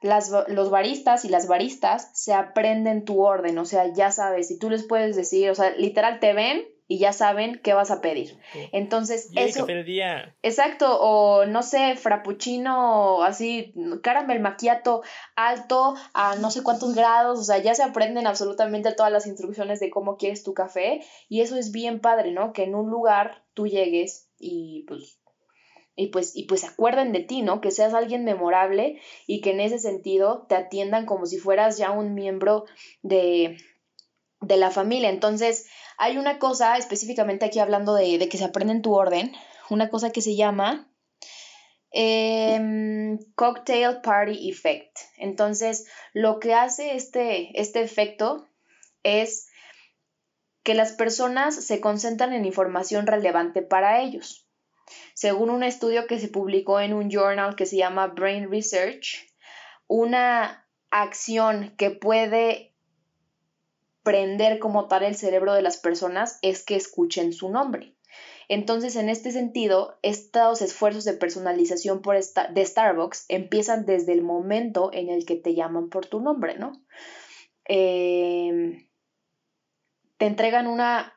las, 0.00 0.30
los 0.48 0.70
baristas 0.70 1.24
y 1.24 1.28
las 1.28 1.46
baristas 1.46 2.10
se 2.14 2.32
aprenden 2.32 3.04
tu 3.04 3.22
orden, 3.22 3.58
o 3.58 3.64
sea, 3.64 3.92
ya 3.92 4.10
sabes, 4.10 4.50
y 4.50 4.58
tú 4.58 4.70
les 4.70 4.84
puedes 4.84 5.16
decir, 5.16 5.50
o 5.50 5.54
sea, 5.54 5.70
literal 5.76 6.20
te 6.20 6.32
ven 6.32 6.64
y 6.92 6.98
ya 6.98 7.14
saben 7.14 7.58
qué 7.64 7.72
vas 7.72 7.90
a 7.90 8.02
pedir. 8.02 8.38
Entonces, 8.70 9.30
eso... 9.34 9.64
Exacto, 10.42 11.00
o 11.00 11.46
no 11.46 11.62
sé, 11.62 11.96
frappuccino, 11.96 13.22
así, 13.22 13.72
caramel 14.02 14.40
macchiato 14.40 15.02
alto 15.34 15.94
a 16.12 16.36
no 16.36 16.50
sé 16.50 16.62
cuántos 16.62 16.94
grados, 16.94 17.38
o 17.38 17.44
sea, 17.44 17.56
ya 17.56 17.74
se 17.74 17.82
aprenden 17.82 18.26
absolutamente 18.26 18.92
todas 18.92 19.10
las 19.10 19.26
instrucciones 19.26 19.80
de 19.80 19.88
cómo 19.88 20.18
quieres 20.18 20.42
tu 20.42 20.52
café 20.52 21.00
y 21.30 21.40
eso 21.40 21.56
es 21.56 21.72
bien 21.72 21.98
padre, 21.98 22.30
¿no? 22.30 22.52
Que 22.52 22.64
en 22.64 22.74
un 22.74 22.90
lugar 22.90 23.42
tú 23.54 23.66
llegues 23.66 24.28
y 24.38 24.84
pues 24.86 25.18
y 25.96 26.08
pues, 26.08 26.36
y 26.36 26.44
pues 26.44 26.64
acuerden 26.64 27.12
de 27.12 27.20
ti, 27.20 27.40
¿no? 27.40 27.62
Que 27.62 27.70
seas 27.70 27.94
alguien 27.94 28.24
memorable 28.24 29.00
y 29.26 29.40
que 29.40 29.52
en 29.52 29.60
ese 29.60 29.78
sentido 29.78 30.44
te 30.46 30.56
atiendan 30.56 31.06
como 31.06 31.24
si 31.24 31.38
fueras 31.38 31.78
ya 31.78 31.90
un 31.90 32.14
miembro 32.14 32.66
de, 33.00 33.56
de 34.42 34.56
la 34.56 34.70
familia. 34.70 35.08
Entonces, 35.08 35.66
hay 36.02 36.18
una 36.18 36.40
cosa, 36.40 36.76
específicamente 36.78 37.44
aquí 37.44 37.60
hablando 37.60 37.94
de, 37.94 38.28
que 38.28 38.36
se 38.36 38.44
aprende 38.44 38.72
en 38.72 38.82
tu 38.82 38.92
orden, 38.92 39.30
una 39.70 39.88
cosa 39.88 40.10
que 40.10 40.20
se 40.20 40.34
llama 40.34 40.90
em, 41.92 43.18
Cocktail 43.36 44.00
Party 44.02 44.50
Effect. 44.50 44.98
Entonces, 45.16 45.86
lo 46.12 46.40
que 46.40 46.54
hace 46.54 46.96
este, 46.96 47.60
este 47.60 47.82
efecto 47.82 48.48
es 49.04 49.46
que 50.64 50.74
las 50.74 50.90
personas 50.90 51.54
se 51.54 51.80
concentran 51.80 52.32
en 52.32 52.46
información 52.46 53.06
relevante 53.06 53.62
para 53.62 54.00
ellos. 54.00 54.48
Según 55.14 55.50
un 55.50 55.62
estudio 55.62 56.08
que 56.08 56.18
se 56.18 56.26
publicó 56.26 56.80
en 56.80 56.94
un 56.94 57.10
journal 57.10 57.54
que 57.54 57.66
se 57.66 57.76
llama 57.76 58.08
Brain 58.08 58.50
Research, 58.50 59.32
una 59.86 60.68
acción 60.90 61.76
que 61.76 61.90
puede 61.90 62.71
prender 64.02 64.58
como 64.58 64.88
tal 64.88 65.02
el 65.04 65.14
cerebro 65.14 65.54
de 65.54 65.62
las 65.62 65.76
personas 65.76 66.38
es 66.42 66.64
que 66.64 66.76
escuchen 66.76 67.32
su 67.32 67.50
nombre. 67.50 67.94
Entonces, 68.48 68.96
en 68.96 69.08
este 69.08 69.30
sentido, 69.30 69.98
estos 70.02 70.60
esfuerzos 70.60 71.04
de 71.04 71.14
personalización 71.14 72.02
de 72.02 72.66
Starbucks 72.66 73.24
empiezan 73.28 73.86
desde 73.86 74.12
el 74.12 74.22
momento 74.22 74.90
en 74.92 75.08
el 75.08 75.24
que 75.24 75.36
te 75.36 75.54
llaman 75.54 75.88
por 75.88 76.06
tu 76.06 76.20
nombre, 76.20 76.58
¿no? 76.58 76.72
Em, 77.64 78.86
te 80.18 80.26
entregan 80.26 80.66
una 80.66 81.14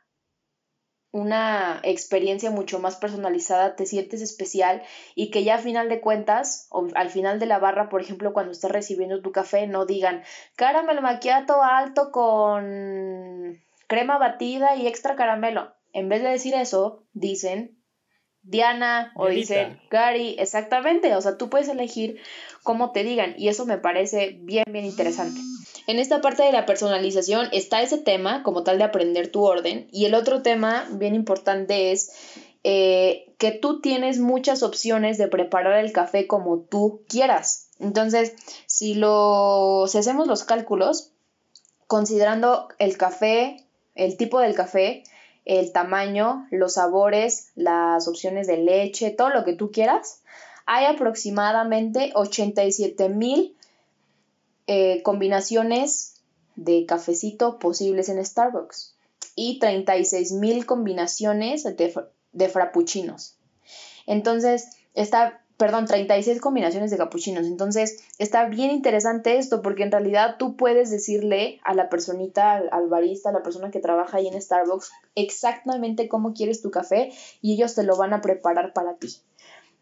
una 1.15 1.79
experiencia 1.83 2.51
mucho 2.51 2.77
más 2.79 2.97
personalizada, 2.97 3.77
te 3.77 3.85
sientes 3.85 4.21
especial 4.21 4.83
y 5.15 5.31
que 5.31 5.45
ya 5.45 5.55
a 5.55 5.59
final 5.59 5.87
de 5.87 6.01
cuentas, 6.01 6.67
o 6.71 6.89
al 6.93 7.09
final 7.09 7.39
de 7.39 7.45
la 7.45 7.57
barra, 7.57 7.87
por 7.87 8.01
ejemplo, 8.01 8.33
cuando 8.33 8.51
estás 8.51 8.71
recibiendo 8.71 9.21
tu 9.21 9.31
café, 9.31 9.65
no 9.65 9.85
digan 9.85 10.23
caramelo 10.57 11.01
macchiato 11.01 11.63
alto 11.63 12.11
con 12.11 13.61
crema 13.87 14.17
batida 14.17 14.75
y 14.75 14.87
extra 14.87 15.15
caramelo. 15.15 15.73
En 15.93 16.09
vez 16.09 16.21
de 16.21 16.31
decir 16.31 16.53
eso, 16.53 17.05
dicen 17.13 17.77
Diana 18.45 19.11
o 19.15 19.27
dicen 19.27 19.79
Gary, 19.89 20.35
exactamente, 20.39 21.15
o 21.15 21.21
sea, 21.21 21.37
tú 21.37 21.49
puedes 21.49 21.67
elegir 21.67 22.19
cómo 22.63 22.91
te 22.91 23.03
digan 23.03 23.33
y 23.37 23.47
eso 23.47 23.65
me 23.65 23.77
parece 23.77 24.37
bien, 24.41 24.65
bien 24.69 24.85
interesante. 24.85 25.41
En 25.87 25.99
esta 25.99 26.21
parte 26.21 26.43
de 26.43 26.51
la 26.51 26.65
personalización 26.65 27.47
está 27.51 27.81
ese 27.81 27.97
tema 27.97 28.43
como 28.43 28.63
tal 28.63 28.77
de 28.77 28.83
aprender 28.83 29.31
tu 29.31 29.43
orden 29.43 29.87
y 29.91 30.05
el 30.05 30.13
otro 30.13 30.41
tema 30.41 30.87
bien 30.91 31.15
importante 31.15 31.91
es 31.91 32.11
eh, 32.63 33.33
que 33.37 33.51
tú 33.51 33.81
tienes 33.81 34.19
muchas 34.19 34.63
opciones 34.63 35.17
de 35.17 35.27
preparar 35.27 35.83
el 35.83 35.91
café 35.91 36.25
como 36.25 36.59
tú 36.59 37.03
quieras. 37.07 37.69
Entonces, 37.79 38.33
si, 38.65 38.95
lo, 38.95 39.85
si 39.87 39.97
hacemos 39.97 40.27
los 40.27 40.43
cálculos, 40.43 41.11
considerando 41.87 42.67
el 42.79 42.97
café, 42.97 43.57
el 43.93 44.17
tipo 44.17 44.39
del 44.39 44.55
café, 44.55 45.03
el 45.45 45.71
tamaño, 45.71 46.47
los 46.51 46.73
sabores, 46.73 47.49
las 47.55 48.07
opciones 48.07 48.47
de 48.47 48.57
leche, 48.57 49.11
todo 49.11 49.29
lo 49.29 49.45
que 49.45 49.53
tú 49.53 49.71
quieras, 49.71 50.21
hay 50.65 50.85
aproximadamente 50.85 52.11
87 52.15 53.09
mil 53.09 53.55
eh, 54.67 55.03
combinaciones 55.03 56.15
de 56.55 56.85
cafecito 56.85 57.59
posibles 57.59 58.09
en 58.09 58.23
Starbucks 58.25 58.95
y 59.35 59.59
36 59.59 60.31
mil 60.33 60.65
combinaciones 60.65 61.63
de, 61.63 61.93
de 62.31 62.49
frappuccinos. 62.49 63.35
Entonces, 64.07 64.69
está, 64.95 65.44
perdón, 65.57 65.85
36 65.85 66.41
combinaciones 66.41 66.91
de 66.91 66.97
capuchinos. 66.97 67.45
Entonces, 67.45 68.03
está 68.17 68.45
bien 68.45 68.71
interesante 68.71 69.37
esto 69.37 69.61
porque 69.61 69.83
en 69.83 69.91
realidad 69.91 70.35
tú 70.37 70.55
puedes 70.55 70.91
decirle 70.91 71.59
a 71.63 71.73
la 71.73 71.89
personita, 71.89 72.53
al, 72.53 72.87
barista, 72.89 73.29
a 73.29 73.33
la 73.33 73.43
persona 73.43 73.71
que 73.71 73.79
trabaja 73.79 74.17
ahí 74.17 74.27
en 74.27 74.41
Starbucks, 74.41 74.91
exactamente 75.15 76.07
cómo 76.07 76.33
quieres 76.33 76.61
tu 76.61 76.71
café 76.71 77.11
y 77.41 77.53
ellos 77.53 77.75
te 77.75 77.83
lo 77.83 77.95
van 77.95 78.13
a 78.13 78.21
preparar 78.21 78.73
para 78.73 78.95
ti. 78.95 79.15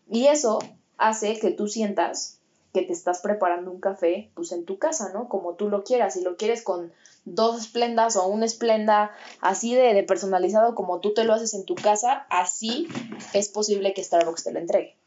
Y 0.10 0.28
eso 0.28 0.60
hace 0.98 1.40
que 1.40 1.52
tú 1.52 1.68
sientas 1.68 2.40
que 2.74 2.82
te 2.82 2.94
estás 2.94 3.22
preparando 3.22 3.72
un 3.72 3.80
café, 3.80 4.32
pues 4.34 4.52
en 4.52 4.66
tu 4.66 4.80
casa, 4.80 5.12
¿no? 5.14 5.30
Como 5.30 5.54
tú 5.54 5.70
lo 5.70 5.84
quieras. 5.84 6.16
Si 6.16 6.22
lo 6.22 6.38
quieres 6.38 6.64
con 6.64 6.92
dos 7.24 7.62
esplendas 7.62 8.16
o 8.16 8.28
un 8.28 8.44
esplenda 8.44 9.12
así 9.42 9.76
de, 9.76 10.02
personalizado 10.04 10.74
como 10.74 11.00
tú 11.00 11.14
te 11.14 11.24
lo 11.24 11.34
haces 11.34 11.54
en 11.54 11.66
tu 11.66 11.76
casa, 11.76 12.26
así 12.30 12.88
es 13.34 13.50
posible 13.50 13.94
que 13.94 14.04
Starbucks 14.04 14.44
te 14.44 14.52
lo 14.52 14.60
entregue. 14.60 14.98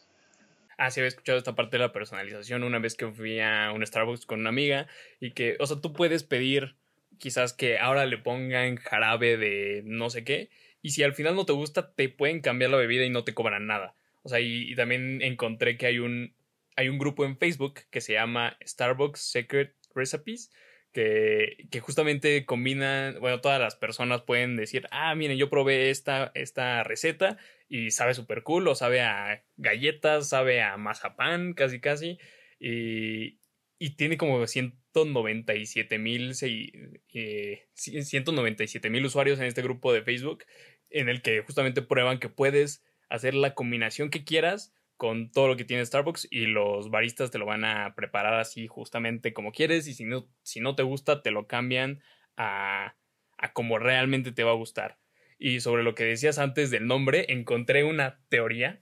Ah, 0.78 0.90
sí, 0.90 1.00
había 1.00 1.08
escuchado 1.08 1.38
esta 1.38 1.54
parte 1.54 1.78
de 1.78 1.82
la 1.82 1.92
personalización 1.92 2.62
una 2.62 2.78
vez 2.78 2.96
que 2.96 3.10
fui 3.10 3.40
a 3.40 3.72
un 3.72 3.86
Starbucks 3.86 4.26
con 4.26 4.40
una 4.40 4.50
amiga 4.50 4.86
y 5.20 5.32
que, 5.32 5.56
o 5.58 5.66
sea, 5.66 5.80
tú 5.80 5.92
puedes 5.92 6.22
pedir 6.22 6.76
quizás 7.18 7.54
que 7.54 7.78
ahora 7.78 8.04
le 8.06 8.18
pongan 8.18 8.76
jarabe 8.76 9.38
de 9.38 9.82
no 9.86 10.10
sé 10.10 10.24
qué, 10.24 10.50
y 10.82 10.90
si 10.90 11.02
al 11.02 11.14
final 11.14 11.34
no 11.34 11.46
te 11.46 11.52
gusta, 11.52 11.94
te 11.94 12.08
pueden 12.08 12.40
cambiar 12.40 12.70
la 12.70 12.76
bebida 12.76 13.04
y 13.04 13.10
no 13.10 13.24
te 13.24 13.34
cobran 13.34 13.66
nada. 13.66 13.96
O 14.22 14.28
sea, 14.28 14.40
y, 14.40 14.74
también 14.74 15.22
encontré 15.22 15.76
que 15.76 15.86
hay 15.86 15.98
un, 15.98 16.34
hay 16.76 16.88
un 16.88 16.98
grupo 16.98 17.24
en 17.24 17.38
Facebook 17.38 17.80
que 17.90 18.00
se 18.00 18.12
llama 18.12 18.56
Starbucks 18.64 19.20
Secret 19.20 19.74
Recipes, 19.94 20.52
que, 20.92 21.66
que, 21.70 21.80
justamente 21.80 22.44
combinan, 22.44 23.18
bueno, 23.20 23.40
todas 23.40 23.60
las 23.60 23.76
personas 23.76 24.22
pueden 24.22 24.56
decir, 24.56 24.86
ah, 24.90 25.14
miren, 25.14 25.36
yo 25.38 25.50
probé 25.50 25.90
esta, 25.90 26.32
esta 26.34 26.84
receta 26.84 27.38
y 27.68 27.90
sabe 27.90 28.14
súper 28.14 28.42
cool, 28.42 28.68
o 28.68 28.74
sabe 28.74 29.00
a 29.02 29.44
galletas, 29.56 30.28
sabe 30.28 30.62
a 30.62 30.76
mazapán, 30.76 31.54
casi 31.54 31.80
casi, 31.80 32.18
y, 32.58 33.40
y 33.78 33.96
tiene 33.96 34.16
como 34.16 34.46
197 34.46 35.98
mil 35.98 36.32
eh, 36.40 37.68
197 37.74 38.90
mil 38.90 39.04
usuarios 39.04 39.38
en 39.38 39.46
este 39.46 39.62
grupo 39.62 39.92
de 39.92 40.02
Facebook 40.02 40.44
en 40.90 41.08
el 41.08 41.22
que 41.22 41.42
justamente 41.42 41.82
prueban 41.82 42.18
que 42.18 42.28
puedes 42.28 42.84
hacer 43.08 43.34
la 43.34 43.54
combinación 43.54 44.10
que 44.10 44.24
quieras 44.24 44.72
con 44.96 45.30
todo 45.30 45.48
lo 45.48 45.56
que 45.56 45.64
tiene 45.64 45.84
Starbucks 45.84 46.26
y 46.30 46.46
los 46.46 46.90
baristas 46.90 47.30
te 47.30 47.38
lo 47.38 47.44
van 47.44 47.64
a 47.64 47.94
preparar 47.94 48.34
así 48.34 48.66
justamente 48.66 49.34
como 49.34 49.52
quieres 49.52 49.86
y 49.88 49.94
si 49.94 50.04
no, 50.04 50.26
si 50.42 50.60
no 50.60 50.74
te 50.74 50.82
gusta 50.82 51.22
te 51.22 51.30
lo 51.30 51.46
cambian 51.46 52.00
a, 52.36 52.96
a 53.36 53.52
como 53.52 53.78
realmente 53.78 54.32
te 54.32 54.44
va 54.44 54.52
a 54.52 54.56
gustar. 54.56 54.98
Y 55.38 55.60
sobre 55.60 55.82
lo 55.82 55.94
que 55.94 56.04
decías 56.04 56.38
antes 56.38 56.70
del 56.70 56.86
nombre, 56.86 57.26
encontré 57.28 57.84
una 57.84 58.20
teoría 58.28 58.80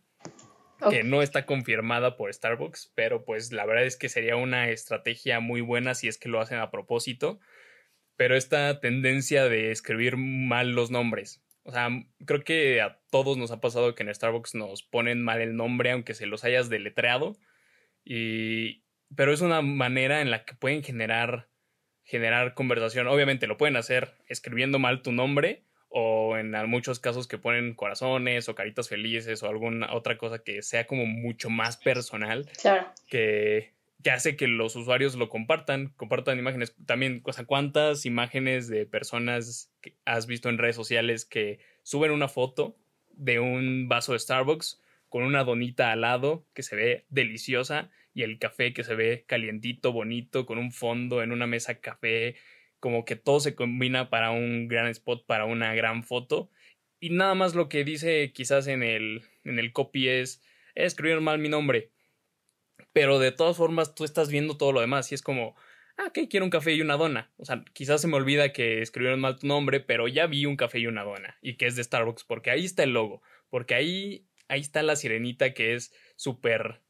que 0.91 1.03
no 1.03 1.23
está 1.23 1.47
confirmada 1.47 2.17
por 2.17 2.33
Starbucks, 2.33 2.93
pero 2.95 3.25
pues 3.25 3.53
la 3.53 3.65
verdad 3.65 3.87
es 3.87 3.97
que 3.97 4.09
sería 4.09 4.37
una 4.37 4.69
estrategia 4.69 5.41
muy 5.41 5.61
buena 5.63 5.95
si 5.95 6.09
es 6.09 6.19
que 6.19 6.29
lo 6.29 6.41
hacen 6.41 6.59
a 6.59 6.71
propósito. 6.71 7.41
Pero 8.17 8.37
esta 8.37 8.81
tendencia 8.81 9.49
de 9.49 9.71
escribir 9.71 10.17
mal 10.17 10.73
los 10.73 10.91
nombres. 10.91 11.43
O 11.65 11.73
sea, 11.73 11.89
creo 12.27 12.45
que 12.45 12.81
a 12.81 13.01
todos 13.11 13.37
nos 13.37 13.51
ha 13.51 13.61
pasado 13.61 13.95
que 13.95 14.03
en 14.03 14.15
Starbucks 14.15 14.55
nos 14.55 14.83
ponen 14.83 15.23
mal 15.23 15.41
el 15.41 15.57
nombre, 15.57 15.91
aunque 15.91 16.15
se 16.15 16.27
los 16.27 16.45
hayas 16.45 16.69
deletreado. 16.69 17.37
Y. 18.05 18.85
Pero 19.17 19.33
es 19.33 19.41
una 19.41 19.63
manera 19.63 20.21
en 20.21 20.31
la 20.31 20.45
que 20.45 20.55
pueden 20.55 20.85
generar. 20.85 21.49
generar 22.05 22.55
conversación. 22.55 23.09
Obviamente 23.09 23.47
lo 23.47 23.57
pueden 23.57 23.77
hacer 23.77 24.15
escribiendo 24.29 24.79
mal 24.79 25.03
tu 25.03 25.11
nombre 25.11 25.65
o 25.97 26.37
en 26.37 26.51
muchos 26.69 26.99
casos 26.99 27.29
que 27.29 27.39
ponen 27.39 27.73
corazones 27.73 28.49
o 28.49 28.57
caritas 28.57 28.89
felices 28.89 29.45
o 29.45 29.49
alguna 29.49 29.95
otra 29.95 30.19
cosa 30.19 30.41
que 30.41 30.61
sea 30.61 30.89
como 30.89 31.07
mucho 31.07 31.51
más 31.51 31.77
personal. 31.77 32.51
Claro. 32.61 32.89
Que, 33.07 33.71
que 34.03 34.11
hace 34.11 34.35
que 34.35 34.49
los 34.49 34.75
usuarios 34.75 35.15
lo 35.15 35.29
compartan, 35.29 35.93
compartan 35.97 36.37
imágenes. 36.37 36.75
También, 36.85 37.23
o 37.25 37.33
sea, 37.33 37.45
¿cuántas 37.45 38.07
imágenes 38.07 38.67
de 38.67 38.87
personas 38.87 39.71
que 39.81 39.95
has 40.05 40.27
visto 40.27 40.49
en 40.49 40.59
redes 40.59 40.75
sociales 40.75 41.25
que 41.25 41.61
suben 41.85 42.11
una 42.11 42.27
foto 42.27 42.77
de 43.13 43.39
un 43.39 43.87
vaso 43.87 44.15
de 44.15 44.19
Starbucks 44.19 44.83
con 45.09 45.23
una 45.23 45.45
donita 45.45 45.93
al 45.93 46.01
lado 46.01 46.45
que 46.55 46.65
se 46.65 46.75
ve 46.75 47.05
deliciosa 47.09 47.89
y 48.15 48.25
el 48.25 48.41
café 48.41 48.73
que 48.73 48.83
se 48.83 48.97
ve 48.97 49.23
calientito, 49.29 49.93
bonito, 49.93 50.45
con 50.45 50.59
un 50.59 50.73
fondo 50.73 51.23
en 51.23 51.31
una 51.31 51.47
mesa 51.47 51.77
café 51.77 52.35
como 52.85 53.07
que 53.07 53.17
todo 53.17 53.41
se 53.41 53.55
combina 53.55 54.11
para 54.11 54.31
un 54.31 54.69
gran 54.69 54.89
spot, 54.89 55.25
para 55.25 55.47
una 55.47 55.75
gran 55.75 56.05
foto. 56.05 56.51
Y 57.01 57.09
nada 57.09 57.35
más 57.35 57.55
lo 57.55 57.71
que 57.71 57.83
dice 57.83 58.31
quizás 58.35 58.67
en 58.67 58.83
el, 58.83 59.23
en 59.45 59.59
el 59.59 59.73
copy 59.73 60.11
es, 60.11 60.43
escribieron 60.75 61.25
mal 61.25 61.39
mi 61.39 61.49
nombre. 61.49 61.93
Pero 62.93 63.19
de 63.19 63.33
todas 63.33 63.57
formas 63.57 63.95
tú 63.95 64.05
estás 64.05 64.29
viendo 64.29 64.59
todo 64.59 64.73
lo 64.73 64.83
demás 64.83 65.11
y 65.11 65.15
es 65.15 65.23
como, 65.23 65.57
ah, 65.97 66.09
ok, 66.09 66.29
quiero 66.29 66.45
un 66.45 66.51
café 66.51 66.75
y 66.75 66.83
una 66.83 66.99
dona. 66.99 67.33
O 67.39 67.47
sea, 67.47 67.65
quizás 67.73 68.03
se 68.03 68.07
me 68.07 68.17
olvida 68.17 68.53
que 68.53 68.83
escribieron 68.83 69.19
mal 69.19 69.39
tu 69.39 69.47
nombre, 69.47 69.81
pero 69.81 70.07
ya 70.07 70.27
vi 70.27 70.45
un 70.45 70.59
café 70.59 70.79
y 70.81 70.87
una 70.87 71.05
dona 71.05 71.39
y 71.41 71.57
que 71.57 71.65
es 71.65 71.77
de 71.77 71.85
Starbucks 71.85 72.25
porque 72.25 72.51
ahí 72.51 72.67
está 72.67 72.83
el 72.83 72.93
logo, 72.93 73.23
porque 73.49 73.75
ahí, 73.75 74.29
ahí 74.49 74.61
está 74.61 74.83
la 74.83 74.97
sirenita 74.97 75.55
que 75.55 75.73
es 75.73 75.95
súper 76.17 76.83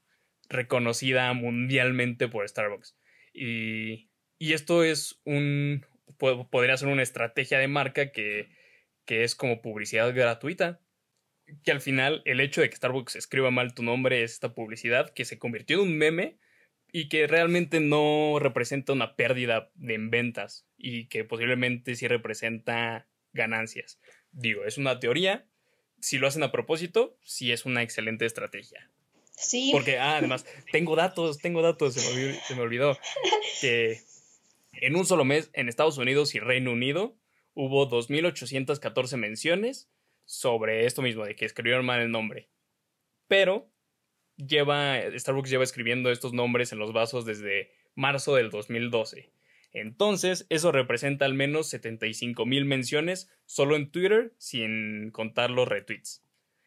reconocida 0.49 1.33
mundialmente 1.35 2.27
por 2.27 2.49
Starbucks. 2.49 2.97
Y, 3.33 4.11
y 4.45 4.53
esto 4.53 4.85
es 4.85 5.23
un, 5.25 5.87
podría 6.19 6.77
ser 6.77 6.89
una 6.89 7.03
estrategia 7.03 7.59
de 7.59 7.67
marca 7.67 8.13
que, 8.13 8.51
que 9.07 9.25
es 9.25 9.35
como 9.35 9.63
publicidad 9.63 10.15
gratuita. 10.15 10.83
Que 11.63 11.71
al 11.71 11.81
final 11.81 12.21
el 12.27 12.41
hecho 12.41 12.61
de 12.61 12.69
que 12.69 12.77
Starbucks 12.77 13.17
escriba 13.17 13.51
mal 13.51 13.73
tu 13.73 13.83
nombre 13.83 14.23
es 14.23 14.33
esta 14.33 14.53
publicidad 14.53 15.15
que 15.15 15.25
se 15.25 15.39
convirtió 15.39 15.79
en 15.79 15.89
un 15.89 15.97
meme 15.97 16.37
y 16.93 17.09
que 17.09 17.27
realmente 17.27 17.81
no 17.81 18.37
representa 18.39 18.93
una 18.93 19.17
pérdida 19.17 19.71
en 19.81 20.11
ventas 20.11 20.67
y 20.77 21.07
que 21.07 21.25
posiblemente 21.25 21.95
sí 21.97 22.07
representa 22.07 23.09
ganancias. 23.33 23.99
Digo, 24.31 24.67
es 24.67 24.77
una 24.77 25.01
teoría. 25.01 25.47
Si 26.01 26.19
lo 26.19 26.27
hacen 26.27 26.43
a 26.43 26.53
propósito, 26.53 27.17
sí 27.25 27.51
es 27.51 27.65
una 27.65 27.83
excelente 27.83 28.27
estrategia. 28.27 28.91
Sí. 29.31 29.71
Porque, 29.73 29.99
ah, 29.99 30.19
además, 30.19 30.45
tengo 30.71 30.97
datos, 30.97 31.39
tengo 31.39 31.63
datos, 31.63 31.95
se 31.95 32.55
me 32.55 32.61
olvidó 32.61 32.99
que 33.63 34.03
en 34.81 34.97
un 34.97 35.07
solo 35.07 35.25
mes, 35.25 35.51
en 35.53 35.69
Estados 35.69 35.99
Unidos 35.99 36.35
y 36.35 36.41
Reino 36.41 36.73
Unido, 36.73 37.17
hubo 37.55 37.89
2.814 37.89 39.17
menciones 39.17 39.91
sobre 40.25 40.87
esto 40.87 41.03
mismo, 41.03 41.25
de 41.25 41.37
que 41.37 41.45
escribieron 41.45 41.87
mal 41.87 42.01
el 42.01 42.11
nombre. 42.11 42.51
Pero 43.29 43.71
Starbucks 44.39 45.51
lleva 45.51 45.65
escribiendo 45.65 46.11
estos 46.11 46.33
nombres 46.33 46.73
en 46.73 46.79
los 46.79 46.93
vasos 46.93 47.25
desde 47.25 47.71
marzo 47.95 48.35
del 48.35 48.51
2012. 48.51 49.33
Entonces, 49.73 50.47
eso 50.51 50.73
representa 50.73 51.25
al 51.25 51.35
menos 51.35 51.69
75 51.69 52.47
mil 52.47 52.65
menciones 52.65 53.29
solo 53.45 53.77
en 53.77 53.91
Twitter, 53.91 54.33
sin 54.39 55.11
contar 55.11 55.51
los 55.51 55.69
retweets. 55.69 56.25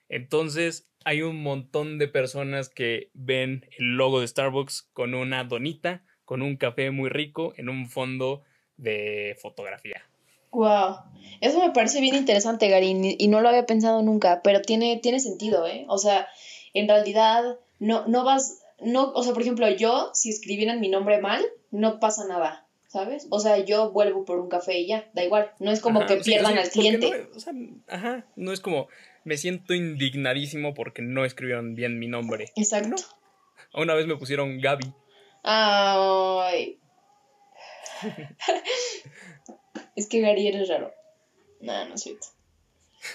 Entonces, 0.09 0.89
hay 1.05 1.21
un 1.21 1.41
montón 1.41 1.99
de 1.99 2.07
personas 2.07 2.69
que 2.69 3.11
ven 3.13 3.65
el 3.77 3.95
logo 3.95 4.19
de 4.19 4.27
Starbucks 4.27 4.89
con 4.93 5.13
una 5.13 5.43
donita 5.43 6.05
con 6.27 6.41
un 6.41 6.57
café 6.57 6.91
muy 6.91 7.09
rico 7.09 7.53
en 7.55 7.69
un 7.69 7.87
fondo 7.89 8.43
de 8.75 9.37
fotografía. 9.41 10.03
Wow, 10.51 10.97
eso 11.39 11.59
me 11.59 11.71
parece 11.71 12.01
bien 12.01 12.15
interesante, 12.15 12.67
Gary, 12.67 13.15
y 13.17 13.27
no 13.29 13.39
lo 13.39 13.47
había 13.47 13.65
pensado 13.65 14.01
nunca, 14.03 14.41
pero 14.43 14.61
tiene, 14.61 14.99
tiene 15.01 15.21
sentido, 15.21 15.65
¿eh? 15.65 15.85
O 15.87 15.97
sea, 15.97 16.27
en 16.73 16.89
realidad 16.89 17.57
no, 17.79 18.05
no 18.07 18.25
vas, 18.25 18.61
no, 18.81 19.13
o 19.13 19.23
sea, 19.23 19.31
por 19.31 19.41
ejemplo, 19.41 19.69
yo, 19.69 20.11
si 20.13 20.29
escribieran 20.29 20.81
mi 20.81 20.89
nombre 20.89 21.21
mal, 21.21 21.45
no 21.71 22.01
pasa 22.01 22.27
nada, 22.27 22.67
¿sabes? 22.87 23.27
O 23.29 23.39
sea, 23.39 23.59
yo 23.59 23.91
vuelvo 23.91 24.25
por 24.25 24.39
un 24.39 24.49
café 24.49 24.79
y 24.79 24.87
ya, 24.87 25.09
da 25.13 25.23
igual, 25.23 25.51
no 25.59 25.71
es 25.71 25.79
como 25.79 26.05
que 26.05 26.17
pierdan 26.17 26.57
al 26.57 26.69
cliente. 26.69 27.09
No, 27.09 27.37
o 27.37 27.39
sea, 27.39 27.53
ajá, 27.87 28.25
no 28.35 28.51
es 28.51 28.59
como, 28.59 28.89
me 29.23 29.37
siento 29.37 29.73
indignadísimo 29.73 30.73
porque 30.73 31.01
no 31.01 31.23
escribieron 31.23 31.73
bien 31.73 31.99
mi 31.99 32.07
nombre. 32.07 32.51
Exacto. 32.57 33.01
Una 33.73 33.93
vez 33.93 34.07
me 34.07 34.17
pusieron 34.17 34.59
Gaby. 34.59 34.93
Ay. 35.49 36.77
es 39.95 40.07
que 40.07 40.19
Gary 40.19 40.45
eres 40.47 40.67
raro. 40.67 40.93
No, 41.61 41.85
no 41.87 41.95
es 41.95 42.01
cierto. 42.01 42.27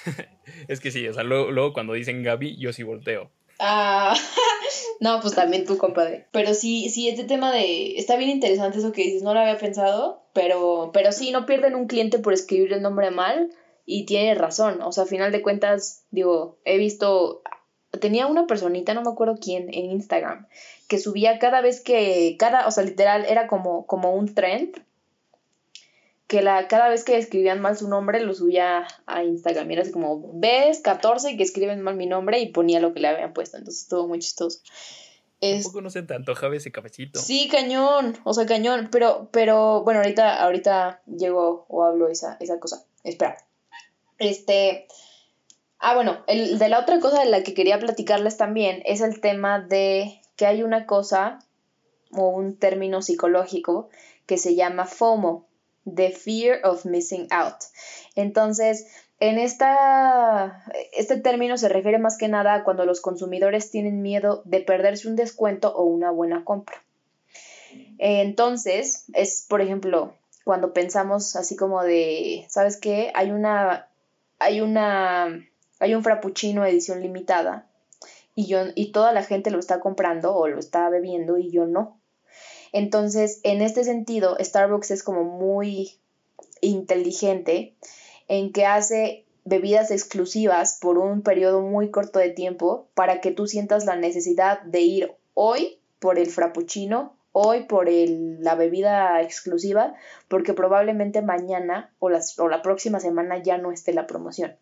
es 0.69 0.81
que 0.81 0.91
sí, 0.91 1.07
o 1.07 1.13
sea, 1.13 1.25
luego, 1.25 1.75
cuando 1.75 1.93
dicen 1.93 2.23
Gaby, 2.23 2.57
yo 2.57 2.73
sí 2.73 2.85
volteo. 2.85 3.31
Ah, 3.59 4.17
no, 5.01 5.21
pues 5.21 5.35
también 5.35 5.67
tú, 5.67 5.77
compadre. 5.77 6.27
Pero 6.33 6.55
sí, 6.55 6.89
sí, 6.89 7.07
este 7.11 7.25
tema 7.25 7.53
de. 7.53 7.99
Está 7.99 8.17
bien 8.17 8.31
interesante 8.31 8.79
eso 8.79 8.93
que 8.93 9.03
dices, 9.03 9.23
no 9.23 9.35
lo 9.35 9.41
había 9.41 9.59
pensado, 9.59 10.23
pero, 10.33 10.91
pero 10.95 11.13
sí, 11.13 11.33
no 11.33 11.45
pierden 11.45 11.75
un 11.75 11.87
cliente 11.87 12.19
por 12.19 12.33
escribir 12.33 12.73
el 12.73 12.81
nombre 12.81 13.11
mal 13.11 13.51
y 13.85 14.07
tiene 14.07 14.35
razón. 14.35 14.81
O 14.81 14.91
sea, 14.91 15.05
a 15.05 15.07
final 15.07 15.33
de 15.33 15.43
cuentas, 15.43 16.07
digo, 16.11 16.59
he 16.65 16.79
visto. 16.79 17.43
Tenía 18.01 18.27
una 18.27 18.47
personita, 18.47 18.95
no 18.95 19.03
me 19.03 19.11
acuerdo 19.11 19.37
quién, 19.39 19.69
en 19.69 19.91
Instagram, 19.91 20.49
que 20.93 20.99
subía 20.99 21.39
cada 21.39 21.63
vez 21.63 21.81
que, 21.81 22.37
cada, 22.39 22.67
o 22.67 22.71
sea, 22.71 22.85
literal, 22.85 23.25
era 23.25 23.47
como, 23.47 23.87
como 23.87 24.13
un 24.13 24.35
trend, 24.35 24.77
que 26.27 26.43
la, 26.43 26.69
cada 26.69 26.91
vez 26.91 27.03
que 27.03 27.17
escribían 27.17 27.63
mal 27.63 27.79
su 27.79 27.89
nombre 27.89 28.21
lo 28.21 28.35
subía 28.35 28.87
a 29.07 29.25
Instagram. 29.25 29.71
Era 29.71 29.81
así 29.81 29.91
como, 29.91 30.33
ves 30.35 30.81
14 30.81 31.39
que 31.39 31.43
escriben 31.43 31.81
mal 31.81 31.97
mi 31.97 32.05
nombre 32.05 32.41
y 32.41 32.53
ponía 32.53 32.79
lo 32.79 32.93
que 32.93 33.01
le 33.01 33.09
habían 33.09 33.33
puesto. 33.33 33.57
Entonces 33.57 33.85
estuvo 33.85 34.07
muy 34.07 34.19
chistoso. 34.19 34.61
Es... 35.41 35.63
Tampoco 35.63 35.81
no 35.81 35.89
se 35.89 36.03
te 36.03 36.13
antojaba 36.13 36.55
ese 36.55 36.71
cafecito. 36.71 37.19
Sí, 37.19 37.49
cañón, 37.51 38.19
o 38.25 38.35
sea, 38.35 38.45
cañón, 38.45 38.91
pero, 38.93 39.31
pero, 39.33 39.85
bueno, 39.85 40.01
ahorita, 40.01 40.43
ahorita 40.43 41.01
llego 41.07 41.65
o 41.71 41.85
hablo 41.85 42.09
esa, 42.09 42.37
esa 42.39 42.61
cosa. 42.61 42.85
Espera. 43.03 43.39
Este, 44.19 44.87
ah, 45.79 45.95
bueno, 45.95 46.23
el, 46.27 46.59
de 46.59 46.69
la 46.69 46.81
otra 46.81 47.01
cosa 47.01 47.21
de 47.21 47.31
la 47.31 47.43
que 47.43 47.55
quería 47.55 47.79
platicarles 47.79 48.37
también 48.37 48.83
es 48.85 49.01
el 49.01 49.23
tema 49.23 49.59
de 49.59 50.22
que 50.37 50.47
hay 50.47 50.63
una 50.63 50.87
cosa 50.87 51.39
o 52.13 52.29
un 52.29 52.57
término 52.57 53.03
psicológico 53.03 53.89
que 54.27 54.39
se 54.39 54.55
llama 54.55 54.87
FOMO, 54.87 55.47
The 55.93 56.11
Fear 56.11 56.61
of 56.65 56.85
Missing 56.85 57.29
Out. 57.31 57.57
Entonces, 58.15 58.87
en 59.19 59.39
esta, 59.39 60.65
este 60.93 61.17
término 61.21 61.57
se 61.57 61.69
refiere 61.69 61.99
más 61.99 62.19
que 62.19 62.29
nada 62.29 62.55
a 62.55 62.65
cuando 62.65 62.85
los 62.85 63.01
consumidores 63.01 63.71
tienen 63.71 64.03
miedo 64.03 64.43
de 64.45 64.61
perderse 64.61 65.09
un 65.09 65.17
descuento 65.17 65.75
o 65.75 65.85
una 65.85 66.11
buena 66.11 66.45
compra. 66.45 66.83
Entonces, 67.99 69.05
es, 69.15 69.47
por 69.49 69.61
ejemplo, 69.61 70.15
cuando 70.45 70.73
pensamos 70.73 71.37
así 71.37 71.57
como 71.57 71.83
de, 71.83 72.47
¿sabes 72.49 72.77
qué? 72.77 73.13
Hay 73.15 73.31
una, 73.31 73.89
hay 74.39 74.61
una, 74.61 75.47
hay 75.79 75.95
un 75.95 76.03
frappuccino 76.03 76.67
edición 76.67 77.01
limitada 77.01 77.69
y 78.35 78.47
yo, 78.47 78.59
y 78.75 78.93
toda 78.93 79.13
la 79.13 79.23
gente 79.23 79.51
lo 79.51 79.59
está 79.59 79.81
comprando 79.81 80.35
o 80.35 80.49
lo 80.49 80.59
está 80.59 80.89
bebiendo 80.89 81.39
y 81.39 81.51
yo 81.51 81.67
no. 81.67 82.01
Entonces, 82.73 83.41
en 83.43 83.61
este 83.61 83.85
sentido, 83.85 84.37
Starbucks 84.41 84.91
es 84.91 85.03
como 85.03 85.25
muy 85.25 85.99
inteligente 86.61 87.75
en 88.29 88.53
que 88.53 88.65
hace 88.65 89.27
bebidas 89.45 89.91
exclusivas 89.91 90.79
por 90.81 90.99
un 90.99 91.23
periodo 91.23 91.61
muy 91.61 91.91
corto 91.91 92.19
de 92.19 92.31
tiempo 92.31 92.89
para 92.95 93.21
que 93.21 93.33
tú 93.33 93.47
sientas 93.47 93.85
la 93.85 93.97
necesidad 93.97 94.63
de 94.63 94.81
ir 94.81 95.13
hoy 95.35 95.79
por 95.99 96.19
el 96.19 96.29
frappuccino, 96.29 97.17
hoy 97.33 97.65
por 97.65 97.89
el, 97.89 98.43
la 98.43 98.55
bebida 98.55 99.21
exclusiva, 99.21 99.95
porque 100.29 100.55
probablemente 100.55 101.23
mañana 101.23 101.93
o, 101.99 102.09
las, 102.09 102.39
o 102.39 102.49
la 102.49 102.63
próxima 102.63 103.01
semana 103.01 103.43
ya 103.43 103.59
no 103.59 103.73
esté 103.73 103.93
la 103.93 104.07
promoción. 104.07 104.57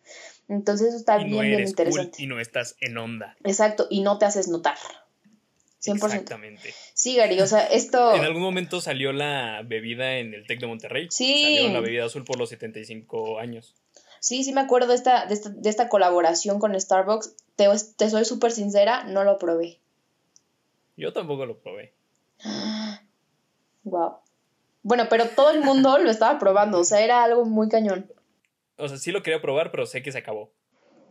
Entonces 0.51 0.88
eso 0.88 0.96
está 0.96 1.16
bien, 1.18 1.30
bien 1.30 1.61
interesante. 1.61 2.20
y 2.20 2.26
no 2.26 2.40
estás 2.40 2.74
en 2.80 2.98
onda. 2.98 3.36
Exacto, 3.44 3.86
y 3.88 4.01
no 4.01 4.18
te 4.18 4.24
haces 4.24 4.48
notar. 4.48 4.76
100%. 5.80 5.94
Exactamente. 5.94 6.74
Sí, 6.92 7.14
Gary, 7.14 7.40
o 7.40 7.46
sea, 7.46 7.64
esto... 7.66 8.14
En 8.16 8.24
algún 8.24 8.42
momento 8.42 8.80
salió 8.80 9.12
la 9.12 9.62
bebida 9.64 10.18
en 10.18 10.34
el 10.34 10.46
TEC 10.48 10.61
de 10.61 10.66
Monterrey. 10.66 11.07
Sí. 11.11 11.55
Salió 11.57 11.72
la 11.72 11.80
bebida 11.80 12.05
azul 12.05 12.24
por 12.24 12.36
los 12.36 12.48
75 12.48 13.38
años. 13.38 13.76
Sí, 14.18 14.42
sí 14.42 14.53
me 14.53 14.61
acuerdo 14.61 14.88
de 14.88 14.96
esta, 14.96 15.24
de 15.26 15.34
esta, 15.34 15.51
de 15.51 15.70
esta 15.70 15.88
colaboración 15.88 16.59
con 16.59 16.78
Starbucks. 16.78 17.36
Te, 17.55 17.68
te 17.96 18.11
soy 18.11 18.24
súper 18.24 18.51
sincera, 18.51 19.05
no 19.05 19.22
lo 19.22 19.38
probé. 19.38 19.78
Yo 20.96 21.12
tampoco 21.12 21.46
lo 21.46 21.59
probé. 21.59 21.92
Wow. 23.82 24.16
Bueno, 24.82 25.07
pero 25.09 25.26
todo 25.30 25.51
el 25.51 25.62
mundo 25.62 25.96
lo 25.96 26.11
estaba 26.11 26.38
probando, 26.38 26.80
o 26.80 26.84
sea, 26.84 27.01
era 27.01 27.24
algo 27.24 27.46
muy 27.46 27.70
cañón. 27.70 28.12
O 28.81 28.89
sea, 28.89 28.99
sí 28.99 29.12
lo 29.12 29.22
quería 29.22 29.41
probar, 29.41 29.70
pero 29.70 29.87
sé 29.87 30.03
que 30.03 30.12
se 30.12 30.18
acabó. 30.18 30.53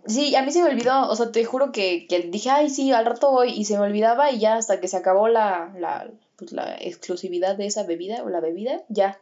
Sí, 0.06 0.36
a 0.36 0.44
mí 0.44 0.52
se 0.52 0.64
me 0.64 0.70
olvidó, 0.70 1.10
o 1.10 1.16
sea, 1.16 1.32
te 1.32 1.44
juro 1.44 1.72
que, 1.72 2.08
que 2.08 2.20
dije, 2.22 2.50
ay, 2.50 2.70
sí, 2.70 2.92
al 2.92 3.06
rato 3.06 3.32
voy, 3.32 3.52
y 3.52 3.66
se 3.66 3.78
me 3.78 3.86
olvidaba, 3.86 4.32
y 4.32 4.40
ya 4.40 4.56
hasta 4.56 4.80
que 4.80 4.88
se 4.88 4.98
acabó 4.98 5.28
la, 5.28 5.74
la, 5.78 6.10
pues, 6.38 6.52
la 6.52 6.78
exclusividad 6.80 7.56
de 7.58 7.66
esa 7.66 7.84
bebida, 7.84 8.24
o 8.24 8.30
la 8.30 8.40
bebida, 8.40 8.84
ya, 8.88 9.20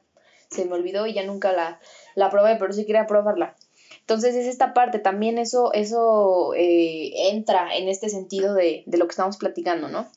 se 0.50 0.66
me 0.66 0.74
olvidó 0.74 1.08
y 1.08 1.14
ya 1.14 1.26
nunca 1.26 1.52
la, 1.52 1.80
la 2.16 2.30
probé, 2.30 2.56
pero 2.58 2.74
sí 2.74 2.86
quería 2.86 3.08
probarla. 3.08 3.56
Entonces 4.02 4.36
es 4.36 4.48
esta 4.48 4.74
parte, 4.74 5.00
también 5.00 5.38
eso, 5.38 5.74
eso 5.74 6.54
eh, 6.56 7.30
entra 7.32 7.76
en 7.76 7.90
este 7.90 8.10
sentido 8.10 8.54
de, 8.54 8.84
de, 8.86 8.98
lo 8.98 9.06
que 9.08 9.12
estamos 9.12 9.38
platicando, 9.38 9.90
¿no? 9.90 10.08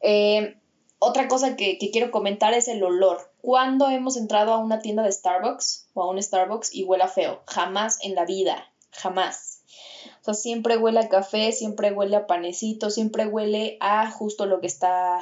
Eh, 0.00 0.56
otra 1.04 1.28
cosa 1.28 1.56
que, 1.56 1.78
que, 1.78 1.90
quiero 1.90 2.10
comentar 2.10 2.54
es 2.54 2.68
el 2.68 2.82
olor. 2.82 3.30
¿Cuándo 3.40 3.88
hemos 3.88 4.16
entrado 4.16 4.52
a 4.52 4.58
una 4.58 4.80
tienda 4.80 5.02
de 5.02 5.12
Starbucks 5.12 5.88
o 5.94 6.02
a 6.02 6.10
un 6.10 6.22
Starbucks 6.22 6.74
y 6.74 6.84
huela 6.84 7.08
feo? 7.08 7.42
Jamás 7.46 7.98
en 8.02 8.14
la 8.14 8.24
vida, 8.24 8.70
jamás. 8.90 9.62
O 10.20 10.24
sea, 10.24 10.34
siempre 10.34 10.76
huele 10.76 11.00
a 11.00 11.08
café, 11.08 11.52
siempre 11.52 11.92
huele 11.92 12.16
a 12.16 12.26
panecito, 12.26 12.90
siempre 12.90 13.26
huele 13.26 13.76
a 13.80 14.10
justo 14.10 14.46
lo 14.46 14.60
que 14.60 14.66
está, 14.66 15.20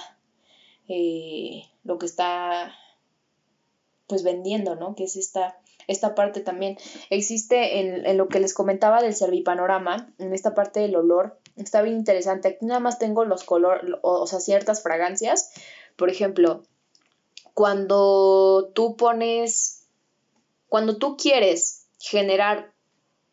eh, 0.89 1.65
lo 1.85 1.99
que 1.99 2.07
está, 2.07 2.75
pues 4.07 4.23
vendiendo, 4.23 4.77
¿no? 4.77 4.95
Que 4.95 5.05
es 5.05 5.17
esta, 5.17 5.59
esta 5.87 6.15
parte 6.15 6.41
también. 6.41 6.77
Existe 7.11 7.81
en, 7.81 8.07
en, 8.07 8.17
lo 8.17 8.29
que 8.29 8.41
les 8.41 8.55
comentaba 8.55 9.03
del 9.03 9.15
Servipanorama, 9.15 10.13
en 10.19 10.33
esta 10.33 10.55
parte 10.55 10.81
del 10.81 10.97
olor, 10.97 11.39
está 11.57 11.83
bien 11.83 11.97
interesante. 11.97 12.49
Aquí 12.49 12.67
nada 12.67 12.81
más 12.81 12.99
tengo 12.99 13.25
los 13.25 13.45
colores, 13.45 13.95
o, 14.03 14.21
o 14.21 14.27
sea, 14.27 14.41
ciertas 14.41 14.83
fragancias. 14.83 15.53
Por 15.97 16.11
ejemplo, 16.11 16.63
cuando 17.55 18.71
tú 18.75 18.97
pones, 18.97 19.87
cuando 20.69 20.97
tú 20.97 21.17
quieres 21.17 21.87
generar 21.99 22.73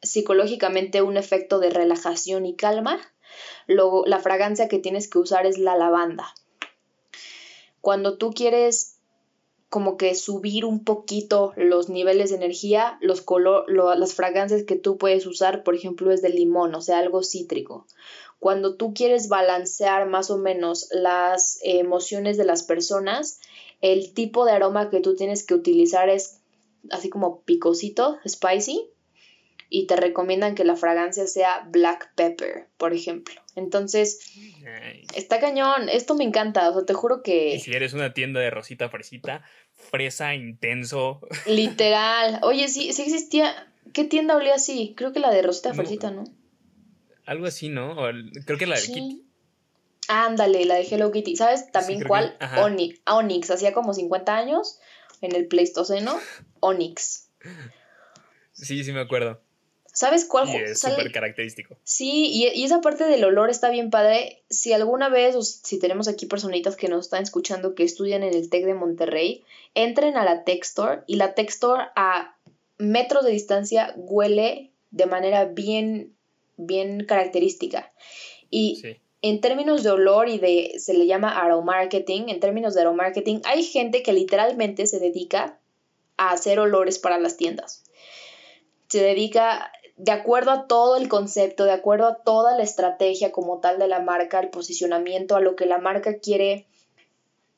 psicológicamente 0.01 1.01
un 1.01 1.17
efecto 1.17 1.59
de 1.59 1.69
relajación 1.69 2.45
y 2.45 2.55
calma, 2.55 2.99
luego 3.67 4.05
la 4.05 4.19
fragancia 4.19 4.67
que 4.67 4.79
tienes 4.79 5.09
que 5.09 5.19
usar 5.19 5.45
es 5.45 5.57
la 5.57 5.75
lavanda. 5.77 6.33
Cuando 7.81 8.17
tú 8.17 8.31
quieres 8.31 8.98
como 9.69 9.97
que 9.97 10.15
subir 10.15 10.65
un 10.65 10.83
poquito 10.83 11.53
los 11.55 11.89
niveles 11.89 12.31
de 12.31 12.37
energía, 12.37 12.97
los 13.01 13.21
color, 13.21 13.65
las 13.71 14.13
fragancias 14.13 14.63
que 14.63 14.75
tú 14.75 14.97
puedes 14.97 15.27
usar, 15.27 15.63
por 15.63 15.75
ejemplo, 15.75 16.11
es 16.11 16.21
de 16.23 16.29
limón, 16.29 16.73
o 16.73 16.81
sea, 16.81 16.97
algo 16.97 17.23
cítrico. 17.23 17.85
Cuando 18.39 18.75
tú 18.75 18.93
quieres 18.93 19.27
balancear 19.27 20.07
más 20.07 20.31
o 20.31 20.37
menos 20.37 20.87
las 20.91 21.59
emociones 21.61 22.37
de 22.37 22.45
las 22.45 22.63
personas, 22.63 23.39
el 23.81 24.13
tipo 24.13 24.45
de 24.45 24.53
aroma 24.53 24.89
que 24.89 25.01
tú 25.01 25.15
tienes 25.15 25.45
que 25.45 25.53
utilizar 25.53 26.09
es 26.09 26.39
así 26.89 27.09
como 27.09 27.41
picosito, 27.41 28.17
spicy, 28.27 28.89
y 29.69 29.85
te 29.85 29.95
recomiendan 29.95 30.55
que 30.55 30.63
la 30.63 30.75
fragancia 30.75 31.27
sea 31.27 31.67
black 31.69 32.13
pepper, 32.15 32.67
por 32.77 32.93
ejemplo. 32.93 33.39
Entonces, 33.55 34.19
está 35.15 35.39
cañón, 35.39 35.89
esto 35.89 36.15
me 36.15 36.23
encanta, 36.23 36.69
o 36.69 36.73
sea, 36.73 36.85
te 36.85 36.93
juro 36.93 37.21
que... 37.21 37.55
Y 37.55 37.59
si 37.59 37.71
eres 37.71 37.93
una 37.93 38.13
tienda 38.13 38.39
de 38.39 38.49
rosita 38.49 38.89
fresita, 38.89 39.43
fresa 39.73 40.33
intenso. 40.33 41.21
Literal. 41.45 42.39
Oye, 42.43 42.67
sí, 42.67 42.93
sí 42.93 43.03
existía... 43.03 43.67
¿Qué 43.93 44.03
tienda 44.03 44.35
olía 44.35 44.55
así? 44.55 44.93
Creo 44.95 45.13
que 45.13 45.19
la 45.19 45.31
de 45.31 45.41
rosita 45.41 45.73
fresita, 45.73 46.11
¿no? 46.11 46.23
Algo 47.25 47.45
así, 47.45 47.69
¿no? 47.69 47.95
creo 48.45 48.57
que 48.57 48.67
la 48.67 48.75
de 48.75 48.85
Kitty. 48.85 49.23
Ándale, 50.07 50.65
la 50.65 50.75
de 50.75 50.81
Hello 50.81 51.11
Kitty. 51.11 51.35
¿Sabes 51.35 51.71
también 51.71 52.03
cuál? 52.03 52.37
Onyx. 52.57 53.01
Onyx, 53.07 53.49
hacía 53.49 53.73
como 53.73 53.93
50 53.93 54.35
años 54.35 54.79
en 55.21 55.35
el 55.35 55.47
Pleistoceno. 55.47 56.19
Onyx. 56.59 57.29
Sí, 58.51 58.83
sí 58.83 58.91
me 58.91 59.01
acuerdo. 59.01 59.41
¿Sabes 59.99 60.23
cuál? 60.23 60.47
Y 60.47 60.55
es 60.55 60.79
súper 60.79 61.11
característico. 61.11 61.75
Sí, 61.83 62.31
y, 62.31 62.63
esa 62.63 62.79
parte 62.79 63.03
del 63.03 63.21
olor 63.25 63.49
está 63.49 63.69
bien 63.69 63.89
padre. 63.89 64.43
Si 64.49 64.71
alguna 64.71 65.09
vez, 65.09 65.35
o 65.35 65.41
si 65.41 65.77
tenemos 65.77 66.07
aquí 66.07 66.25
personitas 66.25 66.77
que 66.77 66.87
nos 66.87 67.07
están 67.07 67.21
escuchando 67.21 67.75
que 67.75 67.83
estudian 67.83 68.23
en 68.23 68.33
el 68.33 68.49
TEC 68.49 68.63
de 68.63 68.75
Monterrey, 68.75 69.43
entren 69.75 70.15
a 70.15 70.23
la 70.23 70.45
Tech 70.45 70.63
Store 70.63 71.01
y 71.05 71.17
la 71.17 71.33
Tech 71.33 71.49
Store 71.49 71.87
a 71.97 72.37
metros 72.77 73.25
de 73.25 73.31
distancia 73.31 73.93
huele 73.97 74.71
de 74.91 75.05
manera 75.05 75.43
bien, 75.43 76.15
bien 76.55 77.03
característica. 77.03 77.91
Y 78.49 78.81
en 79.21 79.41
términos 79.41 79.83
de 79.83 79.89
olor 79.89 80.29
y 80.29 80.37
de, 80.37 80.75
se 80.77 80.93
le 80.93 81.07
llama 81.07 81.37
aromarketing, 81.41 82.29
en 82.29 82.39
términos 82.39 82.73
de 82.73 82.79
aromarketing, 82.83 83.41
hay 83.43 83.63
gente 83.63 84.01
que 84.01 84.13
literalmente 84.13 84.87
se 84.87 84.99
dedica 85.01 85.59
a 86.15 86.31
hacer 86.31 86.57
olores 86.57 86.99
para 86.99 87.19
las 87.19 87.35
tiendas. 87.35 87.83
Se 88.87 89.03
dedica 89.03 89.73
de 89.99 90.13
acuerdo 90.13 90.51
a 90.51 90.65
todo 90.65 90.95
el 90.95 91.09
concepto, 91.09 91.65
de 91.65 91.73
acuerdo 91.73 92.07
a 92.07 92.23
toda 92.23 92.55
la 92.55 92.63
estrategia 92.63 93.33
como 93.33 93.59
tal 93.59 93.79
de 93.79 93.87
la 93.89 93.99
marca, 93.99 94.39
el 94.39 94.49
posicionamiento, 94.49 95.35
a 95.35 95.41
lo 95.41 95.57
que 95.57 95.65
la 95.65 95.77
marca 95.77 96.19
quiere 96.19 96.65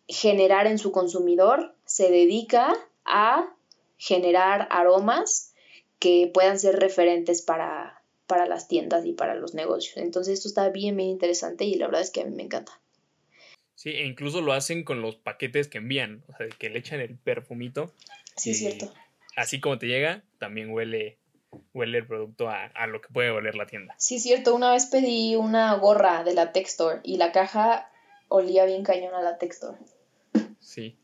generar 0.08 0.66
en 0.66 0.80
su 0.80 0.92
consumidor, 0.92 1.76
se 1.86 2.10
dedica 2.10 2.74
a 3.06 3.56
generar 3.98 4.68
aromas 4.72 5.54
que 6.00 6.32
puedan 6.34 6.58
ser 6.58 6.80
referentes 6.80 7.44
para, 7.44 8.02
para 8.26 8.48
las 8.48 8.68
tiendas 8.68 9.06
y 9.06 9.14
para 9.14 9.36
los 9.36 9.54
negocios. 9.54 9.98
Entonces 9.98 10.40
esto 10.40 10.48
está 10.48 10.70
bien, 10.70 10.98
bien 10.98 11.10
interesante 11.10 11.66
y 11.66 11.76
la 11.76 11.86
verdad 11.86 12.02
es 12.02 12.10
que 12.10 12.22
a 12.22 12.26
mí 12.26 12.36
me 12.36 12.44
encanta. 12.44 12.82
Sí, 13.76 13.92
e 13.92 14.06
incluso 14.08 14.42
lo 14.42 14.54
hacen 14.54 14.84
con 14.84 15.04
los 15.04 15.16
paquetes 15.16 15.68
que 15.68 15.78
envían, 15.78 16.24
o 16.28 16.36
sea, 16.36 16.48
que 16.50 16.72
le 16.72 16.80
echan 16.80 17.02
el 17.02 17.16
perfumito. 17.20 17.94
Sí, 18.36 18.52
es 18.52 18.58
cierto. 18.58 18.92
Así 19.36 19.60
como 19.60 19.78
te 19.78 19.86
llega, 19.86 20.24
también 20.40 20.72
huele 20.72 21.21
huele 21.74 22.00
el 22.00 22.08
producto 22.08 22.50
a, 22.50 22.88
lo 22.88 23.02
que 23.02 23.10
puede 23.10 23.30
oler 23.30 23.56
la 23.56 23.66
tienda. 23.66 23.96
Sí, 23.98 24.20
cierto. 24.20 24.56
Una 24.56 24.72
vez 24.72 24.86
pedí 24.86 25.36
una 25.36 25.74
gorra 25.76 26.24
de 26.24 26.34
la 26.34 26.52
Textor 26.52 27.02
y 27.04 27.18
la 27.18 27.32
caja 27.32 27.90
olía 28.28 28.66
bien 28.66 28.84
cañón 28.84 29.14
a 29.14 29.22
la 29.22 29.38
Textor. 29.38 29.78
Sí. 30.60 30.98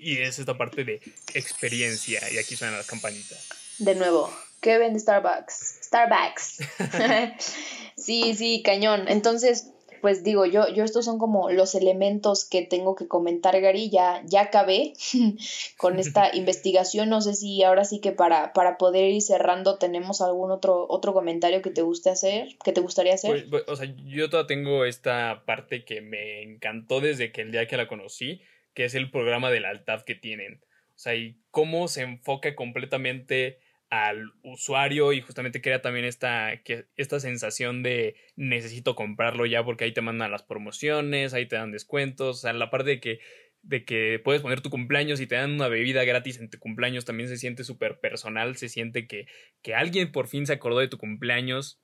Y 0.00 0.18
es 0.18 0.38
esta 0.38 0.56
parte 0.56 0.84
de 0.84 1.00
experiencia. 1.34 2.20
Y 2.32 2.38
aquí 2.38 2.56
suenan 2.56 2.76
las 2.76 2.86
campanitas. 2.86 3.48
De 3.78 3.94
nuevo, 3.94 4.30
¿qué 4.60 4.78
vende 4.78 4.98
Starbucks? 4.98 5.80
Starbucks. 5.82 6.58
sí, 7.96 8.34
sí, 8.34 8.62
cañón. 8.64 9.06
Entonces, 9.08 9.70
pues 10.00 10.24
digo, 10.24 10.46
yo, 10.46 10.68
yo 10.72 10.84
estos 10.84 11.04
son 11.04 11.18
como 11.18 11.50
los 11.50 11.74
elementos 11.74 12.44
que 12.44 12.62
tengo 12.62 12.94
que 12.94 13.08
comentar, 13.08 13.60
Gary. 13.60 13.90
Ya, 13.90 14.22
ya 14.24 14.42
acabé 14.42 14.92
con 15.76 15.98
esta 15.98 16.30
investigación. 16.34 17.08
No 17.08 17.20
sé 17.20 17.34
si 17.34 17.62
ahora 17.62 17.84
sí 17.84 18.00
que 18.00 18.12
para, 18.12 18.52
para 18.52 18.78
poder 18.78 19.10
ir 19.10 19.22
cerrando 19.22 19.78
tenemos 19.78 20.20
algún 20.20 20.50
otro, 20.50 20.86
otro 20.88 21.12
comentario 21.12 21.62
que 21.62 21.70
te 21.70 21.82
guste 21.82 22.10
hacer, 22.10 22.48
que 22.64 22.72
te 22.72 22.80
gustaría 22.80 23.14
hacer. 23.14 23.30
Pues, 23.30 23.44
pues, 23.50 23.64
o 23.66 23.76
sea, 23.76 23.92
yo 24.06 24.30
todavía 24.30 24.48
tengo 24.48 24.84
esta 24.84 25.44
parte 25.46 25.84
que 25.84 26.00
me 26.00 26.42
encantó 26.42 27.00
desde 27.00 27.32
que 27.32 27.42
el 27.42 27.52
día 27.52 27.66
que 27.66 27.76
la 27.76 27.88
conocí, 27.88 28.42
que 28.74 28.84
es 28.84 28.94
el 28.94 29.10
programa 29.10 29.50
del 29.50 29.64
altad 29.64 30.02
que 30.02 30.14
tienen. 30.14 30.60
O 30.96 30.98
sea, 30.98 31.14
y 31.14 31.36
cómo 31.50 31.88
se 31.88 32.02
enfoca 32.02 32.54
completamente 32.54 33.58
al 33.90 34.32
usuario 34.42 35.12
y 35.12 35.20
justamente 35.20 35.60
crea 35.60 35.80
también 35.80 36.04
esta, 36.04 36.60
que, 36.64 36.86
esta 36.96 37.20
sensación 37.20 37.82
de 37.82 38.16
necesito 38.34 38.94
comprarlo 38.96 39.46
ya 39.46 39.64
porque 39.64 39.84
ahí 39.84 39.92
te 39.92 40.00
mandan 40.00 40.32
las 40.32 40.42
promociones, 40.42 41.34
ahí 41.34 41.46
te 41.46 41.56
dan 41.56 41.70
descuentos, 41.72 42.38
o 42.38 42.40
sea, 42.40 42.52
la 42.52 42.70
parte 42.70 42.90
de 42.90 43.00
que 43.00 43.20
de 43.62 43.84
que 43.84 44.20
puedes 44.22 44.42
poner 44.42 44.60
tu 44.60 44.70
cumpleaños 44.70 45.20
y 45.20 45.26
te 45.26 45.34
dan 45.34 45.54
una 45.54 45.66
bebida 45.66 46.04
gratis 46.04 46.38
en 46.38 46.48
tu 46.48 46.58
cumpleaños, 46.60 47.04
también 47.04 47.28
se 47.28 47.36
siente 47.36 47.64
súper 47.64 47.98
personal, 47.98 48.56
se 48.56 48.68
siente 48.68 49.08
que, 49.08 49.26
que 49.60 49.74
alguien 49.74 50.12
por 50.12 50.28
fin 50.28 50.46
se 50.46 50.52
acordó 50.52 50.78
de 50.78 50.86
tu 50.86 50.98
cumpleaños, 50.98 51.80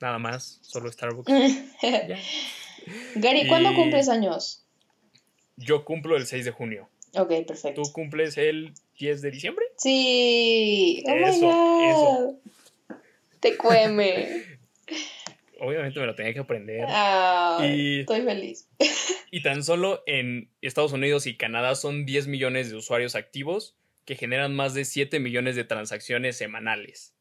nada 0.00 0.18
más, 0.18 0.58
solo 0.62 0.90
Starbucks. 0.90 1.30
Gary, 3.14 3.46
¿cuándo 3.46 3.70
Y- 3.70 3.74
cumples 3.76 4.08
años? 4.08 4.66
Yo 5.56 5.84
cumplo 5.84 6.16
el 6.16 6.26
6 6.26 6.44
de 6.44 6.50
junio. 6.50 6.88
Ok, 7.14 7.30
perfecto. 7.46 7.82
¿Tú 7.82 7.92
cumples 7.92 8.36
el 8.36 8.72
10 8.98 9.22
de 9.22 9.30
diciembre? 9.30 9.64
Sí. 9.76 11.02
Oh 11.06 11.14
Eso, 11.14 11.40
God. 12.88 12.96
Te 13.40 13.56
cueme. 13.56 14.44
Obviamente 15.60 16.00
me 16.00 16.06
lo 16.06 16.14
tenía 16.14 16.32
que 16.34 16.40
aprender. 16.40 16.86
Y- 17.62 18.00
Estoy 18.00 18.22
feliz. 18.22 18.68
Y 19.34 19.42
tan 19.42 19.64
solo 19.64 20.02
en 20.06 20.50
Estados 20.60 20.92
Unidos 20.92 21.26
y 21.26 21.38
Canadá 21.38 21.74
son 21.74 22.04
10 22.04 22.26
millones 22.26 22.68
de 22.68 22.76
usuarios 22.76 23.14
activos 23.14 23.74
que 24.04 24.14
generan 24.14 24.54
más 24.54 24.74
de 24.74 24.84
7 24.84 25.20
millones 25.20 25.56
de 25.56 25.64
transacciones 25.64 26.36
semanales, 26.36 27.14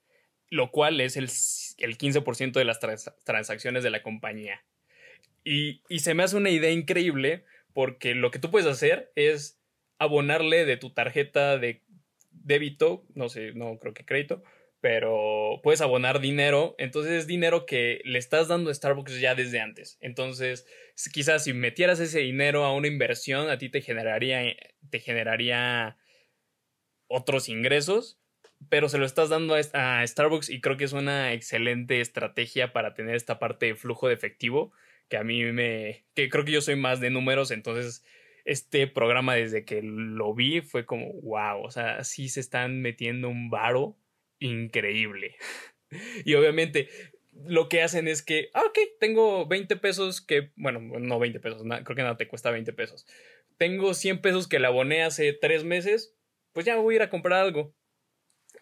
lo 0.49 0.71
cual 0.71 0.99
es 0.99 1.15
el, 1.15 1.29
el 1.77 1.97
15% 1.97 2.51
de 2.51 2.65
las 2.65 2.81
trans- 2.81 3.13
transacciones 3.23 3.83
de 3.83 3.91
la 3.91 4.03
compañía. 4.03 4.61
Y, 5.45 5.83
y 5.87 5.99
se 5.99 6.13
me 6.13 6.23
hace 6.23 6.35
una 6.35 6.49
idea 6.49 6.71
increíble 6.71 7.45
porque 7.73 8.13
lo 8.13 8.29
que 8.29 8.39
tú 8.39 8.51
puedes 8.51 8.67
hacer 8.67 9.13
es 9.15 9.60
abonarle 10.01 10.65
de 10.65 10.77
tu 10.77 10.89
tarjeta 10.89 11.59
de 11.59 11.83
débito, 12.31 13.05
no 13.13 13.29
sé, 13.29 13.53
no 13.53 13.77
creo 13.77 13.93
que 13.93 14.03
crédito, 14.03 14.41
pero 14.79 15.59
puedes 15.61 15.79
abonar 15.79 16.19
dinero, 16.19 16.73
entonces 16.79 17.11
es 17.11 17.27
dinero 17.27 17.67
que 17.67 18.01
le 18.03 18.17
estás 18.17 18.47
dando 18.47 18.71
a 18.71 18.73
Starbucks 18.73 19.19
ya 19.19 19.35
desde 19.35 19.61
antes. 19.61 19.99
Entonces, 20.01 20.65
quizás 21.13 21.43
si 21.43 21.53
metieras 21.53 21.99
ese 21.99 22.21
dinero 22.21 22.65
a 22.65 22.73
una 22.73 22.87
inversión, 22.87 23.51
a 23.51 23.59
ti 23.59 23.69
te 23.69 23.81
generaría, 23.81 24.41
te 24.89 24.99
generaría 24.99 25.97
otros 27.05 27.47
ingresos, 27.47 28.19
pero 28.69 28.89
se 28.89 28.97
lo 28.97 29.05
estás 29.05 29.29
dando 29.29 29.55
a 29.55 30.07
Starbucks 30.07 30.49
y 30.49 30.61
creo 30.61 30.77
que 30.77 30.85
es 30.85 30.93
una 30.93 31.33
excelente 31.33 32.01
estrategia 32.01 32.73
para 32.73 32.95
tener 32.95 33.15
esta 33.15 33.37
parte 33.37 33.67
de 33.67 33.75
flujo 33.75 34.07
de 34.07 34.15
efectivo 34.15 34.73
que 35.09 35.17
a 35.17 35.23
mí 35.23 35.43
me, 35.43 36.05
que 36.15 36.29
creo 36.29 36.43
que 36.43 36.53
yo 36.53 36.61
soy 36.61 36.75
más 36.75 36.99
de 37.01 37.11
números, 37.11 37.51
entonces 37.51 38.03
este 38.45 38.87
programa 38.87 39.35
desde 39.35 39.65
que 39.65 39.81
lo 39.83 40.33
vi 40.33 40.61
fue 40.61 40.85
como, 40.85 41.13
wow, 41.21 41.63
o 41.63 41.71
sea, 41.71 42.03
sí 42.03 42.29
se 42.29 42.39
están 42.39 42.81
metiendo 42.81 43.29
un 43.29 43.49
varo 43.49 43.97
increíble. 44.39 45.35
Y 46.23 46.35
obviamente 46.35 46.87
lo 47.33 47.67
que 47.67 47.81
hacen 47.81 48.07
es 48.07 48.21
que, 48.21 48.49
ah, 48.53 48.63
ok, 48.65 48.77
tengo 48.99 49.45
20 49.45 49.75
pesos 49.77 50.21
que, 50.21 50.51
bueno, 50.55 50.79
no 50.79 51.19
20 51.19 51.39
pesos, 51.39 51.63
creo 51.63 51.95
que 51.95 52.01
nada 52.01 52.17
te 52.17 52.27
cuesta 52.27 52.51
20 52.51 52.71
pesos. 52.73 53.05
Tengo 53.57 53.93
100 53.93 54.21
pesos 54.21 54.47
que 54.47 54.59
le 54.59 54.67
aboné 54.67 55.03
hace 55.03 55.33
tres 55.33 55.63
meses, 55.63 56.15
pues 56.53 56.65
ya 56.65 56.77
voy 56.77 56.93
a 56.93 56.97
ir 56.97 57.01
a 57.01 57.09
comprar 57.09 57.41
algo. 57.41 57.75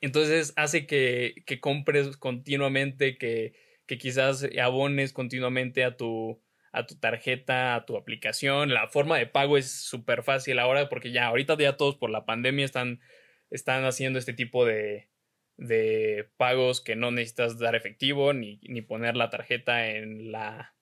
Entonces 0.02 0.54
hace 0.56 0.86
que, 0.86 1.36
que 1.46 1.60
compres 1.60 2.18
continuamente, 2.18 3.18
que, 3.18 3.54
que 3.86 3.98
quizás 3.98 4.48
abones 4.62 5.14
continuamente 5.14 5.84
a 5.84 5.98
tu, 5.98 6.42
a 6.72 6.86
tu 6.86 6.96
tarjeta, 6.96 7.76
a 7.76 7.86
tu 7.86 7.98
aplicación. 7.98 8.74
La 8.74 8.88
forma 8.88 9.18
de 9.18 9.28
pago 9.28 9.58
es 9.58 9.72
súper 9.72 10.24
fácil 10.24 10.60
ahora 10.60 10.90
porque 10.90 11.12
ya 11.12 11.28
ahorita 11.28 11.58
ya 11.58 11.78
todos 11.78 11.96
por 11.96 12.10
la 12.10 12.26
pandemia 12.26 12.66
están, 12.66 13.02
están 13.50 13.86
haciendo 13.86 14.20
este 14.20 14.34
tipo 14.34 14.66
de, 14.66 15.10
de 15.58 16.30
pagos 16.38 16.82
que 16.82 16.96
no 16.96 17.12
necesitas 17.12 17.60
dar 17.60 17.76
efectivo 17.76 18.34
ni, 18.34 18.60
ni 18.64 18.82
poner 18.82 19.16
la 19.16 19.30
tarjeta 19.30 19.90
en 19.90 20.32
la, 20.32 20.76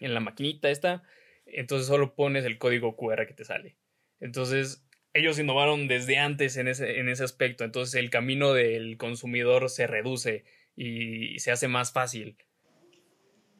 en 0.00 0.14
la 0.14 0.20
maquinita 0.20 0.70
esta. 0.70 1.02
Entonces 1.44 1.88
solo 1.88 2.14
pones 2.14 2.44
el 2.44 2.58
código 2.58 2.96
QR 2.96 3.26
que 3.26 3.34
te 3.34 3.44
sale. 3.44 3.76
Entonces 4.20 4.86
ellos 5.14 5.38
innovaron 5.38 5.88
desde 5.88 6.16
antes 6.16 6.56
en 6.56 6.68
ese, 6.68 7.00
en 7.00 7.08
ese 7.08 7.24
aspecto. 7.24 7.64
Entonces 7.64 7.94
el 7.96 8.08
camino 8.08 8.54
del 8.54 8.96
consumidor 8.96 9.68
se 9.68 9.86
reduce 9.86 10.44
y 10.74 11.38
se 11.40 11.50
hace 11.50 11.68
más 11.68 11.92
fácil. 11.92 12.38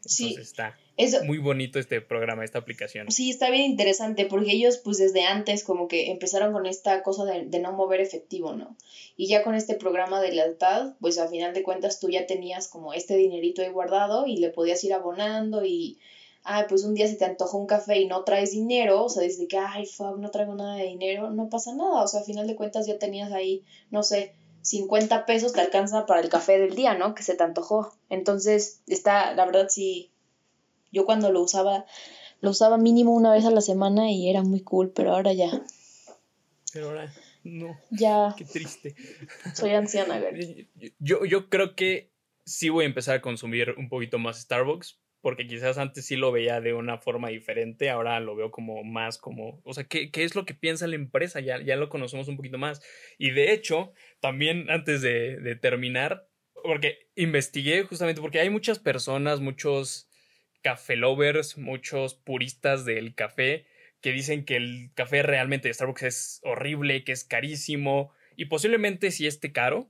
Sí. 0.01 0.29
Entonces 0.29 0.49
está 0.49 0.79
Eso, 0.97 1.25
muy 1.25 1.39
bonito 1.39 1.79
este 1.79 2.01
programa, 2.01 2.45
esta 2.45 2.59
aplicación. 2.59 3.11
Sí, 3.11 3.31
está 3.31 3.51
bien 3.51 3.63
interesante 3.71 4.27
porque 4.27 4.53
ellos 4.53 4.79
pues 4.79 4.99
desde 4.99 5.25
antes 5.25 5.65
como 5.65 5.89
que 5.89 6.11
empezaron 6.11 6.53
con 6.53 6.67
esta 6.67 7.03
cosa 7.03 7.25
de, 7.25 7.47
de 7.47 7.59
no 7.61 7.73
mover 7.73 8.01
efectivo, 8.01 8.53
¿no? 8.53 8.77
Y 9.17 9.27
ya 9.27 9.43
con 9.43 9.55
este 9.55 9.75
programa 9.75 10.21
de 10.21 10.33
lealtad, 10.33 10.95
pues 11.01 11.19
a 11.19 11.29
final 11.29 11.55
de 11.55 11.63
cuentas 11.63 11.99
tú 11.99 12.11
ya 12.11 12.27
tenías 12.27 12.69
como 12.69 12.93
este 12.93 13.17
dinerito 13.17 13.63
ahí 13.63 13.69
guardado 13.69 14.27
y 14.27 14.37
le 14.37 14.51
podías 14.51 14.83
ir 14.85 14.93
abonando 14.93 15.65
y, 15.65 15.99
ay, 16.45 16.65
pues 16.69 16.85
un 16.85 16.95
día 16.95 17.07
se 17.07 17.17
te 17.17 17.25
antojó 17.25 17.59
un 17.59 17.67
café 17.67 17.99
y 17.99 18.07
no 18.07 18.25
traes 18.25 18.53
dinero, 18.53 19.05
o 19.05 19.09
sea, 19.09 19.23
desde 19.23 19.49
que, 19.49 19.59
ay, 19.59 19.87
fuck, 19.87 20.19
no 20.19 20.31
traigo 20.31 20.55
nada 20.55 20.77
de 20.77 20.85
dinero, 20.85 21.31
no 21.31 21.49
pasa 21.49 21.75
nada, 21.75 22.03
o 22.03 22.09
sea, 22.09 22.21
a 22.21 22.25
final 22.25 22.47
de 22.47 22.57
cuentas 22.57 22.87
ya 22.87 22.99
tenías 22.99 23.33
ahí, 23.33 23.63
no 23.91 24.03
sé, 24.03 24.35
50 24.63 25.27
pesos 25.27 25.53
te 25.53 25.61
alcanza 25.61 26.07
para 26.07 26.21
el 26.21 26.29
café 26.29 26.59
del 26.59 26.75
día, 26.75 26.95
¿no? 26.95 27.15
Que 27.15 27.25
se 27.25 27.35
te 27.35 27.43
antojó. 27.43 27.93
Entonces, 28.09 28.81
está, 28.87 29.35
la 29.35 29.45
verdad 29.45 29.67
sí, 29.69 30.12
yo 30.93 31.05
cuando 31.05 31.33
lo 31.33 31.41
usaba, 31.43 31.87
lo 32.41 32.51
usaba 32.51 32.79
mínimo 32.79 33.15
una 33.15 33.33
vez 33.33 33.45
a 33.45 33.51
la 33.51 33.61
semana 33.61 34.11
y 34.13 34.29
era 34.29 34.43
muy 34.43 34.61
cool, 34.61 34.93
pero 34.95 35.15
ahora 35.15 35.33
ya, 35.33 35.51
Pero 36.73 36.89
ahora, 36.91 37.13
no, 37.45 37.77
ya 37.91 38.35
qué 38.37 38.45
triste. 38.45 38.95
soy 39.55 39.71
anciana, 39.71 40.19
Gary. 40.19 40.69
Yo, 40.99 41.25
yo 41.25 41.49
creo 41.49 41.75
que 41.75 42.13
sí 42.45 42.69
voy 42.69 42.85
a 42.85 42.89
empezar 42.89 43.17
a 43.17 43.23
consumir 43.23 43.75
un 43.77 43.89
poquito 43.89 44.19
más 44.19 44.41
Starbucks, 44.41 45.01
porque 45.21 45.47
quizás 45.47 45.79
antes 45.79 46.05
sí 46.05 46.17
lo 46.17 46.33
veía 46.33 46.61
de 46.61 46.75
una 46.75 46.99
forma 46.99 47.29
diferente, 47.29 47.91
ahora 47.91 48.19
lo 48.19 48.35
veo 48.35 48.51
como 48.51 48.83
más 48.83 49.19
como, 49.19 49.61
o 49.65 49.73
sea, 49.73 49.85
¿qué, 49.85 50.11
qué 50.11 50.25
es 50.25 50.35
lo 50.35 50.45
que 50.45 50.55
piensa 50.55 50.89
la 50.89 50.97
empresa? 50.97 51.39
Ya, 51.41 51.63
ya 51.63 51.77
lo 51.77 51.89
conocemos 51.89 52.27
un 52.27 52.37
poquito 52.37 52.59
más. 52.59 52.83
Y 53.19 53.31
de 53.31 53.53
hecho, 53.53 53.93
también 54.21 54.69
antes 54.69 55.01
de, 55.01 55.37
de 55.39 55.55
terminar, 55.55 56.29
porque 56.65 57.09
investigué 57.15 57.85
justamente 57.85 58.21
porque 58.21 58.41
hay 58.41 58.51
muchas 58.51 58.81
personas, 58.81 59.41
muchos 59.41 60.09
café 60.63 60.97
lovers, 60.97 61.59
muchos 61.59 62.15
puristas 62.15 62.85
del 62.85 63.15
café 63.15 63.67
que 64.01 64.13
dicen 64.13 64.45
que 64.45 64.57
el 64.57 64.91
café 64.95 65.23
realmente 65.23 65.69
de 65.69 65.75
Starbucks 65.75 66.03
es 66.03 66.41
horrible, 66.43 67.05
que 67.05 67.13
es 67.13 67.25
carísimo 67.25 68.13
y 68.37 68.47
posiblemente 68.47 69.11
sí 69.11 69.27
esté 69.27 69.53
caro, 69.53 69.89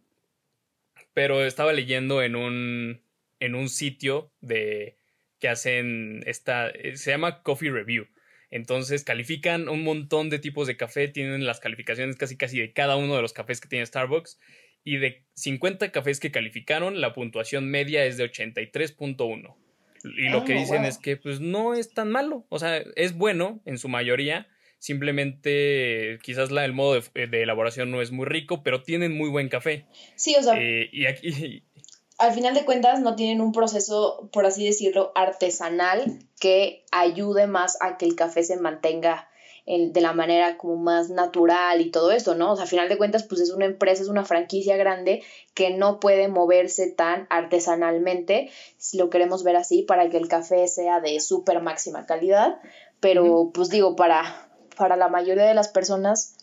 pero 1.14 1.44
estaba 1.44 1.72
leyendo 1.72 2.22
en 2.22 2.36
un, 2.36 3.02
en 3.40 3.54
un 3.54 3.68
sitio 3.68 4.30
de 4.40 4.96
que 5.38 5.48
hacen 5.48 6.22
esta, 6.26 6.68
eh, 6.68 6.96
se 6.96 7.10
llama 7.10 7.42
Coffee 7.42 7.70
Review. 7.70 8.06
Entonces 8.50 9.02
califican 9.02 9.68
un 9.68 9.82
montón 9.82 10.28
de 10.28 10.38
tipos 10.38 10.66
de 10.66 10.76
café, 10.76 11.08
tienen 11.08 11.46
las 11.46 11.58
calificaciones 11.58 12.16
casi 12.16 12.36
casi 12.36 12.60
de 12.60 12.72
cada 12.72 12.96
uno 12.96 13.16
de 13.16 13.22
los 13.22 13.32
cafés 13.32 13.60
que 13.60 13.68
tiene 13.68 13.86
Starbucks. 13.86 14.38
Y 14.84 14.98
de 14.98 15.24
50 15.34 15.90
cafés 15.90 16.20
que 16.20 16.30
calificaron, 16.30 17.00
la 17.00 17.12
puntuación 17.12 17.70
media 17.70 18.04
es 18.04 18.16
de 18.16 18.30
83.1. 18.30 19.56
Y 20.04 20.28
lo 20.30 20.38
Ah, 20.38 20.44
que 20.44 20.54
dicen 20.54 20.78
wow. 20.82 20.86
es 20.88 20.98
que 20.98 21.16
pues 21.16 21.40
no 21.40 21.74
es 21.74 21.92
tan 21.94 22.10
malo. 22.10 22.44
O 22.48 22.58
sea, 22.58 22.78
es 22.96 23.16
bueno 23.16 23.60
en 23.64 23.78
su 23.78 23.88
mayoría. 23.88 24.48
Simplemente 24.78 26.18
quizás 26.22 26.50
la, 26.50 26.64
el 26.64 26.72
modo 26.72 26.94
de, 27.00 27.26
de 27.26 27.42
elaboración 27.42 27.90
no 27.90 28.00
es 28.02 28.10
muy 28.10 28.26
rico, 28.26 28.62
pero 28.62 28.82
tienen 28.82 29.16
muy 29.16 29.28
buen 29.30 29.48
café. 29.48 29.86
Sí, 30.16 30.34
o 30.38 30.42
sea, 30.42 30.54
Eh, 30.58 30.88
y 30.92 31.06
aquí, 31.06 31.64
al 32.18 32.32
final 32.32 32.54
de 32.54 32.64
cuentas 32.64 33.00
no 33.00 33.14
tienen 33.16 33.40
un 33.40 33.52
proceso, 33.52 34.28
por 34.32 34.46
así 34.46 34.64
decirlo, 34.64 35.12
artesanal 35.14 36.18
que 36.40 36.84
ayude 36.92 37.46
más 37.46 37.76
a 37.80 37.96
que 37.96 38.06
el 38.06 38.16
café 38.16 38.42
se 38.42 38.56
mantenga 38.56 39.28
de 39.64 40.00
la 40.00 40.12
manera 40.12 40.58
como 40.58 40.76
más 40.76 41.08
natural 41.10 41.80
y 41.80 41.90
todo 41.90 42.10
esto, 42.10 42.34
¿no? 42.34 42.52
O 42.52 42.56
sea, 42.56 42.64
al 42.64 42.68
final 42.68 42.88
de 42.88 42.98
cuentas, 42.98 43.22
pues 43.22 43.40
es 43.40 43.50
una 43.50 43.66
empresa, 43.66 44.02
es 44.02 44.08
una 44.08 44.24
franquicia 44.24 44.76
grande 44.76 45.22
que 45.54 45.70
no 45.70 46.00
puede 46.00 46.28
moverse 46.28 46.90
tan 46.90 47.26
artesanalmente, 47.30 48.50
si 48.76 48.98
lo 48.98 49.08
queremos 49.08 49.44
ver 49.44 49.56
así, 49.56 49.82
para 49.82 50.10
que 50.10 50.16
el 50.16 50.28
café 50.28 50.66
sea 50.66 51.00
de 51.00 51.20
súper 51.20 51.62
máxima 51.62 52.06
calidad, 52.06 52.60
pero 52.98 53.50
pues 53.54 53.68
digo, 53.68 53.94
para, 53.94 54.50
para 54.76 54.96
la 54.96 55.08
mayoría 55.08 55.44
de 55.44 55.54
las 55.54 55.68
personas 55.68 56.36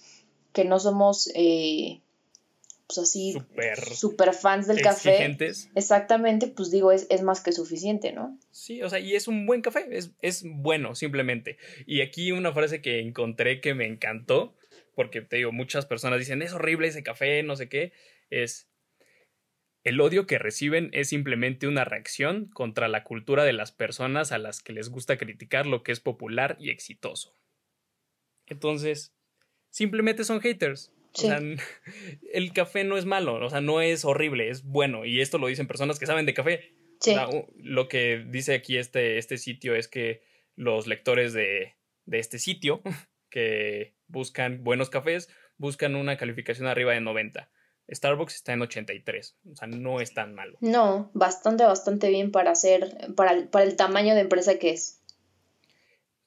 que 0.53 0.63
no 0.63 0.79
somos, 0.79 1.29
eh, 1.35 2.01
pues 2.89 2.97
así, 2.97 3.35
super 3.93 4.33
fans 4.33 4.65
del 4.65 4.81
café. 4.81 5.37
Exactamente, 5.75 6.47
pues 6.47 6.71
digo, 6.71 6.91
es, 6.91 7.05
es 7.11 7.21
más 7.21 7.39
que 7.39 7.51
suficiente, 7.51 8.13
¿no? 8.13 8.35
Sí, 8.49 8.81
o 8.81 8.89
sea, 8.89 8.99
y 8.99 9.13
es 9.13 9.27
un 9.27 9.45
buen 9.45 9.61
café, 9.61 9.85
es, 9.91 10.11
es 10.23 10.43
bueno 10.43 10.95
simplemente. 10.95 11.59
Y 11.85 12.01
aquí 12.01 12.31
una 12.31 12.51
frase 12.51 12.81
que 12.81 12.99
encontré 12.99 13.61
que 13.61 13.75
me 13.75 13.85
encantó, 13.85 14.55
porque 14.95 15.21
te 15.21 15.35
digo, 15.35 15.51
muchas 15.51 15.85
personas 15.85 16.17
dicen, 16.17 16.41
es 16.41 16.51
horrible 16.51 16.87
ese 16.87 17.03
café, 17.03 17.43
no 17.43 17.55
sé 17.55 17.69
qué, 17.69 17.93
es, 18.31 18.71
el 19.83 20.01
odio 20.01 20.25
que 20.25 20.39
reciben 20.39 20.89
es 20.91 21.09
simplemente 21.09 21.67
una 21.67 21.85
reacción 21.85 22.49
contra 22.49 22.87
la 22.87 23.03
cultura 23.03 23.43
de 23.43 23.53
las 23.53 23.71
personas 23.71 24.31
a 24.31 24.39
las 24.39 24.63
que 24.63 24.73
les 24.73 24.89
gusta 24.89 25.19
criticar 25.19 25.67
lo 25.67 25.83
que 25.83 25.91
es 25.91 25.99
popular 25.99 26.57
y 26.59 26.71
exitoso. 26.71 27.37
Entonces, 28.47 29.13
simplemente 29.69 30.23
son 30.23 30.41
haters. 30.41 30.91
O 31.15 31.19
Sí. 31.21 31.27
sea, 31.27 31.39
el 32.33 32.53
café 32.53 32.83
no 32.83 32.97
es 32.97 33.05
malo, 33.05 33.35
o 33.45 33.49
sea, 33.49 33.61
no 33.61 33.81
es 33.81 34.05
horrible, 34.05 34.49
es 34.49 34.63
bueno. 34.63 35.05
Y 35.05 35.21
esto 35.21 35.37
lo 35.37 35.47
dicen 35.47 35.67
personas 35.67 35.99
que 35.99 36.05
saben 36.05 36.25
de 36.25 36.33
café. 36.33 36.73
Sí. 37.01 37.11
O 37.11 37.13
sea, 37.13 37.29
u- 37.29 37.47
lo 37.57 37.87
que 37.87 38.23
dice 38.27 38.53
aquí 38.53 38.77
este, 38.77 39.17
este 39.17 39.37
sitio 39.37 39.75
es 39.75 39.87
que 39.87 40.21
los 40.55 40.85
lectores 40.87 41.33
de, 41.33 41.75
de 42.05 42.19
este 42.19 42.37
sitio 42.39 42.81
que 43.29 43.93
buscan 44.07 44.63
buenos 44.63 44.89
cafés 44.89 45.29
buscan 45.57 45.95
una 45.95 46.17
calificación 46.17 46.67
arriba 46.67 46.93
de 46.93 47.01
90. 47.01 47.49
Starbucks 47.91 48.35
está 48.35 48.53
en 48.53 48.61
83, 48.61 49.35
o 49.51 49.55
sea, 49.55 49.67
no 49.67 49.99
es 49.99 50.13
tan 50.13 50.35
malo. 50.35 50.57
No, 50.61 51.09
bastante, 51.15 51.63
bastante 51.63 52.09
bien 52.09 52.31
para 52.31 52.51
hacer, 52.51 52.95
para 53.15 53.49
para 53.49 53.65
el 53.65 53.75
tamaño 53.75 54.13
de 54.13 54.21
empresa 54.21 54.59
que 54.59 54.69
es. 54.69 55.01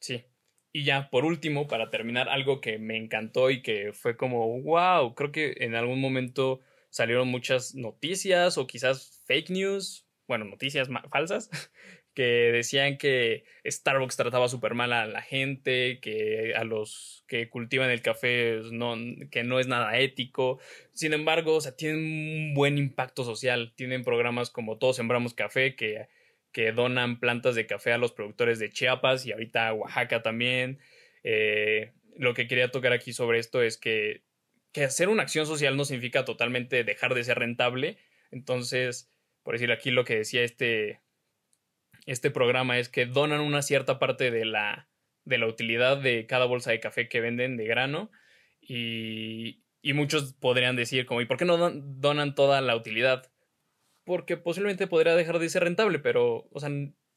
Sí. 0.00 0.24
Y 0.72 0.84
ya, 0.84 1.10
por 1.10 1.24
último, 1.26 1.68
para 1.68 1.90
terminar, 1.90 2.28
algo 2.30 2.60
que 2.60 2.78
me 2.78 2.96
encantó 2.96 3.50
y 3.50 3.60
que 3.62 3.92
fue 3.92 4.16
como, 4.16 4.60
wow, 4.62 5.14
creo 5.14 5.30
que 5.30 5.54
en 5.58 5.74
algún 5.74 6.00
momento 6.00 6.60
salieron 6.88 7.28
muchas 7.28 7.74
noticias 7.74 8.56
o 8.56 8.66
quizás 8.66 9.22
fake 9.26 9.50
news, 9.50 10.06
bueno, 10.26 10.46
noticias 10.46 10.88
falsas, 11.10 11.50
que 12.14 12.22
decían 12.52 12.96
que 12.98 13.44
Starbucks 13.66 14.16
trataba 14.16 14.48
súper 14.48 14.74
mal 14.74 14.92
a 14.92 15.06
la 15.06 15.22
gente, 15.22 16.00
que 16.00 16.54
a 16.56 16.64
los 16.64 17.24
que 17.26 17.48
cultivan 17.50 17.90
el 17.90 18.02
café 18.02 18.60
no, 18.70 18.96
que 19.30 19.44
no 19.44 19.60
es 19.60 19.66
nada 19.66 19.98
ético. 19.98 20.58
Sin 20.92 21.12
embargo, 21.12 21.54
o 21.56 21.60
sea, 21.60 21.76
tienen 21.76 21.98
un 21.98 22.54
buen 22.54 22.78
impacto 22.78 23.24
social. 23.24 23.72
Tienen 23.76 24.04
programas 24.04 24.50
como 24.50 24.78
Todos 24.78 24.96
Sembramos 24.96 25.32
Café, 25.34 25.74
que, 25.74 26.08
que 26.52 26.72
donan 26.72 27.18
plantas 27.18 27.54
de 27.54 27.66
café 27.66 27.92
a 27.92 27.98
los 27.98 28.12
productores 28.12 28.58
de 28.58 28.70
Chiapas 28.70 29.26
y 29.26 29.32
ahorita 29.32 29.72
Oaxaca 29.72 30.22
también. 30.22 30.78
Eh, 31.24 31.92
lo 32.16 32.34
que 32.34 32.46
quería 32.46 32.70
tocar 32.70 32.92
aquí 32.92 33.12
sobre 33.12 33.38
esto 33.38 33.62
es 33.62 33.78
que, 33.78 34.22
que 34.72 34.84
hacer 34.84 35.08
una 35.08 35.22
acción 35.22 35.46
social 35.46 35.76
no 35.76 35.84
significa 35.84 36.24
totalmente 36.24 36.84
dejar 36.84 37.14
de 37.14 37.24
ser 37.24 37.38
rentable. 37.38 37.98
Entonces, 38.30 39.10
por 39.42 39.54
decir 39.54 39.72
aquí 39.72 39.90
lo 39.90 40.04
que 40.04 40.16
decía 40.16 40.42
este, 40.42 41.00
este 42.06 42.30
programa 42.30 42.78
es 42.78 42.88
que 42.88 43.06
donan 43.06 43.40
una 43.40 43.62
cierta 43.62 43.98
parte 43.98 44.30
de 44.30 44.44
la, 44.44 44.88
de 45.24 45.38
la 45.38 45.46
utilidad 45.46 45.96
de 45.96 46.26
cada 46.26 46.44
bolsa 46.44 46.70
de 46.70 46.80
café 46.80 47.08
que 47.08 47.20
venden 47.20 47.56
de 47.56 47.66
grano 47.66 48.10
y, 48.60 49.62
y 49.80 49.94
muchos 49.94 50.34
podrían 50.34 50.76
decir 50.76 51.06
como, 51.06 51.22
¿y 51.22 51.26
por 51.26 51.38
qué 51.38 51.44
no 51.44 51.56
donan 51.58 52.34
toda 52.34 52.60
la 52.60 52.76
utilidad? 52.76 53.31
Porque 54.04 54.36
posiblemente 54.36 54.86
podría 54.86 55.14
dejar 55.14 55.38
de 55.38 55.48
ser 55.48 55.64
rentable, 55.64 55.98
pero, 55.98 56.48
o 56.50 56.60
sea, 56.60 56.70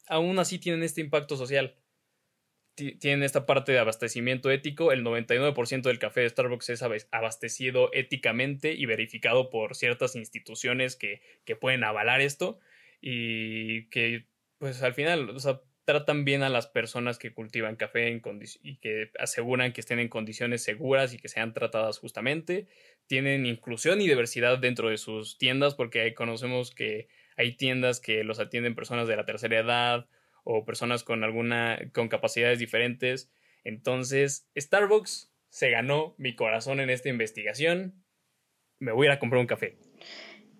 aún 0.08 0.38
así 0.38 0.58
tienen 0.58 0.82
este 0.82 1.00
impacto 1.00 1.36
social. 1.36 1.76
Tienen 2.74 3.22
esta 3.22 3.46
parte 3.46 3.72
de 3.72 3.78
abastecimiento 3.78 4.50
ético. 4.50 4.92
El 4.92 5.02
99% 5.02 5.82
del 5.82 5.98
café 5.98 6.20
de 6.20 6.28
Starbucks 6.28 6.68
es 6.68 6.82
abastecido 7.10 7.90
éticamente 7.92 8.74
y 8.74 8.84
verificado 8.84 9.48
por 9.48 9.74
ciertas 9.74 10.14
instituciones 10.14 10.94
que, 10.94 11.22
que 11.44 11.56
pueden 11.56 11.84
avalar 11.84 12.20
esto. 12.20 12.58
Y 13.00 13.88
que 13.88 14.26
pues 14.58 14.82
al 14.82 14.94
final, 14.94 15.30
o 15.30 15.38
sea, 15.38 15.60
tratan 15.86 16.24
bien 16.24 16.42
a 16.42 16.48
las 16.48 16.66
personas 16.66 17.16
que 17.16 17.32
cultivan 17.32 17.76
café 17.76 18.08
en 18.08 18.20
y 18.62 18.76
que 18.78 19.10
aseguran 19.20 19.72
que 19.72 19.80
estén 19.80 20.00
en 20.00 20.08
condiciones 20.08 20.64
seguras 20.64 21.14
y 21.14 21.18
que 21.18 21.28
sean 21.28 21.54
tratadas 21.54 21.98
justamente. 21.98 22.66
Tienen 23.06 23.46
inclusión 23.46 24.00
y 24.00 24.08
diversidad 24.08 24.58
dentro 24.58 24.90
de 24.90 24.98
sus 24.98 25.38
tiendas 25.38 25.76
porque 25.76 26.12
conocemos 26.12 26.74
que 26.74 27.08
hay 27.36 27.56
tiendas 27.56 28.00
que 28.00 28.24
los 28.24 28.40
atienden 28.40 28.74
personas 28.74 29.06
de 29.06 29.16
la 29.16 29.26
tercera 29.26 29.58
edad 29.58 30.08
o 30.42 30.64
personas 30.64 31.04
con 31.04 31.22
alguna 31.22 31.78
con 31.94 32.08
capacidades 32.08 32.58
diferentes. 32.58 33.30
Entonces, 33.62 34.50
Starbucks 34.58 35.32
se 35.50 35.70
ganó 35.70 36.16
mi 36.18 36.34
corazón 36.34 36.80
en 36.80 36.90
esta 36.90 37.08
investigación. 37.08 38.04
Me 38.80 38.90
voy 38.90 39.06
a 39.06 39.10
ir 39.10 39.16
a 39.16 39.18
comprar 39.20 39.40
un 39.40 39.46
café. 39.46 39.78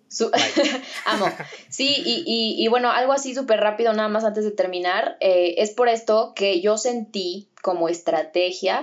Amo. 1.05 1.27
Sí, 1.69 1.95
y, 2.05 2.55
y, 2.57 2.67
bueno, 2.69 2.91
algo 2.91 3.13
así 3.13 3.35
súper 3.35 3.59
rápido, 3.59 3.93
nada 3.93 4.09
más 4.09 4.23
antes 4.23 4.43
de 4.43 4.51
terminar. 4.51 5.17
Eh, 5.19 5.55
es 5.57 5.71
por 5.71 5.89
esto 5.89 6.33
que 6.35 6.61
yo 6.61 6.77
sentí 6.77 7.49
como 7.61 7.89
estrategia 7.89 8.81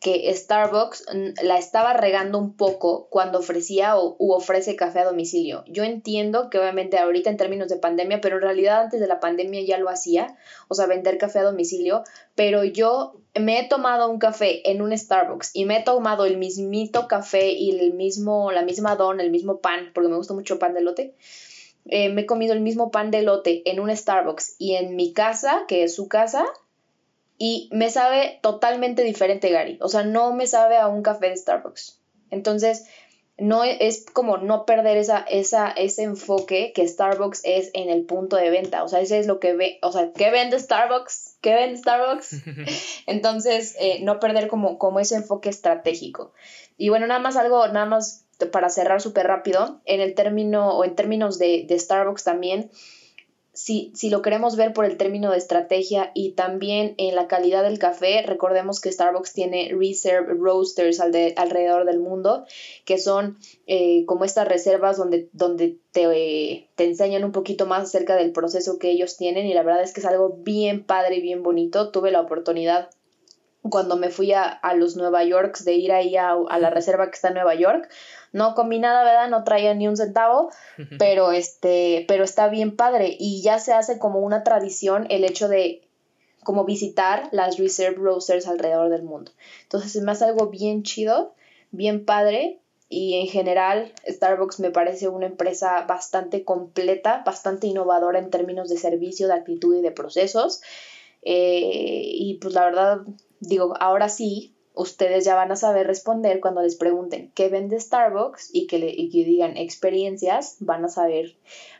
que 0.00 0.32
Starbucks 0.32 1.06
la 1.42 1.58
estaba 1.58 1.94
regando 1.94 2.38
un 2.38 2.54
poco 2.54 3.08
cuando 3.08 3.38
ofrecía 3.38 3.96
o, 3.96 4.16
ofrece 4.18 4.76
café 4.76 5.00
a 5.00 5.04
domicilio. 5.04 5.64
Yo 5.66 5.84
entiendo 5.84 6.50
que 6.50 6.58
obviamente 6.58 6.98
ahorita 6.98 7.30
en 7.30 7.38
términos 7.38 7.68
de 7.68 7.76
pandemia, 7.76 8.20
pero 8.20 8.36
en 8.36 8.42
realidad 8.42 8.82
antes 8.82 9.00
de 9.00 9.06
la 9.06 9.20
pandemia 9.20 9.62
ya 9.62 9.78
lo 9.78 9.88
hacía, 9.88 10.36
o 10.68 10.74
sea, 10.74 10.86
vender 10.86 11.18
café 11.18 11.38
a 11.38 11.44
domicilio, 11.44 12.04
pero 12.34 12.62
yo 12.64 13.16
me 13.34 13.58
he 13.58 13.68
tomado 13.68 14.10
un 14.10 14.18
café 14.18 14.70
en 14.70 14.82
un 14.82 14.96
Starbucks 14.96 15.50
y 15.54 15.64
me 15.64 15.78
he 15.78 15.82
tomado 15.82 16.24
el 16.24 16.36
mismito 16.36 17.08
café 17.08 17.52
y 17.52 17.78
el 17.78 17.94
mismo, 17.94 18.52
la 18.52 18.62
misma 18.62 18.96
don, 18.96 19.20
el 19.20 19.30
mismo 19.30 19.60
pan, 19.60 19.90
porque 19.94 20.10
me 20.10 20.16
gusta 20.16 20.34
mucho 20.34 20.58
pan 20.58 20.74
de 20.74 20.82
lote. 20.82 21.14
Eh, 21.88 22.08
me 22.10 22.22
he 22.22 22.26
comido 22.26 22.52
el 22.52 22.60
mismo 22.60 22.90
pan 22.90 23.10
de 23.10 23.22
lote 23.22 23.62
en 23.70 23.80
un 23.80 23.94
Starbucks 23.94 24.56
y 24.58 24.74
en 24.74 24.96
mi 24.96 25.12
casa, 25.12 25.64
que 25.68 25.84
es 25.84 25.94
su 25.94 26.08
casa, 26.08 26.44
y 27.38 27.68
me 27.72 27.90
sabe 27.90 28.38
totalmente 28.42 29.02
diferente, 29.02 29.50
Gary. 29.50 29.78
O 29.82 29.88
sea, 29.88 30.04
no 30.04 30.32
me 30.32 30.46
sabe 30.46 30.76
a 30.78 30.88
un 30.88 31.02
café 31.02 31.28
de 31.28 31.36
Starbucks. 31.36 32.00
Entonces, 32.30 32.86
no 33.38 33.64
e, 33.64 33.86
es 33.86 34.06
como 34.12 34.38
no 34.38 34.64
perder 34.64 34.96
esa, 34.96 35.18
esa, 35.18 35.70
ese 35.70 36.04
enfoque 36.04 36.72
que 36.74 36.88
Starbucks 36.88 37.42
es 37.44 37.70
en 37.74 37.90
el 37.90 38.04
punto 38.04 38.36
de 38.36 38.50
venta. 38.50 38.82
O 38.82 38.88
sea, 38.88 39.00
ese 39.00 39.18
es 39.18 39.26
lo 39.26 39.38
que 39.40 39.54
ve, 39.54 39.78
o 39.82 39.92
sea, 39.92 40.12
¿qué 40.12 40.30
vende 40.30 40.58
Starbucks? 40.58 41.36
¿Qué 41.40 41.54
vende 41.54 41.78
Starbucks? 41.78 42.36
Entonces, 43.06 43.76
eh, 43.78 44.00
no 44.02 44.18
perder 44.18 44.48
como, 44.48 44.78
como 44.78 45.00
ese 45.00 45.16
enfoque 45.16 45.50
estratégico. 45.50 46.32
Y 46.78 46.88
bueno, 46.88 47.06
nada 47.06 47.20
más 47.20 47.36
algo, 47.36 47.68
nada 47.68 47.86
más 47.86 48.24
para 48.52 48.68
cerrar 48.68 49.00
súper 49.00 49.26
rápido, 49.26 49.80
en 49.86 50.00
el 50.00 50.14
término, 50.14 50.76
o 50.76 50.84
en 50.84 50.94
términos 50.94 51.38
de, 51.38 51.64
de 51.66 51.78
Starbucks 51.78 52.24
también, 52.24 52.70
si, 53.56 53.90
si, 53.94 54.10
lo 54.10 54.20
queremos 54.20 54.54
ver 54.54 54.74
por 54.74 54.84
el 54.84 54.98
término 54.98 55.30
de 55.30 55.38
estrategia 55.38 56.10
y 56.14 56.32
también 56.32 56.94
en 56.98 57.14
la 57.14 57.26
calidad 57.26 57.62
del 57.62 57.78
café, 57.78 58.22
recordemos 58.22 58.80
que 58.80 58.92
Starbucks 58.92 59.32
tiene 59.32 59.70
Reserve 59.74 60.34
Roasters 60.34 61.00
alrededor 61.00 61.86
del 61.86 61.98
mundo, 61.98 62.44
que 62.84 62.98
son 62.98 63.38
eh, 63.66 64.04
como 64.04 64.26
estas 64.26 64.46
reservas 64.46 64.98
donde, 64.98 65.30
donde 65.32 65.78
te, 65.90 66.68
te, 66.74 66.84
enseñan 66.84 67.24
un 67.24 67.32
poquito 67.32 67.64
más 67.64 67.84
acerca 67.84 68.14
del 68.14 68.32
proceso 68.32 68.78
que 68.78 68.90
ellos 68.90 69.16
tienen 69.16 69.46
y 69.46 69.54
la 69.54 69.62
verdad 69.62 69.82
es 69.82 69.94
que 69.94 70.00
es 70.00 70.06
algo 70.06 70.36
bien 70.38 70.84
padre 70.84 71.16
y 71.16 71.22
bien 71.22 71.42
bonito. 71.42 71.90
Tuve 71.90 72.10
la 72.10 72.20
oportunidad 72.20 72.90
cuando 73.70 73.96
me 73.96 74.10
fui 74.10 74.32
a, 74.32 74.44
a 74.44 74.74
los 74.74 74.96
Nueva 74.96 75.24
Yorks 75.24 75.64
de 75.64 75.74
ir 75.74 75.92
ahí 75.92 76.16
a, 76.16 76.32
a 76.32 76.58
la 76.58 76.70
reserva 76.70 77.06
que 77.06 77.14
está 77.14 77.28
en 77.28 77.34
Nueva 77.34 77.54
York 77.54 77.88
no 78.36 78.54
comí 78.54 78.78
nada, 78.78 79.02
¿verdad? 79.02 79.30
No 79.30 79.44
traía 79.44 79.72
ni 79.72 79.88
un 79.88 79.96
centavo, 79.96 80.50
pero 80.98 81.32
este, 81.32 82.04
pero 82.06 82.22
está 82.22 82.48
bien 82.48 82.76
padre 82.76 83.16
y 83.18 83.40
ya 83.40 83.58
se 83.58 83.72
hace 83.72 83.98
como 83.98 84.20
una 84.20 84.44
tradición 84.44 85.06
el 85.08 85.24
hecho 85.24 85.48
de 85.48 85.88
como 86.44 86.66
visitar 86.66 87.28
las 87.32 87.56
Reserve 87.58 87.96
Roasters 87.96 88.46
alrededor 88.46 88.90
del 88.90 89.02
mundo. 89.02 89.32
Entonces 89.62 89.96
es 89.96 90.02
más 90.02 90.20
algo 90.20 90.48
bien 90.48 90.82
chido, 90.82 91.34
bien 91.70 92.04
padre 92.04 92.60
y 92.90 93.14
en 93.14 93.26
general 93.26 93.92
Starbucks 94.06 94.60
me 94.60 94.70
parece 94.70 95.08
una 95.08 95.26
empresa 95.26 95.86
bastante 95.88 96.44
completa, 96.44 97.22
bastante 97.24 97.66
innovadora 97.66 98.18
en 98.18 98.30
términos 98.30 98.68
de 98.68 98.76
servicio, 98.76 99.28
de 99.28 99.34
actitud 99.34 99.76
y 99.76 99.80
de 99.80 99.92
procesos. 99.92 100.60
Eh, 101.22 102.02
y 102.04 102.34
pues 102.34 102.52
la 102.52 102.66
verdad, 102.66 102.98
digo, 103.40 103.74
ahora 103.80 104.08
sí, 104.08 104.54
ustedes 104.74 105.24
ya 105.24 105.34
van 105.34 105.50
a 105.50 105.56
saber 105.56 105.86
responder 105.86 106.40
cuando 106.40 106.62
les 106.62 106.76
pregunten 106.76 107.32
qué 107.32 107.48
vende 107.48 107.80
Starbucks 107.80 108.50
y 108.52 108.66
que, 108.66 108.78
le, 108.78 108.92
digan 108.94 109.56
experiencias, 109.56 110.56
van 110.60 110.84
a 110.84 110.88
saber 110.88 111.36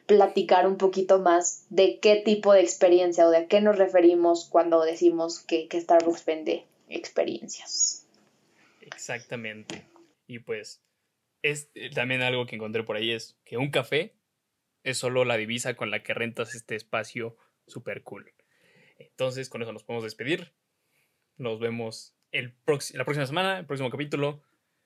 platicar 0.06 0.66
un 0.66 0.78
poquito 0.78 1.20
más 1.20 1.66
de 1.68 1.98
qué 2.00 2.16
tipo 2.16 2.52
de 2.52 2.62
experiencia 2.62 3.26
o 3.26 3.30
de 3.30 3.38
a 3.38 3.46
qué 3.48 3.60
nos 3.60 3.76
referimos 3.76 4.48
cuando 4.48 4.82
decimos 4.82 5.40
que, 5.40 5.68
que 5.68 5.80
Starbucks 5.80 6.24
vende 6.24 6.64
experiencias. 6.88 8.06
Exactamente. 8.80 9.86
Y 10.26 10.38
pues 10.40 10.82
es 11.42 11.70
eh, 11.74 11.90
también 11.90 12.22
algo 12.22 12.46
que 12.46 12.56
encontré 12.56 12.82
por 12.82 12.96
ahí 12.96 13.12
es 13.12 13.38
que 13.44 13.56
un 13.56 13.70
café 13.70 14.14
es 14.82 14.98
solo 14.98 15.24
la 15.24 15.36
divisa 15.36 15.74
con 15.74 15.90
la 15.90 16.02
que 16.02 16.14
rentas 16.14 16.54
este 16.54 16.76
espacio 16.76 17.36
super 17.66 18.02
cool. 18.02 18.32
Entonces 18.98 19.48
con 19.48 19.62
eso 19.62 19.72
nos 19.72 19.84
podemos 19.84 20.04
despedir. 20.04 20.54
Nos 21.36 21.60
vemos 21.60 22.14
el 22.32 22.54
la 22.94 23.04
próxima 23.04 23.26
semana, 23.26 23.58
el 23.58 23.66
próximo 23.66 23.90
capítulo. 23.90 24.42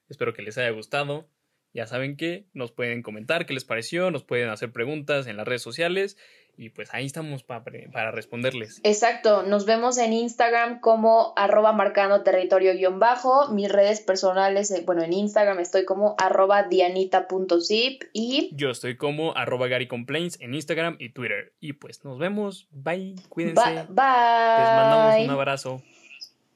Espero 0.09 0.33
que 0.35 0.43
les 0.43 0.59
haya 0.59 0.71
gustado. 0.71 1.29
Ya 1.73 1.87
saben 1.87 2.17
que 2.17 2.47
nos 2.53 2.73
pueden 2.73 3.03
comentar 3.03 3.47
qué 3.47 3.55
les 3.55 3.65
pareció, 3.65 4.11
nos 4.11 4.25
pueden 4.25 4.49
hacer 4.49 4.73
preguntas 4.73 5.29
en 5.29 5.37
las 5.37 5.47
redes 5.47 5.63
sociales 5.63 6.17
y 6.57 6.71
pues 6.71 6.93
ahí 6.93 7.07
estamos 7.07 7.45
para 7.45 8.11
responderles. 8.11 8.81
Exacto, 8.83 9.45
nos 9.45 9.67
vemos 9.67 9.97
en 9.97 10.13
Instagram 10.13 10.81
como 10.81 11.33
arroba 11.37 11.73
marcando 11.73 12.23
territorio 12.23 12.75
guion 12.75 12.99
bajo, 12.99 13.49
mis 13.53 13.71
redes 13.71 14.01
personales, 14.01 14.71
eh, 14.73 14.83
bueno, 14.85 15.03
en 15.03 15.13
Instagram 15.13 15.61
estoy 15.61 15.85
como 15.85 16.17
arroba 16.19 16.65
dianita.zip 16.65 18.03
y... 18.13 18.51
Yo 18.53 18.71
estoy 18.71 18.97
como 18.97 19.37
arroba 19.37 19.69
Gary 19.69 19.87
Complaints 19.87 20.41
en 20.41 20.55
Instagram 20.55 20.97
y 20.99 21.11
Twitter. 21.11 21.55
Y 21.61 21.75
pues 21.75 22.05
nos 22.05 22.19
vemos, 22.19 22.69
bye, 22.73 23.15
cuídense. 23.29 23.63
Bye. 23.63 23.75
Les 23.75 23.97
mandamos 23.97 25.25
un 25.25 25.31
abrazo. 25.31 25.83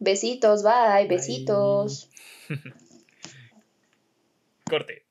Besitos, 0.04 0.62
bye, 0.62 1.08
besitos. 1.08 2.10
Corte. 4.68 5.06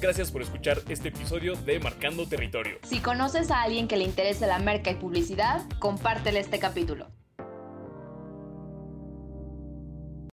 Gracias 0.00 0.30
por 0.30 0.40
escuchar 0.40 0.80
este 0.88 1.08
episodio 1.08 1.56
de 1.56 1.80
Marcando 1.80 2.24
Territorio. 2.28 2.78
Si 2.84 3.00
conoces 3.00 3.50
a 3.50 3.62
alguien 3.62 3.88
que 3.88 3.96
le 3.96 4.04
interese 4.04 4.46
la 4.46 4.60
merca 4.60 4.92
y 4.92 4.94
publicidad, 4.94 5.62
compártele 5.80 6.38
este 6.38 6.60
capítulo. 6.60 7.08